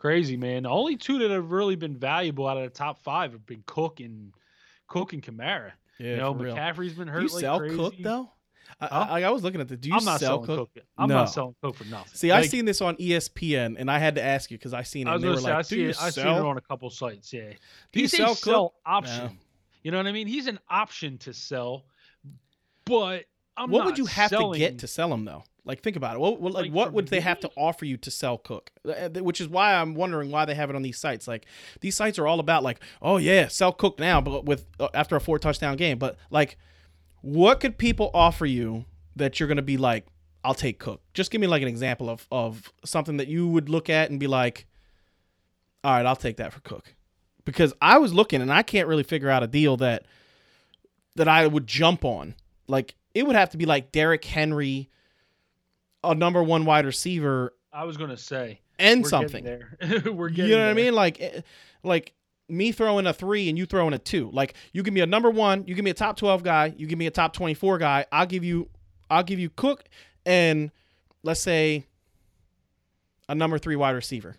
crazy, 0.00 0.36
man. 0.36 0.64
The 0.64 0.70
only 0.70 0.96
two 0.96 1.18
that 1.20 1.30
have 1.30 1.52
really 1.52 1.76
been 1.76 1.96
valuable 1.96 2.46
out 2.48 2.56
of 2.56 2.64
the 2.64 2.70
top 2.70 2.98
five 3.02 3.32
have 3.32 3.46
been 3.46 3.62
Cook 3.66 4.00
and 4.00 4.32
Cook 4.88 5.12
and 5.12 5.22
Kamara. 5.22 5.72
Yeah, 5.98 6.10
you 6.12 6.16
know, 6.16 6.34
for 6.34 6.44
real. 6.44 6.56
McCaffrey's 6.56 6.94
been 6.94 7.08
hurt. 7.08 7.20
Do 7.20 7.26
you 7.26 7.32
like 7.34 7.40
sell 7.40 7.58
crazy. 7.60 7.76
Cook 7.76 7.94
though? 8.00 8.30
I, 8.80 8.86
Huh? 8.86 9.06
I, 9.10 9.22
I 9.24 9.30
was 9.30 9.42
looking 9.42 9.60
at 9.60 9.68
the. 9.68 9.76
Do 9.76 9.88
you 9.90 9.96
I'm 9.96 10.04
not 10.04 10.20
sell 10.20 10.42
selling 10.42 10.46
Cook? 10.46 10.74
Cook. 10.74 10.84
I'm 10.96 11.08
No. 11.08 11.16
not 11.16 11.26
selling 11.26 11.54
Cook 11.62 11.74
for 11.76 11.84
nothing. 11.84 12.12
See, 12.14 12.30
I 12.30 12.40
Like, 12.40 12.50
seen 12.50 12.64
this 12.64 12.80
on 12.80 12.96
ESPN, 12.96 13.76
and 13.78 13.90
I 13.90 13.98
had 13.98 14.14
to 14.14 14.22
ask 14.22 14.50
you 14.50 14.56
because 14.56 14.72
I 14.72 14.82
seen 14.82 15.06
it. 15.06 15.10
I 15.10 15.14
and 15.16 15.24
they 15.24 15.28
were 15.28 15.36
say, 15.36 15.42
like, 15.42 15.52
I 15.54 15.62
"Do 15.62 15.64
see 15.68 15.80
you 15.82 15.88
it. 15.90 16.02
I 16.02 16.10
seen 16.10 16.26
it 16.26 16.30
on 16.40 16.56
a 16.56 16.60
couple 16.62 16.88
sites. 16.88 17.32
Yeah, 17.32 17.50
Do 17.92 18.00
you 18.00 18.04
he's 18.04 18.16
sell 18.16 18.32
a 18.32 18.36
sell 18.36 18.74
option. 18.86 19.24
No. 19.26 19.30
You 19.82 19.90
know 19.90 19.96
what 19.98 20.06
I 20.06 20.12
mean? 20.12 20.26
He's 20.26 20.46
an 20.46 20.58
option 20.70 21.18
to 21.18 21.34
sell, 21.34 21.84
but 22.84 23.24
I'm 23.56 23.70
what 23.70 23.84
would 23.86 23.98
you 23.98 24.06
have 24.06 24.30
to 24.30 24.52
get 24.54 24.78
to 24.78 24.86
sell 24.86 25.12
him 25.12 25.24
though? 25.24 25.44
Like, 25.70 25.82
think 25.82 25.94
about 25.94 26.16
it. 26.16 26.18
What, 26.18 26.40
what 26.40 26.52
like, 26.52 26.64
Like, 26.64 26.72
what 26.72 26.92
would 26.92 27.06
they 27.06 27.20
have 27.20 27.38
to 27.40 27.50
offer 27.56 27.84
you 27.84 27.96
to 27.98 28.10
sell 28.10 28.38
Cook? 28.38 28.72
Which 29.14 29.40
is 29.40 29.46
why 29.46 29.74
I'm 29.74 29.94
wondering 29.94 30.32
why 30.32 30.44
they 30.44 30.56
have 30.56 30.68
it 30.68 30.74
on 30.74 30.82
these 30.82 30.98
sites. 30.98 31.28
Like, 31.28 31.46
these 31.80 31.94
sites 31.94 32.18
are 32.18 32.26
all 32.26 32.40
about 32.40 32.64
like, 32.64 32.80
oh 33.00 33.18
yeah, 33.18 33.46
sell 33.46 33.72
Cook 33.72 34.00
now, 34.00 34.20
but 34.20 34.44
with 34.44 34.66
uh, 34.80 34.88
after 34.94 35.14
a 35.14 35.20
four 35.20 35.38
touchdown 35.38 35.76
game. 35.76 35.96
But 35.96 36.16
like, 36.28 36.58
what 37.22 37.60
could 37.60 37.78
people 37.78 38.10
offer 38.12 38.46
you 38.46 38.84
that 39.14 39.38
you're 39.38 39.48
gonna 39.48 39.62
be 39.62 39.76
like, 39.76 40.08
I'll 40.42 40.54
take 40.54 40.80
Cook? 40.80 41.02
Just 41.14 41.30
give 41.30 41.40
me 41.40 41.46
like 41.46 41.62
an 41.62 41.68
example 41.68 42.10
of 42.10 42.26
of 42.32 42.72
something 42.84 43.18
that 43.18 43.28
you 43.28 43.46
would 43.46 43.68
look 43.68 43.88
at 43.88 44.10
and 44.10 44.18
be 44.18 44.26
like, 44.26 44.66
all 45.84 45.92
right, 45.92 46.04
I'll 46.04 46.16
take 46.16 46.38
that 46.38 46.52
for 46.52 46.58
Cook. 46.60 46.96
Because 47.44 47.72
I 47.80 47.98
was 47.98 48.12
looking 48.12 48.42
and 48.42 48.52
I 48.52 48.64
can't 48.64 48.88
really 48.88 49.04
figure 49.04 49.30
out 49.30 49.44
a 49.44 49.46
deal 49.46 49.76
that 49.76 50.04
that 51.14 51.28
I 51.28 51.46
would 51.46 51.68
jump 51.68 52.04
on. 52.04 52.34
Like 52.66 52.96
it 53.14 53.24
would 53.24 53.36
have 53.36 53.50
to 53.50 53.56
be 53.56 53.66
like 53.66 53.92
Derrick 53.92 54.24
Henry, 54.24 54.90
a 56.04 56.14
number 56.14 56.42
one 56.42 56.64
wide 56.64 56.86
receiver, 56.86 57.54
I 57.72 57.84
was 57.84 57.96
gonna 57.96 58.16
say 58.16 58.60
and 58.78 59.02
we're 59.02 59.08
something. 59.08 59.44
Getting 59.44 60.02
there. 60.02 60.12
we're 60.12 60.28
You 60.28 60.34
getting. 60.36 60.52
know 60.52 60.64
what 60.64 60.70
I 60.70 60.74
mean? 60.74 60.94
Like, 60.94 61.20
eh, 61.20 61.40
like 61.82 62.14
me 62.48 62.72
throwing 62.72 63.06
a 63.06 63.12
three 63.12 63.48
and 63.48 63.56
you 63.58 63.66
throwing 63.66 63.92
a 63.94 63.98
two. 63.98 64.30
Like 64.32 64.54
you 64.72 64.82
give 64.82 64.92
me 64.94 65.00
a 65.02 65.06
number 65.06 65.30
one, 65.30 65.64
you 65.66 65.74
give 65.74 65.84
me 65.84 65.90
a 65.90 65.94
top 65.94 66.16
twelve 66.16 66.42
guy, 66.42 66.74
you 66.76 66.86
give 66.86 66.98
me 66.98 67.06
a 67.06 67.10
top 67.10 67.32
twenty 67.32 67.54
four 67.54 67.78
guy. 67.78 68.06
I'll 68.10 68.26
give 68.26 68.42
you, 68.44 68.68
I'll 69.10 69.22
give 69.22 69.38
you 69.38 69.50
Cook 69.50 69.84
and 70.26 70.70
let's 71.22 71.40
say 71.40 71.84
a 73.28 73.34
number 73.34 73.58
three 73.58 73.76
wide 73.76 73.90
receiver, 73.92 74.36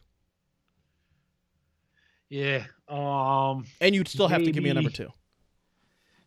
Yeah. 2.30 2.66
Um. 2.88 3.66
and 3.80 3.96
you'd 3.96 4.08
still 4.08 4.28
have 4.28 4.44
to 4.44 4.52
give 4.52 4.64
me 4.64 4.70
a 4.70 4.74
number 4.74 4.90
two. 4.90 5.10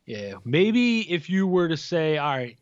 Yeah. 0.07 0.35
Maybe 0.45 1.01
if 1.13 1.29
you 1.29 1.47
were 1.47 1.69
to 1.69 1.77
say, 1.77 2.17
all 2.19 2.37
right, 2.37 2.57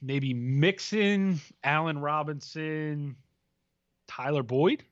maybe 0.00 0.34
Mixon, 0.34 1.40
Allen 1.64 1.98
Robinson, 1.98 3.16
Tyler 4.06 4.42
Boyd. 4.42 4.84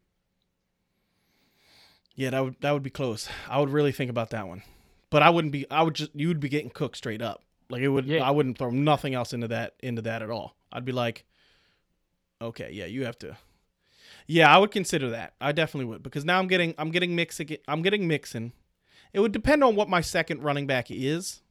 Yeah, 2.14 2.30
that 2.30 2.44
would 2.44 2.56
that 2.60 2.72
would 2.72 2.82
be 2.82 2.90
close. 2.90 3.28
I 3.48 3.60
would 3.60 3.70
really 3.70 3.92
think 3.92 4.10
about 4.10 4.30
that 4.30 4.48
one, 4.48 4.62
but 5.10 5.22
I 5.22 5.30
wouldn't 5.30 5.52
be. 5.52 5.70
I 5.70 5.82
would 5.82 5.94
just 5.94 6.14
you 6.14 6.28
would 6.28 6.40
be 6.40 6.48
getting 6.48 6.70
cooked 6.70 6.96
straight 6.96 7.20
up. 7.20 7.42
Like 7.68 7.82
it 7.82 7.88
would. 7.88 8.06
Yeah. 8.06 8.22
I 8.22 8.30
wouldn't 8.30 8.58
throw 8.58 8.70
nothing 8.70 9.14
else 9.14 9.32
into 9.32 9.48
that 9.48 9.74
into 9.80 10.02
that 10.02 10.22
at 10.22 10.30
all. 10.30 10.56
I'd 10.72 10.84
be 10.84 10.92
like, 10.92 11.24
okay, 12.40 12.70
yeah, 12.72 12.86
you 12.86 13.04
have 13.04 13.18
to. 13.18 13.36
Yeah, 14.26 14.52
I 14.52 14.58
would 14.58 14.70
consider 14.70 15.10
that. 15.10 15.34
I 15.40 15.52
definitely 15.52 15.86
would 15.86 16.02
because 16.02 16.24
now 16.24 16.38
I'm 16.38 16.48
getting 16.48 16.74
I'm 16.78 16.90
getting 16.90 17.14
mix 17.14 17.40
I'm 17.68 17.82
getting 17.82 18.08
Mixon. 18.08 18.52
It 19.12 19.20
would 19.20 19.32
depend 19.32 19.62
on 19.62 19.76
what 19.76 19.88
my 19.88 20.00
second 20.00 20.42
running 20.42 20.66
back 20.66 20.90
is. 20.90 21.42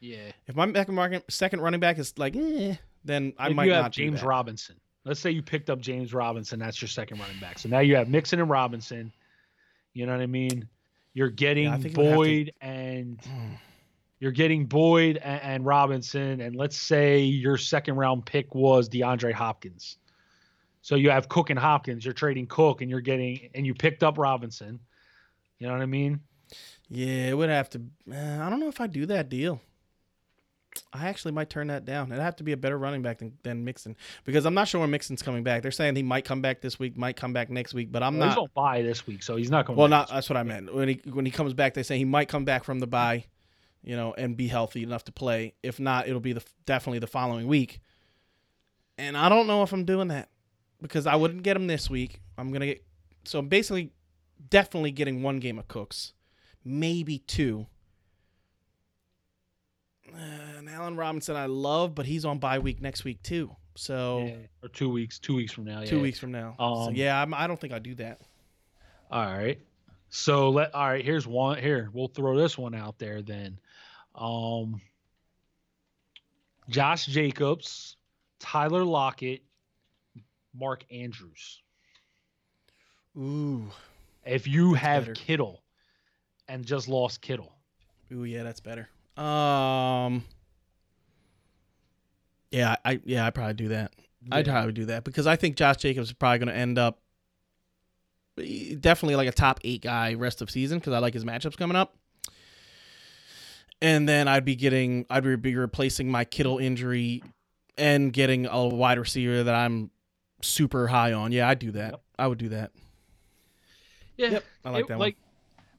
Yeah. 0.00 0.32
If 0.46 0.56
my 0.56 0.70
second 0.72 1.22
second 1.28 1.60
running 1.60 1.80
back 1.80 1.98
is 1.98 2.18
like, 2.18 2.36
eh, 2.36 2.76
then 3.06 3.32
I 3.38 3.48
if 3.50 3.56
might 3.56 3.64
you 3.66 3.72
have 3.72 3.84
not 3.84 3.92
James. 3.92 4.22
Robinson. 4.22 4.76
Let's 5.04 5.20
say 5.20 5.30
you 5.30 5.42
picked 5.42 5.70
up 5.70 5.80
James 5.80 6.12
Robinson, 6.12 6.58
that's 6.58 6.80
your 6.82 6.88
second 6.88 7.20
running 7.20 7.38
back. 7.40 7.58
So 7.60 7.68
now 7.68 7.78
you 7.78 7.94
have 7.96 8.08
Mixon 8.08 8.40
and 8.40 8.50
Robinson. 8.50 9.12
You 9.94 10.04
know 10.04 10.12
what 10.12 10.20
I 10.20 10.26
mean? 10.26 10.68
You're 11.14 11.30
getting 11.30 11.68
I 11.68 11.78
think 11.78 11.96
it 11.96 11.98
would 11.98 12.06
have 12.06 12.14
to- 12.14 12.16
Boyd 12.16 12.52
and 12.60 13.20
you're 14.18 14.32
getting 14.32 14.66
Boyd 14.66 15.18
and, 15.18 15.42
and 15.42 15.66
Robinson, 15.66 16.40
and 16.40 16.56
let's 16.56 16.76
say 16.76 17.20
your 17.20 17.56
second 17.56 17.96
round 17.96 18.26
pick 18.26 18.54
was 18.54 18.88
DeAndre 18.88 19.32
Hopkins. 19.32 19.98
So 20.82 20.94
you 20.94 21.10
have 21.10 21.28
Cook 21.28 21.50
and 21.50 21.58
Hopkins. 21.58 22.04
You're 22.04 22.14
trading 22.14 22.46
Cook, 22.46 22.80
and 22.80 22.90
you're 22.90 23.00
getting 23.00 23.50
and 23.54 23.66
you 23.66 23.74
picked 23.74 24.02
up 24.02 24.18
Robinson. 24.18 24.80
You 25.58 25.66
know 25.66 25.72
what 25.72 25.82
I 25.82 25.86
mean? 25.86 26.20
Yeah, 26.88 27.28
it 27.28 27.36
would 27.36 27.48
have 27.48 27.68
to. 27.70 27.82
Uh, 28.10 28.38
I 28.40 28.48
don't 28.50 28.60
know 28.60 28.68
if 28.68 28.80
I 28.80 28.86
do 28.86 29.06
that 29.06 29.28
deal. 29.28 29.60
I 30.92 31.08
actually 31.08 31.32
might 31.32 31.50
turn 31.50 31.68
that 31.68 31.84
down. 31.84 32.10
It'd 32.10 32.22
have 32.22 32.36
to 32.36 32.44
be 32.44 32.52
a 32.52 32.56
better 32.56 32.78
running 32.78 33.02
back 33.02 33.18
than, 33.18 33.32
than 33.42 33.64
Mixon 33.64 33.96
because 34.24 34.44
I'm 34.46 34.54
not 34.54 34.68
sure 34.68 34.80
when 34.80 34.90
Mixon's 34.90 35.22
coming 35.22 35.42
back. 35.42 35.62
They're 35.62 35.70
saying 35.70 35.96
he 35.96 36.02
might 36.02 36.24
come 36.24 36.40
back 36.42 36.60
this 36.60 36.78
week, 36.78 36.96
might 36.96 37.16
come 37.16 37.32
back 37.32 37.50
next 37.50 37.74
week, 37.74 37.92
but 37.92 38.02
I'm 38.02 38.18
Well, 38.18 38.28
he's 38.28 38.36
not. 38.36 38.42
on 38.42 38.48
bye 38.54 38.82
this 38.82 39.06
week, 39.06 39.22
so 39.22 39.36
he's 39.36 39.50
not 39.50 39.66
going. 39.66 39.78
Well, 39.78 39.88
not 39.88 40.08
that's 40.08 40.28
what 40.28 40.36
I 40.36 40.42
meant. 40.42 40.74
When 40.74 40.88
he 40.88 41.00
when 41.10 41.24
he 41.24 41.30
comes 41.30 41.54
back, 41.54 41.74
they 41.74 41.82
say 41.82 41.98
he 41.98 42.04
might 42.04 42.28
come 42.28 42.44
back 42.44 42.64
from 42.64 42.80
the 42.80 42.86
bye, 42.86 43.24
you 43.82 43.96
know, 43.96 44.14
and 44.16 44.36
be 44.36 44.48
healthy 44.48 44.82
enough 44.82 45.04
to 45.04 45.12
play. 45.12 45.54
If 45.62 45.78
not, 45.80 46.08
it'll 46.08 46.20
be 46.20 46.32
the 46.32 46.44
definitely 46.64 46.98
the 47.00 47.06
following 47.06 47.46
week. 47.46 47.80
And 48.98 49.16
I 49.16 49.28
don't 49.28 49.46
know 49.46 49.62
if 49.62 49.72
I'm 49.72 49.84
doing 49.84 50.08
that 50.08 50.30
because 50.80 51.06
I 51.06 51.16
wouldn't 51.16 51.42
get 51.42 51.56
him 51.56 51.66
this 51.66 51.90
week. 51.90 52.20
I'm 52.38 52.52
gonna 52.52 52.66
get 52.66 52.84
so 53.24 53.38
I'm 53.38 53.48
basically 53.48 53.92
definitely 54.50 54.90
getting 54.90 55.22
one 55.22 55.38
game 55.38 55.58
of 55.58 55.68
Cooks, 55.68 56.12
maybe 56.64 57.18
two. 57.18 57.66
And 60.14 60.68
Allen 60.68 60.96
Robinson 60.96 61.36
I 61.36 61.46
love, 61.46 61.94
but 61.94 62.06
he's 62.06 62.24
on 62.24 62.38
bye 62.38 62.58
week 62.58 62.80
next 62.80 63.04
week 63.04 63.22
too. 63.22 63.54
So 63.74 64.24
Yeah, 64.26 64.34
or 64.62 64.68
two 64.68 64.88
weeks, 64.88 65.18
two 65.18 65.34
weeks 65.36 65.52
from 65.52 65.64
now. 65.64 65.82
two 65.84 66.00
weeks 66.00 66.18
from 66.18 66.32
now. 66.32 66.54
so 66.58 66.64
Um, 66.64 66.94
yeah, 66.94 67.20
I'm, 67.20 67.34
I 67.34 67.46
don't 67.46 67.60
think 67.60 67.72
I 67.72 67.78
do 67.78 67.94
that. 67.96 68.20
All 69.10 69.24
right. 69.24 69.60
So 70.08 70.50
let 70.50 70.74
all 70.74 70.86
right, 70.86 71.04
here's 71.04 71.26
one 71.26 71.58
here. 71.58 71.90
We'll 71.92 72.08
throw 72.08 72.36
this 72.36 72.56
one 72.56 72.74
out 72.74 72.98
there 72.98 73.22
then. 73.22 73.58
Um 74.14 74.80
Josh 76.68 77.06
Jacobs, 77.06 77.96
Tyler 78.40 78.84
Lockett, 78.84 79.42
Mark 80.54 80.84
Andrews. 80.90 81.62
Ooh. 83.16 83.70
If 84.24 84.46
you 84.48 84.72
That's 84.72 84.82
have 84.82 85.02
better. 85.02 85.14
Kittle 85.14 85.62
and 86.48 86.64
just 86.64 86.88
lost 86.88 87.20
Kittle. 87.20 87.52
Ooh, 88.12 88.24
yeah, 88.24 88.42
that's 88.42 88.60
better. 88.60 88.88
Um, 89.16 90.24
yeah, 92.50 92.76
I 92.84 93.00
yeah, 93.04 93.26
I 93.26 93.30
probably 93.30 93.54
do 93.54 93.68
that. 93.68 93.92
I'd 94.30 94.46
probably 94.46 94.72
do 94.72 94.86
that 94.86 95.04
because 95.04 95.26
I 95.26 95.36
think 95.36 95.56
Josh 95.56 95.76
Jacobs 95.76 96.08
is 96.08 96.12
probably 96.12 96.38
going 96.38 96.48
to 96.48 96.54
end 96.56 96.78
up 96.78 96.98
definitely 98.80 99.14
like 99.16 99.28
a 99.28 99.32
top 99.32 99.60
eight 99.64 99.82
guy 99.82 100.14
rest 100.14 100.42
of 100.42 100.50
season 100.50 100.78
because 100.78 100.92
I 100.92 100.98
like 100.98 101.14
his 101.14 101.24
matchups 101.24 101.56
coming 101.56 101.76
up. 101.76 101.94
And 103.80 104.08
then 104.08 104.26
I'd 104.26 104.44
be 104.44 104.56
getting, 104.56 105.06
I'd 105.10 105.22
be 105.42 105.54
replacing 105.54 106.10
my 106.10 106.24
Kittle 106.24 106.58
injury 106.58 107.22
and 107.78 108.12
getting 108.12 108.46
a 108.46 108.66
wide 108.66 108.98
receiver 108.98 109.42
that 109.44 109.54
I'm 109.54 109.90
super 110.42 110.86
high 110.88 111.12
on. 111.12 111.30
Yeah, 111.30 111.48
I'd 111.48 111.58
do 111.58 111.70
that. 111.72 111.90
Yep. 111.92 112.00
I 112.18 112.26
would 112.26 112.38
do 112.38 112.48
that. 112.50 112.72
Yeah. 114.16 114.30
Yep, 114.30 114.44
I 114.64 114.70
like 114.70 114.80
it- 114.84 114.88
that 114.88 114.98
like 114.98 115.16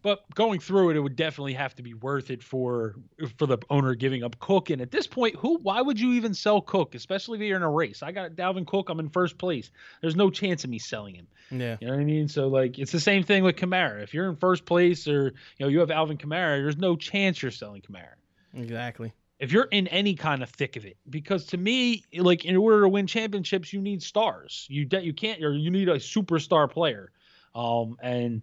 but 0.07 0.23
going 0.35 0.61
through 0.61 0.91
it, 0.91 0.95
it 0.95 1.01
would 1.01 1.17
definitely 1.17 1.51
have 1.51 1.75
to 1.75 1.83
be 1.83 1.93
worth 1.93 2.31
it 2.31 2.41
for 2.41 2.95
for 3.37 3.45
the 3.45 3.57
owner 3.69 3.93
giving 3.93 4.23
up 4.23 4.39
Cook. 4.39 4.69
And 4.69 4.81
at 4.81 4.89
this 4.89 5.05
point, 5.05 5.35
who? 5.35 5.57
Why 5.57 5.81
would 5.81 5.99
you 5.99 6.13
even 6.13 6.33
sell 6.33 6.61
Cook, 6.61 6.95
especially 6.95 7.37
if 7.39 7.43
you're 7.43 7.57
in 7.57 7.61
a 7.63 7.69
race? 7.69 8.01
I 8.01 8.13
got 8.13 8.31
Dalvin 8.31 8.65
Cook. 8.65 8.87
I'm 8.87 9.01
in 9.01 9.09
first 9.09 9.37
place. 9.37 9.69
There's 9.99 10.15
no 10.15 10.29
chance 10.29 10.63
of 10.63 10.69
me 10.69 10.79
selling 10.79 11.15
him. 11.15 11.27
Yeah. 11.51 11.75
You 11.81 11.87
know 11.87 11.93
what 11.95 11.99
I 11.99 12.05
mean? 12.05 12.29
So 12.29 12.47
like, 12.47 12.79
it's 12.79 12.93
the 12.93 13.01
same 13.01 13.23
thing 13.23 13.43
with 13.43 13.57
Kamara. 13.57 14.01
If 14.01 14.13
you're 14.13 14.29
in 14.29 14.37
first 14.37 14.63
place, 14.63 15.09
or 15.09 15.33
you 15.57 15.65
know 15.65 15.67
you 15.67 15.79
have 15.81 15.91
Alvin 15.91 16.17
Kamara, 16.17 16.63
there's 16.63 16.77
no 16.77 16.95
chance 16.95 17.41
you're 17.41 17.51
selling 17.51 17.81
Kamara. 17.81 18.15
Exactly. 18.53 19.11
if 19.39 19.51
you're 19.51 19.65
in 19.71 19.87
any 19.87 20.15
kind 20.15 20.41
of 20.41 20.49
thick 20.51 20.77
of 20.77 20.85
it 20.85 20.95
because 21.09 21.47
to 21.47 21.57
me 21.57 22.05
like 22.13 22.45
in 22.45 22.55
order 22.55 22.83
to 22.83 22.87
win 22.89 23.05
championships 23.07 23.73
you 23.73 23.81
need 23.81 24.01
stars 24.01 24.65
you 24.69 24.85
de- 24.85 25.03
you 25.03 25.13
can't 25.13 25.43
or 25.43 25.53
you 25.53 25.69
need 25.69 25.89
a 25.89 25.97
superstar 25.97 26.71
player 26.71 27.11
um 27.53 27.97
and 28.01 28.41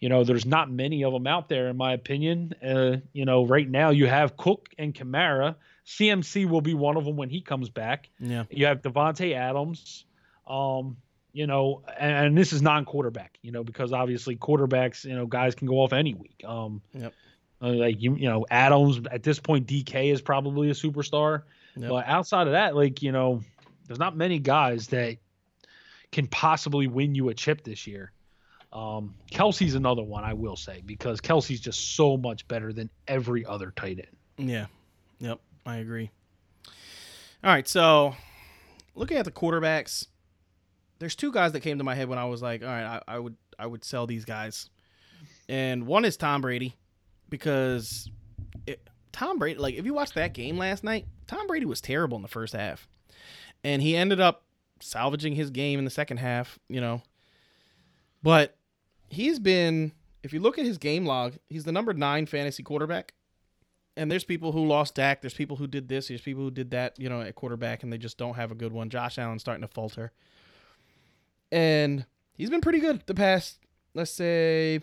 you 0.00 0.08
know 0.08 0.24
there's 0.24 0.46
not 0.46 0.70
many 0.70 1.04
of 1.04 1.12
them 1.12 1.26
out 1.26 1.48
there 1.48 1.68
in 1.68 1.76
my 1.76 1.92
opinion 1.92 2.52
uh 2.64 2.96
you 3.12 3.24
know 3.24 3.44
right 3.46 3.68
now 3.68 3.90
you 3.90 4.06
have 4.06 4.36
cook 4.36 4.68
and 4.78 4.94
Kamara 4.94 5.56
CMC 5.86 6.48
will 6.48 6.60
be 6.60 6.74
one 6.74 6.96
of 6.96 7.04
them 7.04 7.16
when 7.16 7.30
he 7.30 7.40
comes 7.40 7.68
back 7.70 8.08
Yeah. 8.20 8.44
you 8.50 8.66
have 8.66 8.82
Davante 8.82 9.34
Adams 9.34 10.04
um 10.46 10.96
you 11.32 11.46
know 11.46 11.82
and, 11.98 12.26
and 12.26 12.38
this 12.38 12.52
is 12.52 12.62
non-quarterback 12.62 13.38
you 13.42 13.52
know 13.52 13.64
because 13.64 13.92
obviously 13.92 14.36
quarterbacks 14.36 15.04
you 15.04 15.14
know 15.14 15.26
guys 15.26 15.54
can 15.54 15.66
go 15.66 15.74
off 15.80 15.92
any 15.92 16.14
week 16.14 16.42
um 16.46 16.80
Yep. 16.94 17.12
uh, 17.62 17.68
like 17.70 18.00
you, 18.00 18.14
you 18.16 18.28
know, 18.28 18.46
Adams 18.50 19.00
at 19.10 19.22
this 19.24 19.40
point, 19.40 19.66
DK 19.66 20.12
is 20.12 20.22
probably 20.22 20.70
a 20.70 20.74
superstar. 20.74 21.42
Yep. 21.76 21.90
But 21.90 22.06
outside 22.06 22.46
of 22.46 22.52
that, 22.52 22.76
like 22.76 23.02
you 23.02 23.10
know, 23.10 23.42
there's 23.86 23.98
not 23.98 24.16
many 24.16 24.38
guys 24.38 24.86
that 24.88 25.16
can 26.12 26.28
possibly 26.28 26.86
win 26.86 27.14
you 27.16 27.28
a 27.30 27.34
chip 27.34 27.64
this 27.64 27.86
year. 27.88 28.12
Um, 28.72 29.14
Kelce's 29.30 29.74
another 29.74 30.02
one 30.02 30.24
I 30.24 30.34
will 30.34 30.56
say 30.56 30.82
because 30.84 31.20
Kelce's 31.20 31.60
just 31.60 31.96
so 31.96 32.16
much 32.16 32.46
better 32.48 32.72
than 32.72 32.90
every 33.06 33.44
other 33.46 33.72
tight 33.74 33.98
end. 33.98 34.50
Yeah. 34.50 34.66
Yep. 35.20 35.40
I 35.64 35.76
agree. 35.76 36.10
All 37.42 37.50
right. 37.50 37.66
So 37.66 38.14
looking 38.94 39.16
at 39.16 39.24
the 39.24 39.30
quarterbacks, 39.30 40.06
there's 40.98 41.14
two 41.14 41.32
guys 41.32 41.52
that 41.52 41.60
came 41.60 41.78
to 41.78 41.84
my 41.84 41.94
head 41.94 42.08
when 42.08 42.18
I 42.18 42.24
was 42.26 42.42
like, 42.42 42.62
all 42.62 42.68
right, 42.68 43.00
I, 43.08 43.16
I 43.16 43.18
would 43.18 43.36
I 43.58 43.66
would 43.66 43.84
sell 43.84 44.06
these 44.06 44.24
guys. 44.24 44.68
And 45.48 45.86
one 45.86 46.04
is 46.04 46.16
Tom 46.16 46.42
Brady 46.42 46.76
because 47.30 48.10
it, 48.66 48.86
Tom 49.12 49.38
Brady, 49.38 49.58
like 49.58 49.74
if 49.74 49.86
you 49.86 49.94
watched 49.94 50.14
that 50.14 50.34
game 50.34 50.58
last 50.58 50.84
night, 50.84 51.06
Tom 51.26 51.46
Brady 51.46 51.66
was 51.66 51.80
terrible 51.80 52.16
in 52.16 52.22
the 52.22 52.28
first 52.28 52.54
half. 52.54 52.86
And 53.64 53.82
he 53.82 53.96
ended 53.96 54.20
up 54.20 54.44
salvaging 54.80 55.34
his 55.34 55.50
game 55.50 55.78
in 55.78 55.84
the 55.84 55.90
second 55.90 56.18
half, 56.18 56.58
you 56.68 56.80
know. 56.80 57.02
But 58.22 58.56
he's 59.08 59.38
been 59.38 59.92
if 60.22 60.32
you 60.32 60.40
look 60.40 60.58
at 60.58 60.64
his 60.64 60.78
game 60.78 61.06
log, 61.06 61.34
he's 61.48 61.64
the 61.64 61.72
number 61.72 61.92
9 61.94 62.26
fantasy 62.26 62.62
quarterback 62.62 63.12
and 63.98 64.12
there's 64.12 64.24
people 64.24 64.52
who 64.52 64.64
lost 64.64 64.94
Dak. 64.94 65.20
There's 65.20 65.34
people 65.34 65.56
who 65.56 65.66
did 65.66 65.88
this. 65.88 66.06
There's 66.06 66.20
people 66.20 66.44
who 66.44 66.52
did 66.52 66.70
that, 66.70 66.98
you 67.00 67.08
know, 67.08 67.20
at 67.20 67.34
quarterback, 67.34 67.82
and 67.82 67.92
they 67.92 67.98
just 67.98 68.16
don't 68.16 68.34
have 68.34 68.52
a 68.52 68.54
good 68.54 68.72
one. 68.72 68.90
Josh 68.90 69.18
Allen's 69.18 69.42
starting 69.42 69.62
to 69.62 69.68
falter, 69.68 70.12
and 71.50 72.06
he's 72.32 72.48
been 72.48 72.60
pretty 72.60 72.78
good 72.78 73.02
the 73.06 73.14
past, 73.14 73.58
let's 73.94 74.12
say, 74.12 74.76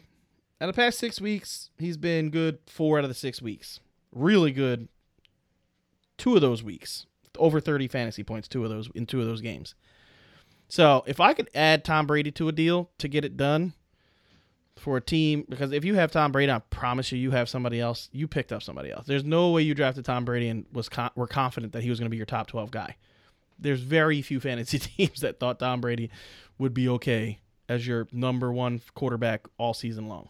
out 0.59 0.69
of 0.69 0.76
the 0.76 0.82
past 0.82 0.99
six 0.99 1.21
weeks, 1.21 1.69
he's 1.78 1.95
been 1.95 2.30
good 2.30 2.59
four 2.67 2.97
out 2.97 3.05
of 3.05 3.09
the 3.09 3.15
six 3.15 3.41
weeks. 3.41 3.80
Really 4.11 4.51
good. 4.51 4.89
Two 6.17 6.36
of 6.36 6.41
those 6.41 6.61
weeks, 6.61 7.05
over 7.38 7.61
30 7.61 7.88
fantasy 7.88 8.23
points. 8.23 8.49
Two 8.49 8.65
of 8.65 8.69
those 8.69 8.89
in 8.95 9.05
two 9.05 9.21
of 9.21 9.28
those 9.28 9.41
games. 9.41 9.76
So 10.67 11.03
if 11.07 11.21
I 11.21 11.34
could 11.34 11.49
add 11.55 11.86
Tom 11.86 12.05
Brady 12.05 12.32
to 12.32 12.49
a 12.49 12.51
deal 12.51 12.89
to 12.97 13.07
get 13.07 13.23
it 13.23 13.38
done, 13.38 13.73
for 14.78 14.97
a 14.97 15.01
team 15.01 15.45
because 15.49 15.71
if 15.71 15.86
you 15.86 15.95
have 15.95 16.11
Tom 16.11 16.32
Brady, 16.32 16.51
I 16.51 16.59
promise 16.59 17.11
you, 17.11 17.17
you 17.17 17.32
have 17.32 17.49
somebody 17.49 17.80
else. 17.80 18.09
You 18.11 18.28
picked 18.28 18.51
up 18.51 18.61
somebody 18.61 18.91
else. 18.91 19.05
There's 19.07 19.23
no 19.23 19.51
way 19.51 19.61
you 19.61 19.73
drafted 19.73 20.05
Tom 20.05 20.26
Brady 20.26 20.49
and 20.49 20.65
was 20.71 20.89
con- 20.89 21.11
were 21.15 21.28
confident 21.28 21.73
that 21.73 21.84
he 21.84 21.89
was 21.89 21.99
going 21.99 22.07
to 22.07 22.11
be 22.11 22.17
your 22.17 22.26
top 22.26 22.47
12 22.47 22.71
guy. 22.71 22.95
There's 23.57 23.82
very 23.82 24.21
few 24.21 24.39
fantasy 24.39 24.80
teams 24.97 25.21
that 25.21 25.39
thought 25.39 25.59
Tom 25.59 25.82
Brady 25.82 26.09
would 26.57 26.73
be 26.73 26.89
okay 26.89 27.39
as 27.67 27.88
your 27.88 28.07
number 28.11 28.51
one 28.51 28.82
quarterback 28.93 29.47
all 29.57 29.73
season 29.73 30.07
long. 30.07 30.30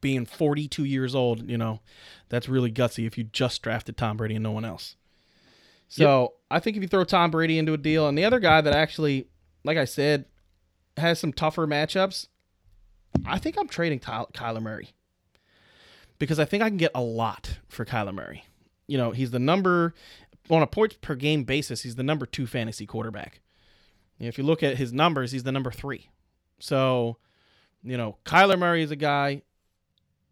Being 0.00 0.26
42 0.26 0.84
years 0.84 1.14
old, 1.14 1.48
you 1.48 1.56
know, 1.56 1.80
that's 2.28 2.48
really 2.48 2.70
gutsy 2.70 3.06
if 3.06 3.16
you 3.16 3.24
just 3.24 3.62
drafted 3.62 3.96
Tom 3.96 4.16
Brady 4.16 4.34
and 4.34 4.42
no 4.42 4.52
one 4.52 4.64
else. 4.64 4.96
So 5.88 6.34
I 6.50 6.60
think 6.60 6.76
if 6.76 6.82
you 6.82 6.88
throw 6.88 7.04
Tom 7.04 7.30
Brady 7.30 7.58
into 7.58 7.72
a 7.72 7.78
deal, 7.78 8.06
and 8.06 8.16
the 8.16 8.24
other 8.24 8.40
guy 8.40 8.60
that 8.60 8.74
actually, 8.74 9.28
like 9.64 9.78
I 9.78 9.86
said, 9.86 10.26
has 10.98 11.18
some 11.18 11.32
tougher 11.32 11.66
matchups, 11.66 12.26
I 13.26 13.38
think 13.38 13.58
I'm 13.58 13.68
trading 13.68 14.00
Kyler 14.00 14.62
Murray 14.62 14.90
because 16.18 16.38
I 16.38 16.44
think 16.44 16.62
I 16.62 16.68
can 16.68 16.78
get 16.78 16.92
a 16.94 17.02
lot 17.02 17.58
for 17.68 17.84
Kyler 17.84 18.14
Murray. 18.14 18.44
You 18.86 18.98
know, 18.98 19.10
he's 19.10 19.30
the 19.30 19.38
number 19.38 19.94
on 20.50 20.62
a 20.62 20.66
points 20.66 20.96
per 21.00 21.14
game 21.14 21.44
basis. 21.44 21.82
He's 21.82 21.96
the 21.96 22.02
number 22.02 22.26
two 22.26 22.46
fantasy 22.46 22.86
quarterback. 22.86 23.40
If 24.18 24.38
you 24.38 24.44
look 24.44 24.62
at 24.62 24.78
his 24.78 24.92
numbers, 24.92 25.32
he's 25.32 25.44
the 25.44 25.52
number 25.52 25.70
three. 25.70 26.08
So, 26.58 27.18
you 27.84 27.96
know, 27.96 28.16
Kyler 28.24 28.58
Murray 28.58 28.82
is 28.82 28.90
a 28.90 28.96
guy. 28.96 29.42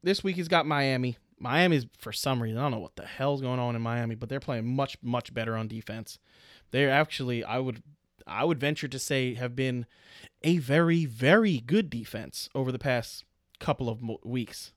This 0.02 0.24
week 0.24 0.36
he's 0.36 0.48
got 0.48 0.66
Miami. 0.66 1.18
Miami's 1.38 1.86
for 1.98 2.12
some 2.12 2.42
reason 2.42 2.58
I 2.58 2.62
don't 2.62 2.72
know 2.72 2.78
what 2.78 2.96
the 2.96 3.04
hell's 3.04 3.42
going 3.42 3.60
on 3.60 3.76
in 3.76 3.82
Miami, 3.82 4.14
but 4.14 4.28
they're 4.28 4.40
playing 4.40 4.74
much 4.74 4.96
much 5.02 5.34
better 5.34 5.56
on 5.56 5.68
defense. 5.68 6.18
They're 6.70 6.90
actually 6.90 7.44
I 7.44 7.58
would 7.58 7.82
I 8.26 8.44
would 8.44 8.58
venture 8.58 8.88
to 8.88 8.98
say 8.98 9.34
have 9.34 9.54
been 9.54 9.86
a 10.42 10.58
very, 10.58 11.04
very 11.04 11.58
good 11.58 11.90
defense 11.90 12.48
over 12.54 12.72
the 12.72 12.78
past 12.78 13.24
couple 13.60 13.88
of 13.88 14.02
weeks. 14.24 14.72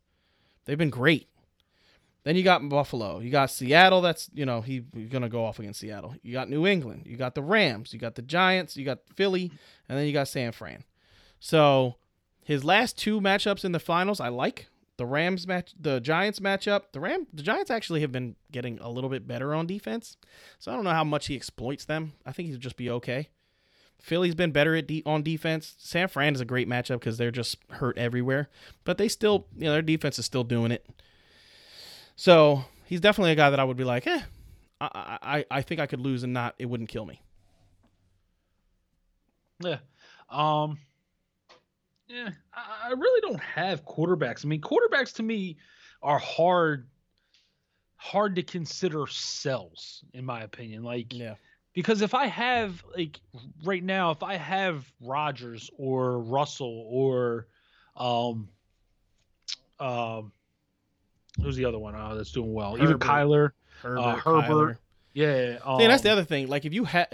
They've 0.65 0.77
been 0.77 0.89
great. 0.89 1.27
Then 2.23 2.35
you 2.35 2.43
got 2.43 2.67
Buffalo. 2.67 3.19
You 3.19 3.31
got 3.31 3.49
Seattle. 3.49 4.01
That's, 4.01 4.29
you 4.33 4.45
know, 4.45 4.61
he, 4.61 4.83
he's 4.93 5.09
going 5.09 5.21
to 5.21 5.29
go 5.29 5.45
off 5.45 5.57
against 5.57 5.79
Seattle. 5.79 6.15
You 6.21 6.33
got 6.33 6.49
New 6.49 6.67
England. 6.67 7.03
You 7.05 7.17
got 7.17 7.33
the 7.33 7.41
Rams. 7.41 7.93
You 7.93 7.99
got 7.99 8.15
the 8.15 8.21
Giants. 8.21 8.75
You 8.77 8.85
got 8.85 8.99
Philly. 9.15 9.51
And 9.87 9.97
then 9.97 10.05
you 10.05 10.13
got 10.13 10.27
San 10.27 10.51
Fran. 10.51 10.83
So 11.39 11.95
his 12.43 12.63
last 12.63 12.97
two 12.97 13.21
matchups 13.21 13.63
in 13.63 13.71
the 13.71 13.79
finals, 13.79 14.19
I 14.19 14.27
like. 14.27 14.67
The 14.97 15.05
Rams 15.05 15.47
match, 15.47 15.73
the 15.79 16.01
Giants 16.01 16.41
matchup. 16.41 16.91
The 16.91 16.99
Ram, 16.99 17.25
the 17.33 17.41
Giants 17.41 17.71
actually 17.71 18.01
have 18.01 18.11
been 18.11 18.35
getting 18.51 18.79
a 18.79 18.89
little 18.89 19.09
bit 19.09 19.25
better 19.25 19.55
on 19.55 19.65
defense. 19.65 20.17
So 20.59 20.71
I 20.71 20.75
don't 20.75 20.83
know 20.83 20.89
how 20.89 21.05
much 21.05 21.27
he 21.27 21.37
exploits 21.37 21.85
them. 21.85 22.13
I 22.25 22.33
think 22.33 22.49
he'll 22.49 22.57
just 22.57 22.75
be 22.75 22.89
okay. 22.89 23.29
Philly's 24.01 24.35
been 24.35 24.51
better 24.51 24.75
at 24.75 24.87
de- 24.87 25.03
on 25.05 25.23
defense. 25.23 25.75
San 25.77 26.07
Fran 26.07 26.33
is 26.33 26.41
a 26.41 26.45
great 26.45 26.67
matchup 26.67 26.99
because 26.99 27.17
they're 27.17 27.31
just 27.31 27.57
hurt 27.69 27.97
everywhere, 27.97 28.49
but 28.85 28.97
they 28.97 29.07
still, 29.07 29.47
you 29.57 29.65
know, 29.65 29.73
their 29.73 29.81
defense 29.81 30.17
is 30.17 30.25
still 30.25 30.43
doing 30.43 30.71
it. 30.71 30.85
So 32.15 32.63
he's 32.85 33.01
definitely 33.01 33.31
a 33.31 33.35
guy 33.35 33.49
that 33.49 33.59
I 33.59 33.63
would 33.63 33.77
be 33.77 33.83
like, 33.83 34.07
eh, 34.07 34.21
I, 34.81 35.17
I, 35.21 35.45
I 35.51 35.61
think 35.61 35.79
I 35.79 35.85
could 35.87 35.99
lose 35.99 36.23
and 36.23 36.33
not, 36.33 36.55
it 36.57 36.65
wouldn't 36.65 36.89
kill 36.89 37.05
me. 37.05 37.21
Yeah. 39.61 39.79
Um 40.29 40.77
yeah, 42.07 42.29
I, 42.53 42.89
I 42.89 42.89
really 42.91 43.21
don't 43.21 43.39
have 43.39 43.85
quarterbacks. 43.85 44.43
I 44.43 44.47
mean, 44.47 44.61
quarterbacks 44.61 45.13
to 45.15 45.23
me 45.23 45.57
are 46.01 46.17
hard 46.17 46.87
hard 47.97 48.35
to 48.37 48.43
consider 48.43 49.05
sells 49.07 50.03
in 50.13 50.25
my 50.25 50.41
opinion. 50.41 50.83
Like 50.83 51.13
Yeah. 51.13 51.35
Because 51.74 52.01
if 52.01 52.13
I 52.13 52.26
have 52.28 52.84
like 52.95 53.20
right 53.63 53.84
now, 53.84 54.11
if 54.11 54.24
I 54.24 54.36
have 54.36 54.86
Rodgers 55.01 55.70
or 55.78 56.20
Russell 56.20 56.86
or 56.89 57.47
um 57.95 58.49
um 59.80 60.32
who's 61.41 61.55
the 61.55 61.65
other 61.65 61.80
one 61.80 61.95
uh, 61.95 62.15
that's 62.15 62.32
doing 62.32 62.53
well? 62.53 62.76
Even 62.78 62.91
Herbert. 62.91 63.01
Kyler. 63.07 63.51
Herbert, 63.82 63.99
Uh, 63.99 64.15
Herbert. 64.15 64.43
Kyler. 64.43 64.78
Yeah. 65.13 65.57
Um, 65.63 65.80
See, 65.80 65.84
and 65.86 65.91
that's 65.91 66.03
the 66.03 66.11
other 66.11 66.24
thing. 66.24 66.47
Like 66.47 66.65
if 66.65 66.74
you 66.74 66.84
have, 66.86 67.07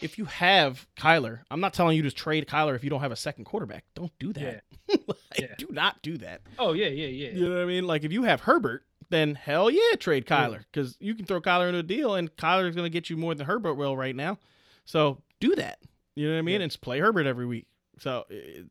if 0.00 0.18
you 0.18 0.24
have 0.26 0.86
Kyler, 0.96 1.40
I'm 1.50 1.60
not 1.60 1.74
telling 1.74 1.96
you 1.96 2.02
to 2.02 2.10
trade 2.10 2.46
Kyler 2.46 2.74
if 2.74 2.82
you 2.84 2.90
don't 2.90 3.00
have 3.00 3.12
a 3.12 3.16
second 3.16 3.44
quarterback. 3.44 3.84
Don't 3.94 4.12
do 4.18 4.32
that. 4.34 4.62
Like, 4.88 5.18
Yeah. 5.38 5.54
Do 5.58 5.66
not 5.70 6.00
do 6.02 6.16
that. 6.18 6.40
Oh 6.58 6.72
yeah, 6.72 6.86
yeah, 6.86 7.06
yeah. 7.08 7.30
You 7.30 7.48
know 7.48 7.54
what 7.56 7.62
I 7.62 7.66
mean? 7.66 7.86
Like 7.86 8.04
if 8.04 8.12
you 8.12 8.22
have 8.22 8.40
Herbert, 8.40 8.84
then 9.10 9.34
hell 9.34 9.70
yeah, 9.70 9.96
trade 9.98 10.26
Kyler 10.26 10.64
because 10.72 10.96
you 11.00 11.14
can 11.14 11.26
throw 11.26 11.40
Kyler 11.40 11.68
into 11.68 11.80
a 11.80 11.82
deal, 11.82 12.14
and 12.14 12.34
Kyler 12.36 12.68
is 12.68 12.74
going 12.74 12.86
to 12.86 12.90
get 12.90 13.10
you 13.10 13.16
more 13.16 13.34
than 13.34 13.46
Herbert 13.46 13.74
will 13.74 13.96
right 13.96 14.16
now. 14.16 14.38
So 14.84 15.22
do 15.40 15.54
that. 15.56 15.78
You 16.14 16.28
know 16.28 16.34
what 16.34 16.38
I 16.38 16.42
mean? 16.42 16.60
Yeah. 16.60 16.64
And 16.64 16.80
play 16.80 16.98
Herbert 17.00 17.26
every 17.26 17.46
week. 17.46 17.66
So 17.98 18.24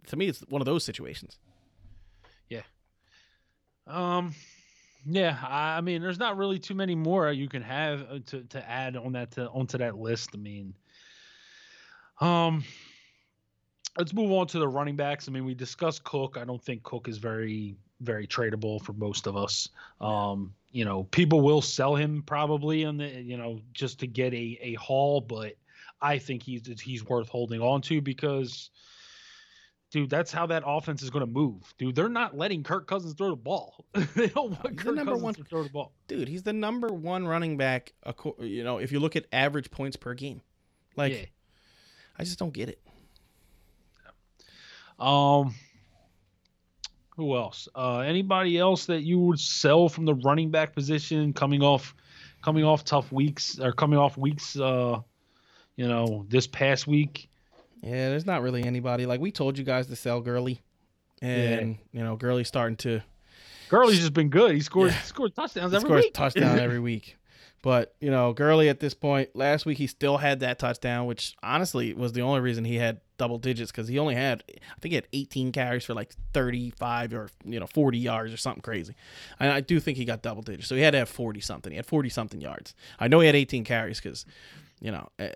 to 0.08 0.16
me, 0.16 0.28
it's 0.28 0.42
one 0.50 0.62
of 0.62 0.66
those 0.66 0.84
situations. 0.84 1.38
Yeah. 2.50 2.62
Um, 3.88 4.34
yeah, 5.06 5.38
I 5.48 5.78
I 5.78 5.82
mean, 5.82 6.02
there's 6.02 6.20
not 6.20 6.38
really 6.38 6.60
too 6.60 6.74
many 6.74 6.96
more 6.96 7.32
you 7.32 7.48
can 7.48 7.62
have 7.62 8.02
uh, 8.10 8.20
to 8.28 8.44
to 8.44 8.70
add 8.70 8.98
on 8.98 9.14
that 9.14 9.32
to 9.32 9.48
onto 9.50 9.78
that 9.78 9.98
list. 9.98 10.32
I 10.34 10.38
mean, 10.38 10.74
um, 12.20 12.64
let's 13.98 14.14
move 14.14 14.32
on 14.32 14.48
to 14.48 14.60
the 14.60 14.68
running 14.68 14.96
backs. 14.96 15.28
I 15.28 15.32
mean, 15.32 15.46
we 15.46 15.54
discussed 15.54 16.04
Cook. 16.04 16.38
I 16.40 16.44
don't 16.44 16.62
think 16.62 16.84
Cook 16.84 17.08
is 17.08 17.20
very 17.20 17.76
very 18.02 18.28
tradable 18.28 18.82
for 18.82 18.93
most 18.93 19.28
of 19.28 19.38
us. 19.38 19.70
Um, 20.02 20.54
you 20.72 20.86
know, 20.86 21.04
people 21.06 21.41
will 21.41 21.62
sell 21.62 21.96
him 21.96 22.24
probably 22.26 22.86
on 22.86 22.98
the 22.98 23.08
you 23.08 23.38
know 23.38 23.60
just 23.74 24.00
to 24.00 24.08
get 24.08 24.34
a 24.34 24.60
a 24.62 24.74
haul, 24.76 25.22
but 25.22 25.56
I 26.02 26.18
think 26.18 26.43
he's 26.43 26.80
he's 26.82 27.06
worth 27.06 27.30
holding 27.30 27.62
on 27.62 27.82
to 27.84 28.02
because 28.02 28.70
dude, 29.91 30.10
that's 30.10 30.32
how 30.32 30.46
that 30.48 30.64
offense 30.66 31.02
is 31.02 31.10
going 31.10 31.26
to 31.26 31.32
move. 31.32 31.74
Dude, 31.78 31.96
they're 31.96 32.10
not 32.10 32.38
letting 32.38 32.64
Kirk 32.64 32.86
Cousins 32.86 33.14
throw 33.14 33.30
the 33.30 33.36
ball. 33.38 33.86
they 34.16 34.28
don't 34.28 34.52
want 34.52 34.70
he's 34.72 34.78
the 34.78 34.84
Kirk 34.84 34.96
number 34.96 35.14
Cousins 35.14 35.24
one- 35.24 35.34
to 35.36 35.43
throw 35.46 35.64
the 35.64 35.70
ball. 35.70 35.93
Dude, 36.08 36.28
he's 36.28 36.43
the 36.43 36.52
number 36.52 36.89
one 36.89 37.26
running 37.26 37.56
back. 37.56 37.93
You 38.39 38.66
know, 38.66 38.80
if 38.80 38.91
you 38.91 39.00
look 39.00 39.16
at 39.16 39.26
average 39.32 39.72
points 39.72 39.96
per 39.96 40.14
game, 40.14 40.41
like 40.98 41.14
yeah. 41.14 41.26
I 42.20 42.24
just 42.26 42.39
don't 42.39 42.54
get 42.54 42.70
it. 42.70 42.82
Um. 45.00 45.56
Who 47.18 47.36
else? 47.36 47.68
Uh, 47.76 47.99
anybody 47.99 48.57
else 48.57 48.86
that 48.88 49.01
you 49.01 49.20
would 49.20 49.39
sell 49.39 49.88
from 49.88 50.05
the 50.05 50.16
running 50.16 50.51
back 50.51 50.74
position 50.74 51.32
coming 51.34 51.61
off 51.61 51.95
coming 52.41 52.63
off 52.63 52.84
tough 52.84 53.11
weeks 53.11 53.59
or 53.59 53.72
coming 53.72 53.97
off 53.97 54.18
weeks. 54.18 54.57
Uh, 54.57 54.99
you 55.76 55.88
know, 55.88 56.26
this 56.30 56.47
past 56.47 56.88
week. 56.88 57.30
Yeah, 57.82 58.09
there's 58.09 58.26
not 58.26 58.41
really 58.41 58.63
anybody 58.63 59.05
like 59.05 59.20
we 59.20 59.32
told 59.32 59.57
you 59.57 59.63
guys 59.63 59.88
to 59.88 59.95
sell 59.95 60.22
Gurley, 60.22 60.61
and 61.22 61.72
yeah. 61.72 61.99
you 61.99 62.03
know 62.03 62.16
Gurley's 62.16 62.47
starting 62.47 62.78
to. 62.78 63.01
Gurley's 63.70 63.99
just 63.99 64.13
been 64.13 64.30
good. 64.30 64.53
He 64.53 64.61
scores 64.61 64.93
yeah. 64.93 65.01
scores 65.01 65.32
touchdowns 65.34 65.74
every 65.74 65.88
scores 65.88 66.03
week. 66.05 66.13
touchdown 66.13 66.59
every 66.59 66.80
week. 66.80 67.18
But 67.66 67.95
you 67.99 68.11
know, 68.11 68.32
Gurley 68.32 68.70
at 68.70 68.80
this 68.80 68.93
point, 68.93 69.36
last 69.36 69.66
week 69.66 69.80
he 69.80 69.88
still 69.88 70.18
had 70.18 70.41
that 70.41 70.59
touchdown, 70.59 71.07
which 71.07 71.36
honestly 71.41 71.95
was 71.95 72.13
the 72.13 72.22
only 72.22 72.39
reason 72.39 72.63
he 72.63 72.76
had 72.76 73.01
double 73.18 73.39
digits 73.39 73.72
because 73.72 73.88
he 73.88 73.97
only 73.97 74.13
had, 74.13 74.43
I 74.47 74.80
think 74.80 74.91
he 74.91 74.95
had 74.95 75.07
18 75.11 75.51
carries 75.51 75.84
for 75.84 75.95
like 75.95 76.13
35 76.34 77.16
or 77.16 77.30
you 77.43 77.59
know 77.59 77.66
40 77.66 77.97
yards 77.97 78.32
or 78.32 78.38
something 78.38 78.61
crazy. 78.61 78.93
And 79.39 79.51
I 79.51 79.61
do 79.61 79.80
think 79.80 79.97
he 79.97 80.05
got 80.05 80.22
double 80.22 80.43
digits, 80.43 80.68
so 80.68 80.76
he 80.76 80.82
had 80.84 80.91
to 80.91 80.99
have 80.99 81.09
40 81.09 81.39
something. 81.39 81.72
He 81.72 81.78
had 81.78 81.88
40 81.88 82.09
something 82.09 82.39
yards. 82.39 82.76
I 82.99 83.07
know 83.07 83.20
he 83.20 83.26
had 83.26 83.36
18 83.36 83.63
carries 83.63 83.99
because 83.99 84.28
you 84.80 84.91
know, 84.91 85.09
eh, 85.18 85.32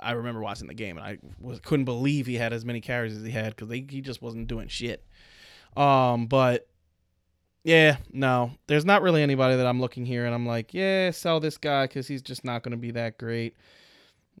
I 0.00 0.12
remember 0.12 0.40
watching 0.40 0.68
the 0.68 0.74
game 0.74 0.96
and 0.96 1.06
I 1.06 1.18
was, 1.38 1.60
couldn't 1.60 1.84
believe 1.84 2.24
he 2.24 2.36
had 2.36 2.54
as 2.54 2.64
many 2.64 2.80
carries 2.80 3.14
as 3.14 3.22
he 3.22 3.32
had 3.32 3.54
because 3.54 3.70
he 3.70 4.00
just 4.00 4.22
wasn't 4.22 4.48
doing 4.48 4.68
shit. 4.68 5.04
Um, 5.76 6.26
but 6.26 6.68
yeah, 7.66 7.96
no, 8.12 8.52
there's 8.68 8.84
not 8.84 9.02
really 9.02 9.24
anybody 9.24 9.56
that 9.56 9.66
I'm 9.66 9.80
looking 9.80 10.06
here 10.06 10.24
and 10.24 10.32
I'm 10.32 10.46
like, 10.46 10.72
yeah, 10.72 11.10
sell 11.10 11.40
this 11.40 11.58
guy 11.58 11.86
because 11.86 12.06
he's 12.06 12.22
just 12.22 12.44
not 12.44 12.62
going 12.62 12.70
to 12.70 12.78
be 12.78 12.92
that 12.92 13.18
great. 13.18 13.56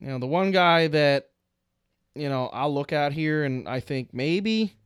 You 0.00 0.06
know, 0.06 0.20
the 0.20 0.28
one 0.28 0.52
guy 0.52 0.86
that, 0.86 1.30
you 2.14 2.28
know, 2.28 2.46
I'll 2.52 2.72
look 2.72 2.92
at 2.92 3.12
here 3.12 3.42
and 3.42 3.68
I 3.68 3.80
think 3.80 4.14
maybe, 4.14 4.76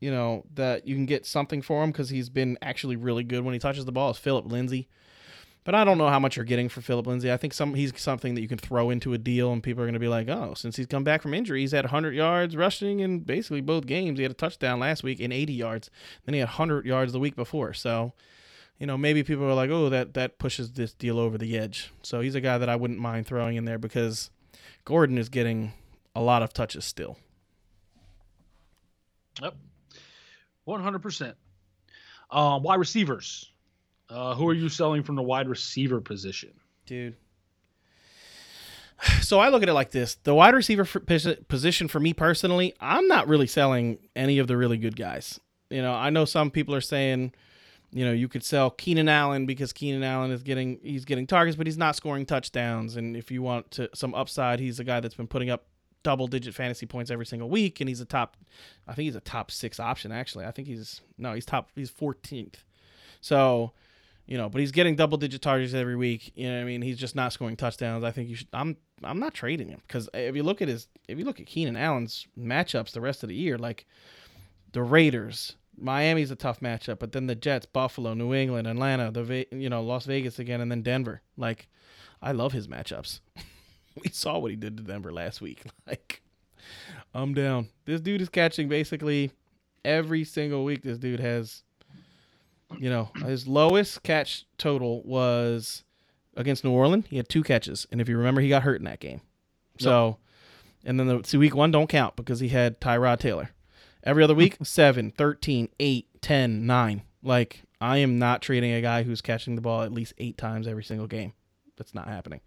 you 0.00 0.12
know, 0.12 0.44
that 0.54 0.86
you 0.86 0.94
can 0.94 1.06
get 1.06 1.26
something 1.26 1.60
for 1.60 1.82
him 1.82 1.90
because 1.90 2.08
he's 2.08 2.28
been 2.28 2.56
actually 2.62 2.94
really 2.94 3.24
good 3.24 3.44
when 3.44 3.52
he 3.52 3.58
touches 3.58 3.84
the 3.84 3.90
ball 3.90 4.12
is 4.12 4.16
Phillip 4.16 4.46
Lindsay. 4.46 4.88
But 5.64 5.76
I 5.76 5.84
don't 5.84 5.98
know 5.98 6.08
how 6.08 6.18
much 6.18 6.36
you're 6.36 6.44
getting 6.44 6.68
for 6.68 6.80
Phillip 6.80 7.06
Lindsay. 7.06 7.30
I 7.30 7.36
think 7.36 7.52
some 7.52 7.74
he's 7.74 7.92
something 8.00 8.34
that 8.34 8.40
you 8.40 8.48
can 8.48 8.58
throw 8.58 8.90
into 8.90 9.12
a 9.12 9.18
deal, 9.18 9.52
and 9.52 9.62
people 9.62 9.82
are 9.82 9.86
going 9.86 9.94
to 9.94 10.00
be 10.00 10.08
like, 10.08 10.28
"Oh, 10.28 10.54
since 10.54 10.76
he's 10.76 10.86
come 10.86 11.04
back 11.04 11.22
from 11.22 11.34
injury, 11.34 11.60
he's 11.60 11.70
had 11.70 11.84
100 11.84 12.14
yards 12.14 12.56
rushing 12.56 12.98
in 13.00 13.20
basically 13.20 13.60
both 13.60 13.86
games. 13.86 14.18
He 14.18 14.24
had 14.24 14.32
a 14.32 14.34
touchdown 14.34 14.80
last 14.80 15.04
week 15.04 15.20
and 15.20 15.32
80 15.32 15.52
yards. 15.52 15.90
Then 16.24 16.34
he 16.34 16.40
had 16.40 16.48
100 16.48 16.84
yards 16.84 17.12
the 17.12 17.20
week 17.20 17.36
before. 17.36 17.74
So, 17.74 18.12
you 18.78 18.86
know, 18.86 18.98
maybe 18.98 19.22
people 19.22 19.44
are 19.44 19.54
like, 19.54 19.70
"Oh, 19.70 19.88
that 19.88 20.14
that 20.14 20.38
pushes 20.40 20.72
this 20.72 20.94
deal 20.94 21.18
over 21.20 21.38
the 21.38 21.56
edge." 21.56 21.92
So 22.02 22.20
he's 22.20 22.34
a 22.34 22.40
guy 22.40 22.58
that 22.58 22.68
I 22.68 22.74
wouldn't 22.74 22.98
mind 22.98 23.28
throwing 23.28 23.56
in 23.56 23.64
there 23.64 23.78
because 23.78 24.30
Gordon 24.84 25.16
is 25.16 25.28
getting 25.28 25.74
a 26.16 26.20
lot 26.20 26.42
of 26.42 26.52
touches 26.52 26.84
still. 26.84 27.18
Yep, 29.40 29.54
100. 30.64 30.98
percent 30.98 31.36
uh, 32.32 32.58
Wide 32.60 32.80
receivers. 32.80 33.51
Uh, 34.12 34.34
who 34.34 34.48
are 34.48 34.54
you 34.54 34.68
selling 34.68 35.02
from 35.02 35.16
the 35.16 35.22
wide 35.22 35.48
receiver 35.48 36.00
position, 36.00 36.52
dude? 36.86 37.16
So 39.20 39.40
I 39.40 39.48
look 39.48 39.62
at 39.62 39.68
it 39.68 39.72
like 39.72 39.90
this: 39.90 40.14
the 40.22 40.34
wide 40.34 40.54
receiver 40.54 40.84
position 40.84 41.88
for 41.88 41.98
me 41.98 42.12
personally, 42.12 42.74
I'm 42.80 43.08
not 43.08 43.26
really 43.26 43.48
selling 43.48 43.98
any 44.14 44.38
of 44.38 44.46
the 44.46 44.56
really 44.56 44.76
good 44.76 44.94
guys. 44.94 45.40
You 45.70 45.82
know, 45.82 45.92
I 45.92 46.10
know 46.10 46.24
some 46.24 46.50
people 46.50 46.74
are 46.74 46.80
saying, 46.80 47.32
you 47.92 48.04
know, 48.04 48.12
you 48.12 48.28
could 48.28 48.44
sell 48.44 48.70
Keenan 48.70 49.08
Allen 49.08 49.44
because 49.46 49.72
Keenan 49.72 50.02
Allen 50.02 50.30
is 50.30 50.42
getting 50.42 50.78
he's 50.82 51.04
getting 51.04 51.26
targets, 51.26 51.56
but 51.56 51.66
he's 51.66 51.78
not 51.78 51.96
scoring 51.96 52.26
touchdowns. 52.26 52.96
And 52.96 53.16
if 53.16 53.30
you 53.30 53.42
want 53.42 53.70
to 53.72 53.88
some 53.94 54.14
upside, 54.14 54.60
he's 54.60 54.78
a 54.78 54.84
guy 54.84 55.00
that's 55.00 55.14
been 55.14 55.26
putting 55.26 55.50
up 55.50 55.66
double 56.02 56.26
digit 56.26 56.54
fantasy 56.54 56.86
points 56.86 57.10
every 57.10 57.26
single 57.26 57.48
week, 57.48 57.80
and 57.80 57.88
he's 57.88 58.00
a 58.00 58.04
top. 58.04 58.36
I 58.86 58.94
think 58.94 59.06
he's 59.06 59.16
a 59.16 59.20
top 59.20 59.50
six 59.50 59.80
option 59.80 60.12
actually. 60.12 60.44
I 60.44 60.50
think 60.50 60.68
he's 60.68 61.00
no, 61.18 61.34
he's 61.34 61.46
top. 61.46 61.70
He's 61.74 61.90
14th. 61.90 62.56
So 63.20 63.72
you 64.26 64.38
know, 64.38 64.48
but 64.48 64.60
he's 64.60 64.72
getting 64.72 64.96
double 64.96 65.18
digit 65.18 65.42
targets 65.42 65.74
every 65.74 65.96
week. 65.96 66.32
You 66.34 66.50
know, 66.50 66.60
I 66.60 66.64
mean, 66.64 66.82
he's 66.82 66.98
just 66.98 67.14
not 67.14 67.32
scoring 67.32 67.56
touchdowns. 67.56 68.04
I 68.04 68.10
think 68.10 68.28
you 68.28 68.36
should. 68.36 68.48
I'm 68.52 68.76
I'm 69.02 69.18
not 69.18 69.34
trading 69.34 69.68
him 69.68 69.80
because 69.86 70.08
if 70.14 70.36
you 70.36 70.42
look 70.42 70.62
at 70.62 70.68
his, 70.68 70.88
if 71.08 71.18
you 71.18 71.24
look 71.24 71.40
at 71.40 71.46
Keenan 71.46 71.76
Allen's 71.76 72.26
matchups 72.38 72.92
the 72.92 73.00
rest 73.00 73.22
of 73.22 73.28
the 73.28 73.34
year, 73.34 73.58
like 73.58 73.86
the 74.72 74.82
Raiders, 74.82 75.56
Miami's 75.76 76.30
a 76.30 76.36
tough 76.36 76.60
matchup, 76.60 76.98
but 76.98 77.12
then 77.12 77.26
the 77.26 77.34
Jets, 77.34 77.66
Buffalo, 77.66 78.14
New 78.14 78.34
England, 78.34 78.68
Atlanta, 78.68 79.10
the 79.10 79.46
you 79.50 79.68
know 79.68 79.82
Las 79.82 80.06
Vegas 80.06 80.38
again, 80.38 80.60
and 80.60 80.70
then 80.70 80.82
Denver. 80.82 81.22
Like, 81.36 81.68
I 82.20 82.32
love 82.32 82.52
his 82.52 82.68
matchups. 82.68 83.20
we 84.02 84.10
saw 84.10 84.38
what 84.38 84.50
he 84.50 84.56
did 84.56 84.76
to 84.76 84.82
Denver 84.82 85.12
last 85.12 85.40
week. 85.40 85.62
Like, 85.86 86.22
I'm 87.12 87.34
down. 87.34 87.68
This 87.84 88.00
dude 88.00 88.22
is 88.22 88.28
catching 88.28 88.68
basically 88.68 89.32
every 89.84 90.24
single 90.24 90.64
week. 90.64 90.82
This 90.82 90.96
dude 90.96 91.20
has 91.20 91.64
you 92.78 92.90
know, 92.90 93.10
his 93.24 93.46
lowest 93.46 94.02
catch 94.02 94.44
total 94.58 95.02
was 95.02 95.84
against 96.36 96.64
New 96.64 96.72
Orleans. 96.72 97.06
He 97.08 97.16
had 97.16 97.28
two 97.28 97.42
catches, 97.42 97.86
and 97.90 98.00
if 98.00 98.08
you 98.08 98.16
remember, 98.16 98.40
he 98.40 98.48
got 98.48 98.62
hurt 98.62 98.80
in 98.80 98.84
that 98.84 99.00
game. 99.00 99.20
So, 99.78 100.18
and 100.84 100.98
then 100.98 101.06
the 101.06 101.22
see, 101.24 101.36
week 101.36 101.54
one 101.54 101.70
don't 101.70 101.88
count 101.88 102.16
because 102.16 102.40
he 102.40 102.48
had 102.48 102.80
Tyrod 102.80 103.18
Taylor. 103.20 103.50
Every 104.04 104.24
other 104.24 104.34
week, 104.34 104.56
7, 104.62 105.10
13, 105.12 105.68
8, 105.78 106.06
10, 106.20 106.66
9. 106.66 107.02
Like, 107.22 107.62
I 107.80 107.98
am 107.98 108.18
not 108.18 108.42
trading 108.42 108.72
a 108.72 108.80
guy 108.80 109.02
who's 109.02 109.20
catching 109.20 109.54
the 109.54 109.60
ball 109.60 109.82
at 109.82 109.92
least 109.92 110.14
eight 110.18 110.36
times 110.36 110.66
every 110.66 110.84
single 110.84 111.06
game. 111.06 111.32
That's 111.76 111.94
not 111.94 112.08
happening. 112.08 112.40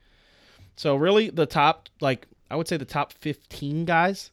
So, 0.76 0.96
really, 0.96 1.30
the 1.30 1.46
top, 1.46 1.90
like, 2.02 2.28
I 2.50 2.56
would 2.56 2.68
say 2.68 2.78
the 2.78 2.86
top 2.86 3.14
15 3.14 3.86
guys, 3.86 4.32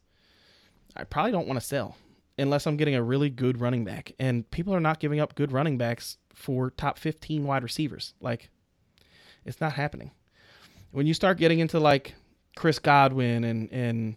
I 0.96 1.04
probably 1.04 1.32
don't 1.32 1.46
want 1.46 1.60
to 1.60 1.66
sell 1.66 1.96
unless 2.42 2.66
I'm 2.66 2.76
getting 2.76 2.94
a 2.94 3.02
really 3.02 3.30
good 3.30 3.60
running 3.60 3.84
back. 3.84 4.12
And 4.18 4.50
people 4.50 4.74
are 4.74 4.80
not 4.80 5.00
giving 5.00 5.20
up 5.20 5.34
good 5.34 5.52
running 5.52 5.78
backs 5.78 6.18
for 6.34 6.70
top 6.70 6.98
15 6.98 7.44
wide 7.44 7.62
receivers. 7.62 8.14
Like, 8.20 8.50
it's 9.44 9.60
not 9.60 9.72
happening. 9.72 10.10
When 10.90 11.06
you 11.06 11.14
start 11.14 11.38
getting 11.38 11.60
into 11.60 11.80
like 11.80 12.14
Chris 12.56 12.78
Godwin 12.78 13.44
and, 13.44 13.72
and 13.72 14.16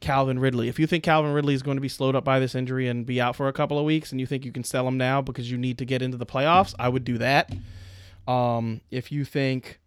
Calvin 0.00 0.38
Ridley, 0.38 0.68
if 0.68 0.78
you 0.78 0.86
think 0.86 1.04
Calvin 1.04 1.32
Ridley 1.32 1.54
is 1.54 1.62
going 1.62 1.76
to 1.76 1.82
be 1.82 1.88
slowed 1.88 2.16
up 2.16 2.24
by 2.24 2.40
this 2.40 2.54
injury 2.54 2.88
and 2.88 3.06
be 3.06 3.20
out 3.20 3.36
for 3.36 3.48
a 3.48 3.52
couple 3.52 3.78
of 3.78 3.84
weeks 3.84 4.10
and 4.10 4.20
you 4.20 4.26
think 4.26 4.44
you 4.44 4.52
can 4.52 4.64
sell 4.64 4.86
him 4.88 4.96
now 4.96 5.22
because 5.22 5.50
you 5.50 5.58
need 5.58 5.78
to 5.78 5.84
get 5.84 6.02
into 6.02 6.16
the 6.16 6.26
playoffs, 6.26 6.74
I 6.78 6.88
would 6.88 7.04
do 7.04 7.18
that. 7.18 7.52
Um, 8.26 8.80
if 8.90 9.12
you 9.12 9.24
think 9.24 9.80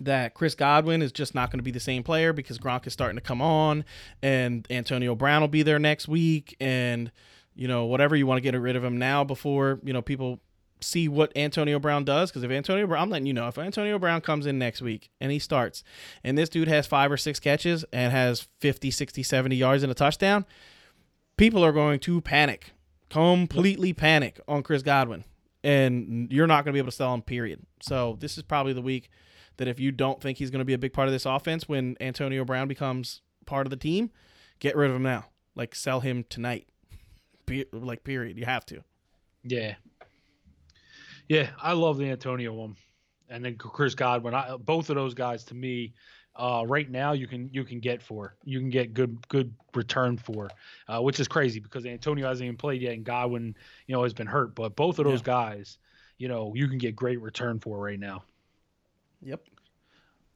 that 0.00 0.34
Chris 0.34 0.54
Godwin 0.54 1.02
is 1.02 1.12
just 1.12 1.34
not 1.34 1.50
going 1.50 1.58
to 1.58 1.64
be 1.64 1.70
the 1.70 1.80
same 1.80 2.02
player 2.02 2.32
because 2.32 2.58
Gronk 2.58 2.86
is 2.86 2.92
starting 2.92 3.16
to 3.16 3.22
come 3.22 3.42
on 3.42 3.84
and 4.22 4.66
Antonio 4.70 5.14
Brown 5.14 5.42
will 5.42 5.48
be 5.48 5.62
there 5.62 5.78
next 5.78 6.08
week 6.08 6.56
and 6.60 7.12
you 7.54 7.68
know 7.68 7.84
whatever 7.84 8.16
you 8.16 8.26
want 8.26 8.38
to 8.38 8.40
get 8.40 8.58
rid 8.58 8.76
of 8.76 8.82
him 8.82 8.98
now 8.98 9.22
before 9.24 9.78
you 9.84 9.92
know 9.92 10.02
people 10.02 10.40
see 10.80 11.08
what 11.08 11.30
Antonio 11.36 11.78
Brown 11.78 12.04
does 12.04 12.30
because 12.30 12.42
if 12.42 12.50
Antonio 12.50 12.86
Brown 12.86 13.02
I'm 13.02 13.10
letting 13.10 13.26
you 13.26 13.34
know 13.34 13.48
if 13.48 13.58
Antonio 13.58 13.98
Brown 13.98 14.22
comes 14.22 14.46
in 14.46 14.58
next 14.58 14.80
week 14.80 15.10
and 15.20 15.30
he 15.30 15.38
starts 15.38 15.84
and 16.24 16.38
this 16.38 16.48
dude 16.48 16.68
has 16.68 16.86
5 16.86 17.12
or 17.12 17.16
6 17.18 17.38
catches 17.40 17.84
and 17.92 18.12
has 18.12 18.48
50 18.60 18.90
60 18.90 19.22
70 19.22 19.56
yards 19.56 19.82
and 19.82 19.92
a 19.92 19.94
touchdown 19.94 20.46
people 21.36 21.62
are 21.62 21.72
going 21.72 22.00
to 22.00 22.22
panic 22.22 22.72
completely 23.10 23.92
panic 23.92 24.40
on 24.48 24.62
Chris 24.62 24.82
Godwin 24.82 25.24
and 25.62 26.32
you're 26.32 26.46
not 26.46 26.64
going 26.64 26.72
to 26.72 26.76
be 26.76 26.78
able 26.78 26.90
to 26.90 26.96
sell 26.96 27.12
him 27.12 27.22
period 27.22 27.60
so 27.80 28.16
this 28.20 28.36
is 28.36 28.42
probably 28.42 28.72
the 28.72 28.82
week 28.82 29.10
that 29.60 29.68
if 29.68 29.78
you 29.78 29.92
don't 29.92 30.22
think 30.22 30.38
he's 30.38 30.50
going 30.50 30.60
to 30.60 30.64
be 30.64 30.72
a 30.72 30.78
big 30.78 30.94
part 30.94 31.06
of 31.06 31.12
this 31.12 31.26
offense 31.26 31.68
when 31.68 31.94
Antonio 32.00 32.46
Brown 32.46 32.66
becomes 32.66 33.20
part 33.44 33.66
of 33.66 33.70
the 33.70 33.76
team, 33.76 34.10
get 34.58 34.74
rid 34.74 34.88
of 34.88 34.96
him 34.96 35.02
now. 35.02 35.26
Like 35.54 35.74
sell 35.74 36.00
him 36.00 36.24
tonight. 36.30 36.66
Be- 37.44 37.66
like 37.70 38.02
period. 38.02 38.38
You 38.38 38.46
have 38.46 38.64
to. 38.66 38.82
Yeah. 39.44 39.74
Yeah, 41.28 41.50
I 41.62 41.74
love 41.74 41.98
the 41.98 42.10
Antonio 42.10 42.54
one, 42.54 42.76
and 43.28 43.44
then 43.44 43.56
Chris 43.56 43.94
Godwin. 43.94 44.34
I, 44.34 44.56
both 44.56 44.88
of 44.88 44.96
those 44.96 45.12
guys 45.12 45.44
to 45.44 45.54
me, 45.54 45.92
uh, 46.36 46.64
right 46.66 46.90
now 46.90 47.12
you 47.12 47.26
can 47.26 47.50
you 47.52 47.64
can 47.64 47.80
get 47.80 48.02
for 48.02 48.34
you 48.44 48.58
can 48.60 48.70
get 48.70 48.94
good 48.94 49.28
good 49.28 49.52
return 49.74 50.16
for, 50.16 50.50
uh, 50.88 51.00
which 51.00 51.20
is 51.20 51.28
crazy 51.28 51.60
because 51.60 51.84
Antonio 51.84 52.26
hasn't 52.26 52.44
even 52.44 52.56
played 52.56 52.82
yet 52.82 52.94
and 52.94 53.04
Godwin 53.04 53.54
you 53.86 53.94
know 53.94 54.02
has 54.02 54.14
been 54.14 54.26
hurt. 54.26 54.54
But 54.54 54.76
both 54.76 54.98
of 54.98 55.04
those 55.04 55.20
yeah. 55.20 55.26
guys, 55.26 55.78
you 56.18 56.28
know, 56.28 56.52
you 56.54 56.68
can 56.68 56.78
get 56.78 56.96
great 56.96 57.20
return 57.20 57.58
for 57.58 57.78
right 57.78 57.98
now. 57.98 58.22
Yep. 59.22 59.42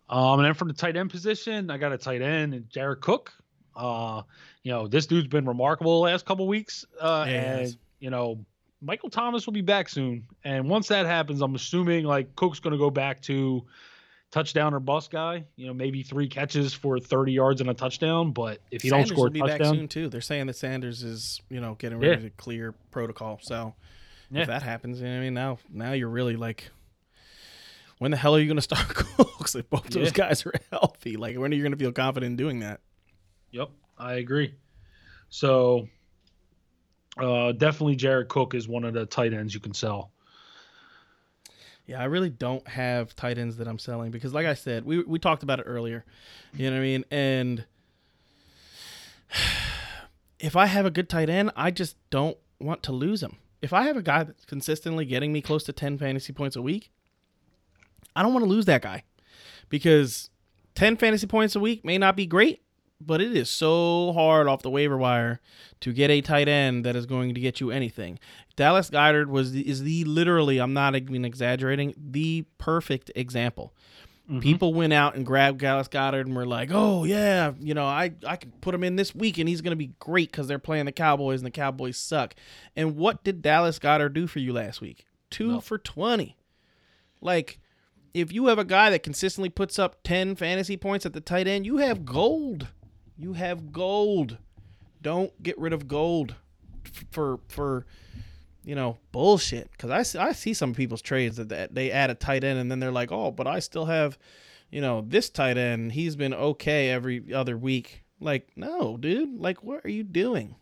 Um, 0.09 0.41
and 0.41 0.47
then 0.47 0.55
from 0.55 0.69
the 0.69 0.75
tight 0.75 0.97
end 0.97 1.11
position, 1.11 1.71
I 1.71 1.79
got 1.79 1.93
a 1.93 1.99
tight 1.99 2.23
end 2.23 2.55
and 2.55 2.69
Jared 2.69 3.01
Cook. 3.01 3.33
Uh, 3.75 4.23
you 4.63 4.73
know, 4.73 4.87
this 4.87 5.07
dude's 5.07 5.29
been 5.29 5.47
remarkable 5.47 6.03
the 6.03 6.11
last 6.11 6.27
couple 6.27 6.47
weeks. 6.47 6.85
Uh, 7.01 7.25
and 7.27 7.77
you 8.01 8.11
know, 8.11 8.45
Michael 8.83 9.11
Thomas 9.11 9.47
will 9.47 9.55
be 9.55 9.63
back 9.63 9.89
soon. 9.89 10.27
And 10.45 10.69
once 10.69 10.89
that 10.89 11.07
happens, 11.07 11.41
I'm 11.41 11.55
assuming 11.55 12.05
like 12.05 12.37
Cook's 12.37 12.61
going 12.61 12.73
to 12.73 12.79
go 12.79 12.91
back 12.91 13.23
to 13.23 13.65
touchdown 14.35 14.75
or 14.75 14.81
bust 14.81 15.11
guy. 15.11 15.45
You 15.57 15.69
know, 15.69 15.75
maybe 15.75 16.03
three 16.03 16.29
catches 16.29 16.75
for 16.75 16.99
30 16.99 17.33
yards 17.33 17.61
and 17.61 17.71
a 17.71 17.75
touchdown. 17.75 18.33
But 18.33 18.61
if 18.71 18.83
he 18.83 18.89
Sanders 18.89 19.11
don't 19.11 19.17
score 19.17 19.27
will 19.27 19.31
be 19.31 19.41
touchdown, 19.41 19.59
back 19.59 19.69
soon 19.69 19.89
too. 19.89 20.09
They're 20.09 20.21
saying 20.21 20.49
that 20.49 20.57
Sanders 20.57 21.03
is 21.03 21.41
you 21.49 21.61
know 21.61 21.77
getting 21.77 21.99
ready 21.99 22.23
yeah. 22.23 22.29
to 22.29 22.31
clear 22.31 22.75
protocol. 22.91 23.39
So 23.43 23.75
yeah. 24.31 24.43
if 24.43 24.49
that 24.49 24.63
happens, 24.63 25.01
you 25.01 25.07
know, 25.07 25.17
I 25.17 25.21
mean 25.21 25.35
now 25.35 25.59
now 25.71 25.93
you're 25.93 26.09
really 26.09 26.37
like 26.37 26.71
when 27.99 28.11
the 28.11 28.17
hell 28.17 28.35
are 28.35 28.41
you 28.41 28.47
going 28.47 28.57
to 28.57 28.63
start 28.63 28.89
Cooks 28.89 29.55
if 29.55 29.71
both 29.71 29.95
yeah. 29.95 30.03
those 30.03 30.13
guys 30.13 30.45
are 30.45 30.53
healthy? 30.71 31.17
Like, 31.17 31.39
when 31.39 31.53
are 31.53 31.55
you 31.55 31.63
going 31.63 31.73
to 31.73 31.79
feel 31.79 31.93
confident 31.93 32.33
in 32.33 32.37
doing 32.37 32.61
that? 32.61 32.81
Yep, 33.53 33.71
I 33.97 34.15
agree. 34.15 34.55
So, 35.29 35.89
uh, 37.17 37.53
definitely 37.53 37.97
Jared 37.97 38.29
Cook 38.29 38.55
is 38.55 38.67
one 38.67 38.85
of 38.85 38.95
the 38.95 39.07
tight 39.07 39.33
ends 39.33 39.55
you 39.55 39.61
can 39.61 39.75
sell. 39.75 40.11
Yeah, 41.87 42.01
I 42.01 42.05
really 42.05 42.31
don't 42.31 42.67
have 42.67 43.15
tight 43.15 43.37
ends 43.37 43.59
that 43.59 43.69
I'm 43.69 43.79
selling 43.79 44.11
because, 44.11 44.33
like 44.33 44.47
I 44.47 44.55
said, 44.55 44.85
we 44.85 45.03
we 45.03 45.19
talked 45.19 45.43
about 45.43 45.61
it 45.61 45.65
earlier. 45.65 46.05
You 46.55 46.71
know 46.71 46.77
what 46.77 46.81
I 46.81 46.83
mean? 46.83 47.05
And 47.11 47.65
if 50.39 50.57
I 50.57 50.67
have 50.67 50.87
a 50.87 50.91
good 50.91 51.09
tight 51.09 51.29
end, 51.29 51.51
I 51.57 51.71
just 51.71 51.97
don't 52.11 52.39
want 52.59 52.83
to 52.85 52.93
lose 52.93 53.23
him. 53.23 53.37
If 53.61 53.73
I 53.73 53.85
have 53.85 53.97
a 53.97 54.03
guy 54.03 54.25
that's 54.25 54.45
consistently 54.45 55.05
getting 55.05 55.33
me 55.33 55.41
close 55.41 55.65
to 55.65 55.73
10 55.73 55.99
fantasy 55.99 56.33
points 56.33 56.57
a 56.57 56.63
week, 56.63 56.91
I 58.17 58.23
don't 58.23 58.33
want 58.33 58.45
to 58.45 58.51
lose 58.51 58.67
that 58.67 58.83
guy 58.83 59.05
because 59.69 60.31
10 60.75 60.97
fantasy 60.97 61.27
points 61.27 61.57
a 61.57 61.61
week 61.61 61.85
may 61.85 61.99
not 61.99 62.17
be 62.17 62.27
great, 62.27 62.63
but 63.01 63.21
it 63.21 63.37
is 63.37 63.51
so 63.51 64.13
hard 64.13 64.47
off 64.47 64.63
the 64.63 64.71
waiver 64.71 64.97
wire 64.97 65.41
to 65.81 65.93
get 65.93 66.11
a 66.11 66.21
tight 66.21 66.49
end 66.49 66.85
that 66.85 66.97
is 66.97 67.07
going 67.07 67.35
to 67.35 67.41
get 67.41 67.61
you 67.61 67.71
anything. 67.71 68.19
Dallas 68.57 68.91
Goedert 68.91 69.29
was 69.29 69.53
the, 69.53 69.69
is 69.69 69.83
the 69.83 70.05
literally 70.05 70.59
I'm 70.59 70.73
not 70.73 70.95
even 70.95 71.25
exaggerating 71.25 71.95
the 71.97 72.45
perfect 72.59 73.11
example. 73.15 73.75
Mm-hmm. 74.29 74.41
People 74.41 74.73
went 74.73 74.95
out 74.95 75.17
and 75.17 75.27
grabbed 75.27 75.59
Dallas 75.59 75.89
Goedert 75.89 76.25
and 76.25 76.35
were 76.35 76.47
like, 76.47 76.71
"Oh 76.73 77.05
yeah, 77.05 77.53
you 77.61 77.75
know, 77.75 77.85
I 77.85 78.13
I 78.27 78.37
can 78.37 78.53
put 78.63 78.75
him 78.75 78.83
in 78.83 78.97
this 78.97 79.15
week 79.15 79.37
and 79.37 79.47
he's 79.47 79.61
going 79.61 79.73
to 79.73 79.77
be 79.77 79.93
great 79.99 80.31
because 80.31 80.49
they're 80.49 80.59
playing 80.59 80.87
the 80.87 80.93
Cowboys 80.93 81.41
and 81.41 81.47
the 81.47 81.51
Cowboys 81.51 81.99
suck." 81.99 82.35
And 82.75 82.97
what 82.97 83.23
did 83.23 83.43
Dallas 83.43 83.79
Goedert 83.79 84.15
do 84.15 84.27
for 84.27 84.39
you 84.39 84.55
last 84.55 84.81
week? 84.81 85.05
Two 85.29 85.53
no. 85.53 85.61
for 85.61 85.77
twenty. 85.77 86.39
Like, 87.21 87.59
if 88.15 88.33
you 88.33 88.47
have 88.47 88.59
a 88.59 88.65
guy 88.65 88.89
that 88.89 89.03
consistently 89.03 89.51
puts 89.51 89.79
up 89.79 90.03
ten 90.03 90.37
fantasy 90.37 90.79
points 90.79 91.05
at 91.05 91.13
the 91.13 91.21
tight 91.21 91.47
end, 91.47 91.67
you 91.67 91.77
have 91.79 92.07
gold. 92.07 92.69
You 93.17 93.35
have 93.35 93.73
gold. 93.73 94.39
Don't 95.03 95.43
get 95.43 95.59
rid 95.59 95.73
of 95.73 95.87
gold 95.87 96.35
for 97.11 97.39
for 97.49 97.87
you 98.65 98.75
know 98.75 98.99
bullshit. 99.13 99.71
Because 99.73 99.91
I 99.91 100.03
see, 100.03 100.19
I 100.19 100.33
see 100.33 100.55
some 100.55 100.75
people's 100.75 101.03
trades 101.03 101.37
that, 101.37 101.49
that 101.51 101.75
they 101.75 101.91
add 101.91 102.11
a 102.11 102.15
tight 102.15 102.45
end 102.45 102.59
and 102.59 102.71
then 102.71 102.81
they're 102.81 102.91
like, 102.91 103.13
oh, 103.13 103.31
but 103.31 103.47
I 103.47 103.59
still 103.61 103.87
have 103.87 104.19
you 104.71 104.81
know 104.81 105.05
this 105.07 105.31
tight 105.31 105.57
end. 105.57 105.93
He's 105.93 106.17
been 106.17 106.35
okay 106.35 106.91
every 106.91 107.33
other 107.33 107.57
week. 107.57 108.05
Like 108.21 108.49
no, 108.57 108.97
dude. 108.97 109.39
Like 109.41 109.63
what 109.63 109.85
are 109.85 109.91
you 109.91 110.03
doing? 110.03 110.57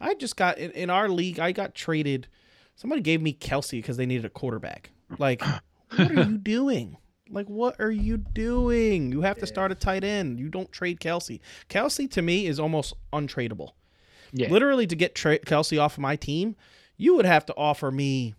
I 0.00 0.14
just 0.14 0.36
got 0.36 0.58
in, 0.58 0.72
in 0.72 0.90
our 0.90 1.08
league. 1.08 1.38
I 1.38 1.52
got 1.52 1.74
traded. 1.74 2.26
Somebody 2.74 3.02
gave 3.02 3.22
me 3.22 3.32
Kelce 3.32 3.72
because 3.72 3.96
they 3.96 4.06
needed 4.06 4.24
a 4.24 4.30
quarterback. 4.30 4.90
Like, 5.18 5.42
what 5.42 6.10
are 6.10 6.24
you 6.24 6.38
doing? 6.42 6.96
Like, 7.32 7.48
what 7.48 7.80
are 7.80 7.90
you 7.90 8.18
doing? 8.18 9.10
You 9.10 9.22
have 9.22 9.38
to 9.38 9.46
start 9.46 9.72
a 9.72 9.74
tight 9.74 10.04
end. 10.04 10.38
You 10.38 10.48
don't 10.50 10.70
trade 10.70 11.00
Kelce. 11.00 11.40
Kelce 11.68 12.10
to 12.10 12.22
me 12.22 12.46
is 12.46 12.60
almost 12.60 12.94
untradeable. 13.12 13.70
Yeah. 14.32 14.50
Literally, 14.50 14.86
to 14.86 14.94
get 14.94 15.14
tra- 15.14 15.38
Kelce 15.38 15.80
off 15.80 15.94
of 15.94 16.00
my 16.00 16.16
team, 16.16 16.56
you 16.96 17.16
would 17.16 17.24
have 17.24 17.46
to 17.46 17.54
offer 17.56 17.90
me 17.90 18.34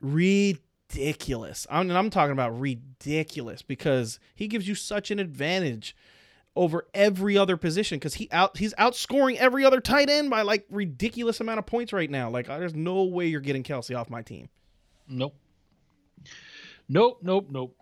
ridiculous. 0.00 1.66
I'm, 1.70 1.90
I'm 1.90 2.10
talking 2.10 2.32
about 2.32 2.58
ridiculous 2.58 3.62
because 3.62 4.18
he 4.34 4.48
gives 4.48 4.66
you 4.66 4.74
such 4.74 5.10
an 5.10 5.18
advantage 5.18 5.94
over 6.56 6.86
every 6.94 7.38
other 7.38 7.56
position 7.56 7.98
because 7.98 8.14
he 8.14 8.28
out 8.32 8.56
he's 8.58 8.74
outscoring 8.74 9.36
every 9.36 9.64
other 9.64 9.80
tight 9.80 10.10
end 10.10 10.30
by 10.30 10.42
like 10.42 10.66
ridiculous 10.68 11.40
amount 11.40 11.58
of 11.58 11.66
points 11.66 11.92
right 11.92 12.10
now. 12.10 12.28
Like, 12.28 12.46
there's 12.46 12.74
no 12.74 13.04
way 13.04 13.26
you're 13.26 13.40
getting 13.40 13.62
Kelce 13.62 13.96
off 13.96 14.10
my 14.10 14.22
team. 14.22 14.48
Nope. 15.08 15.36
Nope. 16.88 17.18
Nope. 17.22 17.46
Nope. 17.50 17.76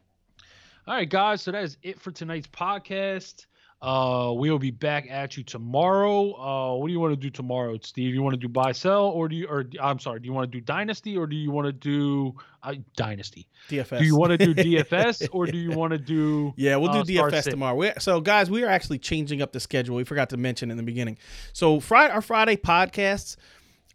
All 0.89 0.95
right, 0.95 1.07
guys. 1.07 1.43
So 1.43 1.53
that 1.53 1.65
is 1.65 1.77
it 1.83 2.01
for 2.01 2.11
tonight's 2.11 2.47
podcast. 2.47 3.45
Uh, 3.83 4.33
we 4.35 4.51
will 4.51 4.59
be 4.59 4.71
back 4.71 5.07
at 5.11 5.37
you 5.37 5.45
tomorrow. 5.45 6.33
Uh, 6.33 6.77
what 6.77 6.87
do 6.87 6.93
you 6.95 6.99
want 6.99 7.13
to 7.13 7.21
do 7.21 7.29
tomorrow, 7.29 7.79
Steve? 7.83 8.15
You 8.15 8.23
want 8.23 8.33
to 8.33 8.41
do 8.41 8.49
buy 8.49 8.73
sell, 8.73 9.05
or 9.09 9.29
do 9.29 9.37
you? 9.37 9.47
Or 9.49 9.67
I'm 9.83 9.99
sorry, 9.99 10.21
do 10.21 10.27
you 10.27 10.33
want 10.33 10.51
to 10.51 10.59
do 10.59 10.63
dynasty, 10.63 11.15
or 11.15 11.27
do 11.27 11.37
you 11.37 11.51
want 11.51 11.67
to 11.67 11.73
do 11.73 12.35
uh, 12.63 12.77
dynasty? 12.97 13.47
DFS. 13.69 13.99
Do 13.99 14.05
you 14.07 14.17
want 14.17 14.31
to 14.31 14.39
do 14.39 14.55
DFS, 14.65 15.29
or 15.31 15.45
do 15.45 15.59
you 15.59 15.73
want 15.73 15.93
to 15.93 15.99
do? 15.99 16.55
Yeah, 16.57 16.77
we'll 16.77 17.05
do 17.05 17.21
uh, 17.21 17.29
DFS 17.29 17.51
tomorrow. 17.51 17.75
We, 17.75 17.93
so, 17.99 18.23
guys, 18.23 18.51
we 18.51 18.65
are 18.65 18.71
actually 18.71 18.99
changing 18.99 19.43
up 19.43 19.53
the 19.53 19.61
schedule. 19.61 19.95
We 19.95 20.05
forgot 20.05 20.31
to 20.31 20.39
mention 20.39 20.71
in 20.71 20.79
the 20.79 20.83
beginning. 20.83 21.19
So, 21.53 21.81
Friday, 21.81 22.15
our 22.15 22.23
Friday 22.23 22.57
podcasts 22.57 23.37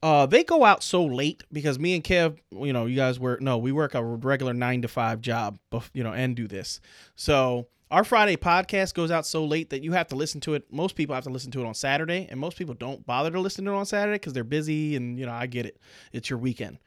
uh, 0.03 0.25
they 0.25 0.43
go 0.43 0.65
out 0.65 0.83
so 0.83 1.05
late 1.05 1.43
because 1.49 1.79
me 1.79 1.95
and 1.95 2.03
Kev, 2.03 2.37
you 2.51 2.73
know, 2.73 2.87
you 2.87 2.97
guys 2.97 3.21
work. 3.21 3.39
No, 3.41 3.57
we 3.57 3.71
work 3.71 3.95
a 3.95 4.03
regular 4.03 4.53
nine 4.53 4.81
to 4.81 4.89
five 4.89 5.21
job, 5.21 5.57
you 5.93 6.03
know, 6.03 6.11
and 6.11 6.35
do 6.35 6.45
this. 6.45 6.81
So 7.15 7.67
our 7.89 8.03
Friday 8.03 8.35
podcast 8.35 8.95
goes 8.95 9.11
out 9.11 9.25
so 9.25 9.45
late 9.45 9.69
that 9.69 9.81
you 9.81 9.93
have 9.93 10.09
to 10.09 10.15
listen 10.15 10.41
to 10.41 10.55
it. 10.55 10.65
Most 10.69 10.97
people 10.97 11.15
have 11.15 11.23
to 11.23 11.29
listen 11.29 11.51
to 11.51 11.61
it 11.61 11.65
on 11.65 11.73
Saturday, 11.73 12.27
and 12.29 12.37
most 12.37 12.57
people 12.57 12.73
don't 12.73 13.05
bother 13.05 13.31
to 13.31 13.39
listen 13.39 13.63
to 13.63 13.71
it 13.71 13.75
on 13.75 13.85
Saturday 13.85 14.15
because 14.15 14.33
they're 14.33 14.43
busy. 14.43 14.97
And 14.97 15.17
you 15.17 15.25
know, 15.25 15.31
I 15.31 15.47
get 15.47 15.65
it. 15.65 15.79
It's 16.11 16.29
your 16.29 16.37
weekend. 16.37 16.79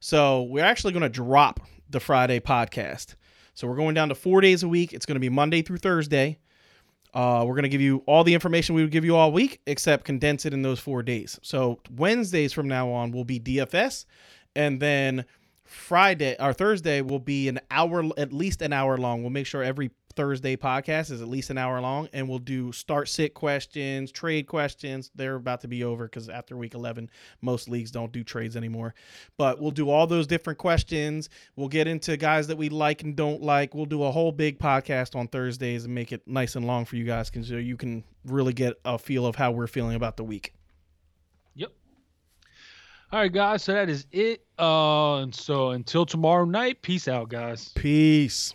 So 0.00 0.44
we're 0.44 0.64
actually 0.64 0.94
going 0.94 1.02
to 1.02 1.10
drop 1.10 1.60
the 1.90 2.00
Friday 2.00 2.40
podcast. 2.40 3.16
So 3.52 3.68
we're 3.68 3.76
going 3.76 3.94
down 3.94 4.08
to 4.08 4.14
four 4.14 4.40
days 4.40 4.62
a 4.62 4.68
week. 4.68 4.94
It's 4.94 5.04
going 5.04 5.16
to 5.16 5.20
be 5.20 5.28
Monday 5.28 5.60
through 5.60 5.76
Thursday. 5.76 6.38
Uh, 7.14 7.44
we're 7.46 7.54
going 7.54 7.64
to 7.64 7.68
give 7.68 7.80
you 7.80 8.02
all 8.06 8.24
the 8.24 8.34
information 8.34 8.74
we 8.74 8.82
would 8.82 8.90
give 8.90 9.04
you 9.04 9.16
all 9.16 9.32
week, 9.32 9.60
except 9.66 10.04
condense 10.04 10.46
it 10.46 10.54
in 10.54 10.62
those 10.62 10.80
four 10.80 11.02
days. 11.02 11.38
So 11.42 11.78
Wednesdays 11.96 12.52
from 12.52 12.68
now 12.68 12.90
on 12.90 13.12
will 13.12 13.24
be 13.24 13.38
DFS, 13.38 14.06
and 14.56 14.80
then 14.80 15.24
Friday 15.64 16.36
or 16.38 16.52
Thursday 16.52 17.00
will 17.00 17.18
be 17.18 17.48
an 17.48 17.60
hour, 17.70 18.04
at 18.16 18.32
least 18.32 18.62
an 18.62 18.72
hour 18.72 18.96
long. 18.96 19.22
We'll 19.22 19.30
make 19.30 19.46
sure 19.46 19.62
every 19.62 19.90
Thursday 20.14 20.56
podcast 20.56 21.10
is 21.10 21.22
at 21.22 21.28
least 21.28 21.50
an 21.50 21.58
hour 21.58 21.80
long, 21.80 22.08
and 22.12 22.28
we'll 22.28 22.38
do 22.38 22.72
start 22.72 23.08
sit 23.08 23.34
questions, 23.34 24.12
trade 24.12 24.46
questions. 24.46 25.10
They're 25.14 25.36
about 25.36 25.60
to 25.62 25.68
be 25.68 25.84
over 25.84 26.04
because 26.04 26.28
after 26.28 26.56
week 26.56 26.74
11, 26.74 27.10
most 27.40 27.68
leagues 27.68 27.90
don't 27.90 28.12
do 28.12 28.24
trades 28.24 28.56
anymore. 28.56 28.94
But 29.36 29.60
we'll 29.60 29.70
do 29.70 29.90
all 29.90 30.06
those 30.06 30.26
different 30.26 30.58
questions. 30.58 31.28
We'll 31.56 31.68
get 31.68 31.86
into 31.86 32.16
guys 32.16 32.46
that 32.48 32.56
we 32.56 32.68
like 32.68 33.02
and 33.02 33.16
don't 33.16 33.42
like. 33.42 33.74
We'll 33.74 33.86
do 33.86 34.04
a 34.04 34.10
whole 34.10 34.32
big 34.32 34.58
podcast 34.58 35.16
on 35.16 35.28
Thursdays 35.28 35.84
and 35.84 35.94
make 35.94 36.12
it 36.12 36.22
nice 36.26 36.56
and 36.56 36.66
long 36.66 36.84
for 36.84 36.96
you 36.96 37.04
guys 37.04 37.30
so 37.42 37.56
you 37.56 37.76
can 37.76 38.04
really 38.24 38.52
get 38.52 38.74
a 38.84 38.98
feel 38.98 39.26
of 39.26 39.36
how 39.36 39.50
we're 39.50 39.66
feeling 39.66 39.96
about 39.96 40.16
the 40.16 40.24
week. 40.24 40.54
Yep. 41.54 41.72
All 43.12 43.18
right, 43.20 43.32
guys. 43.32 43.62
So 43.62 43.72
that 43.72 43.88
is 43.88 44.06
it. 44.12 44.44
Uh, 44.58 45.18
and 45.18 45.34
so 45.34 45.70
until 45.70 46.06
tomorrow 46.06 46.44
night, 46.44 46.82
peace 46.82 47.08
out, 47.08 47.28
guys. 47.28 47.70
Peace. 47.74 48.54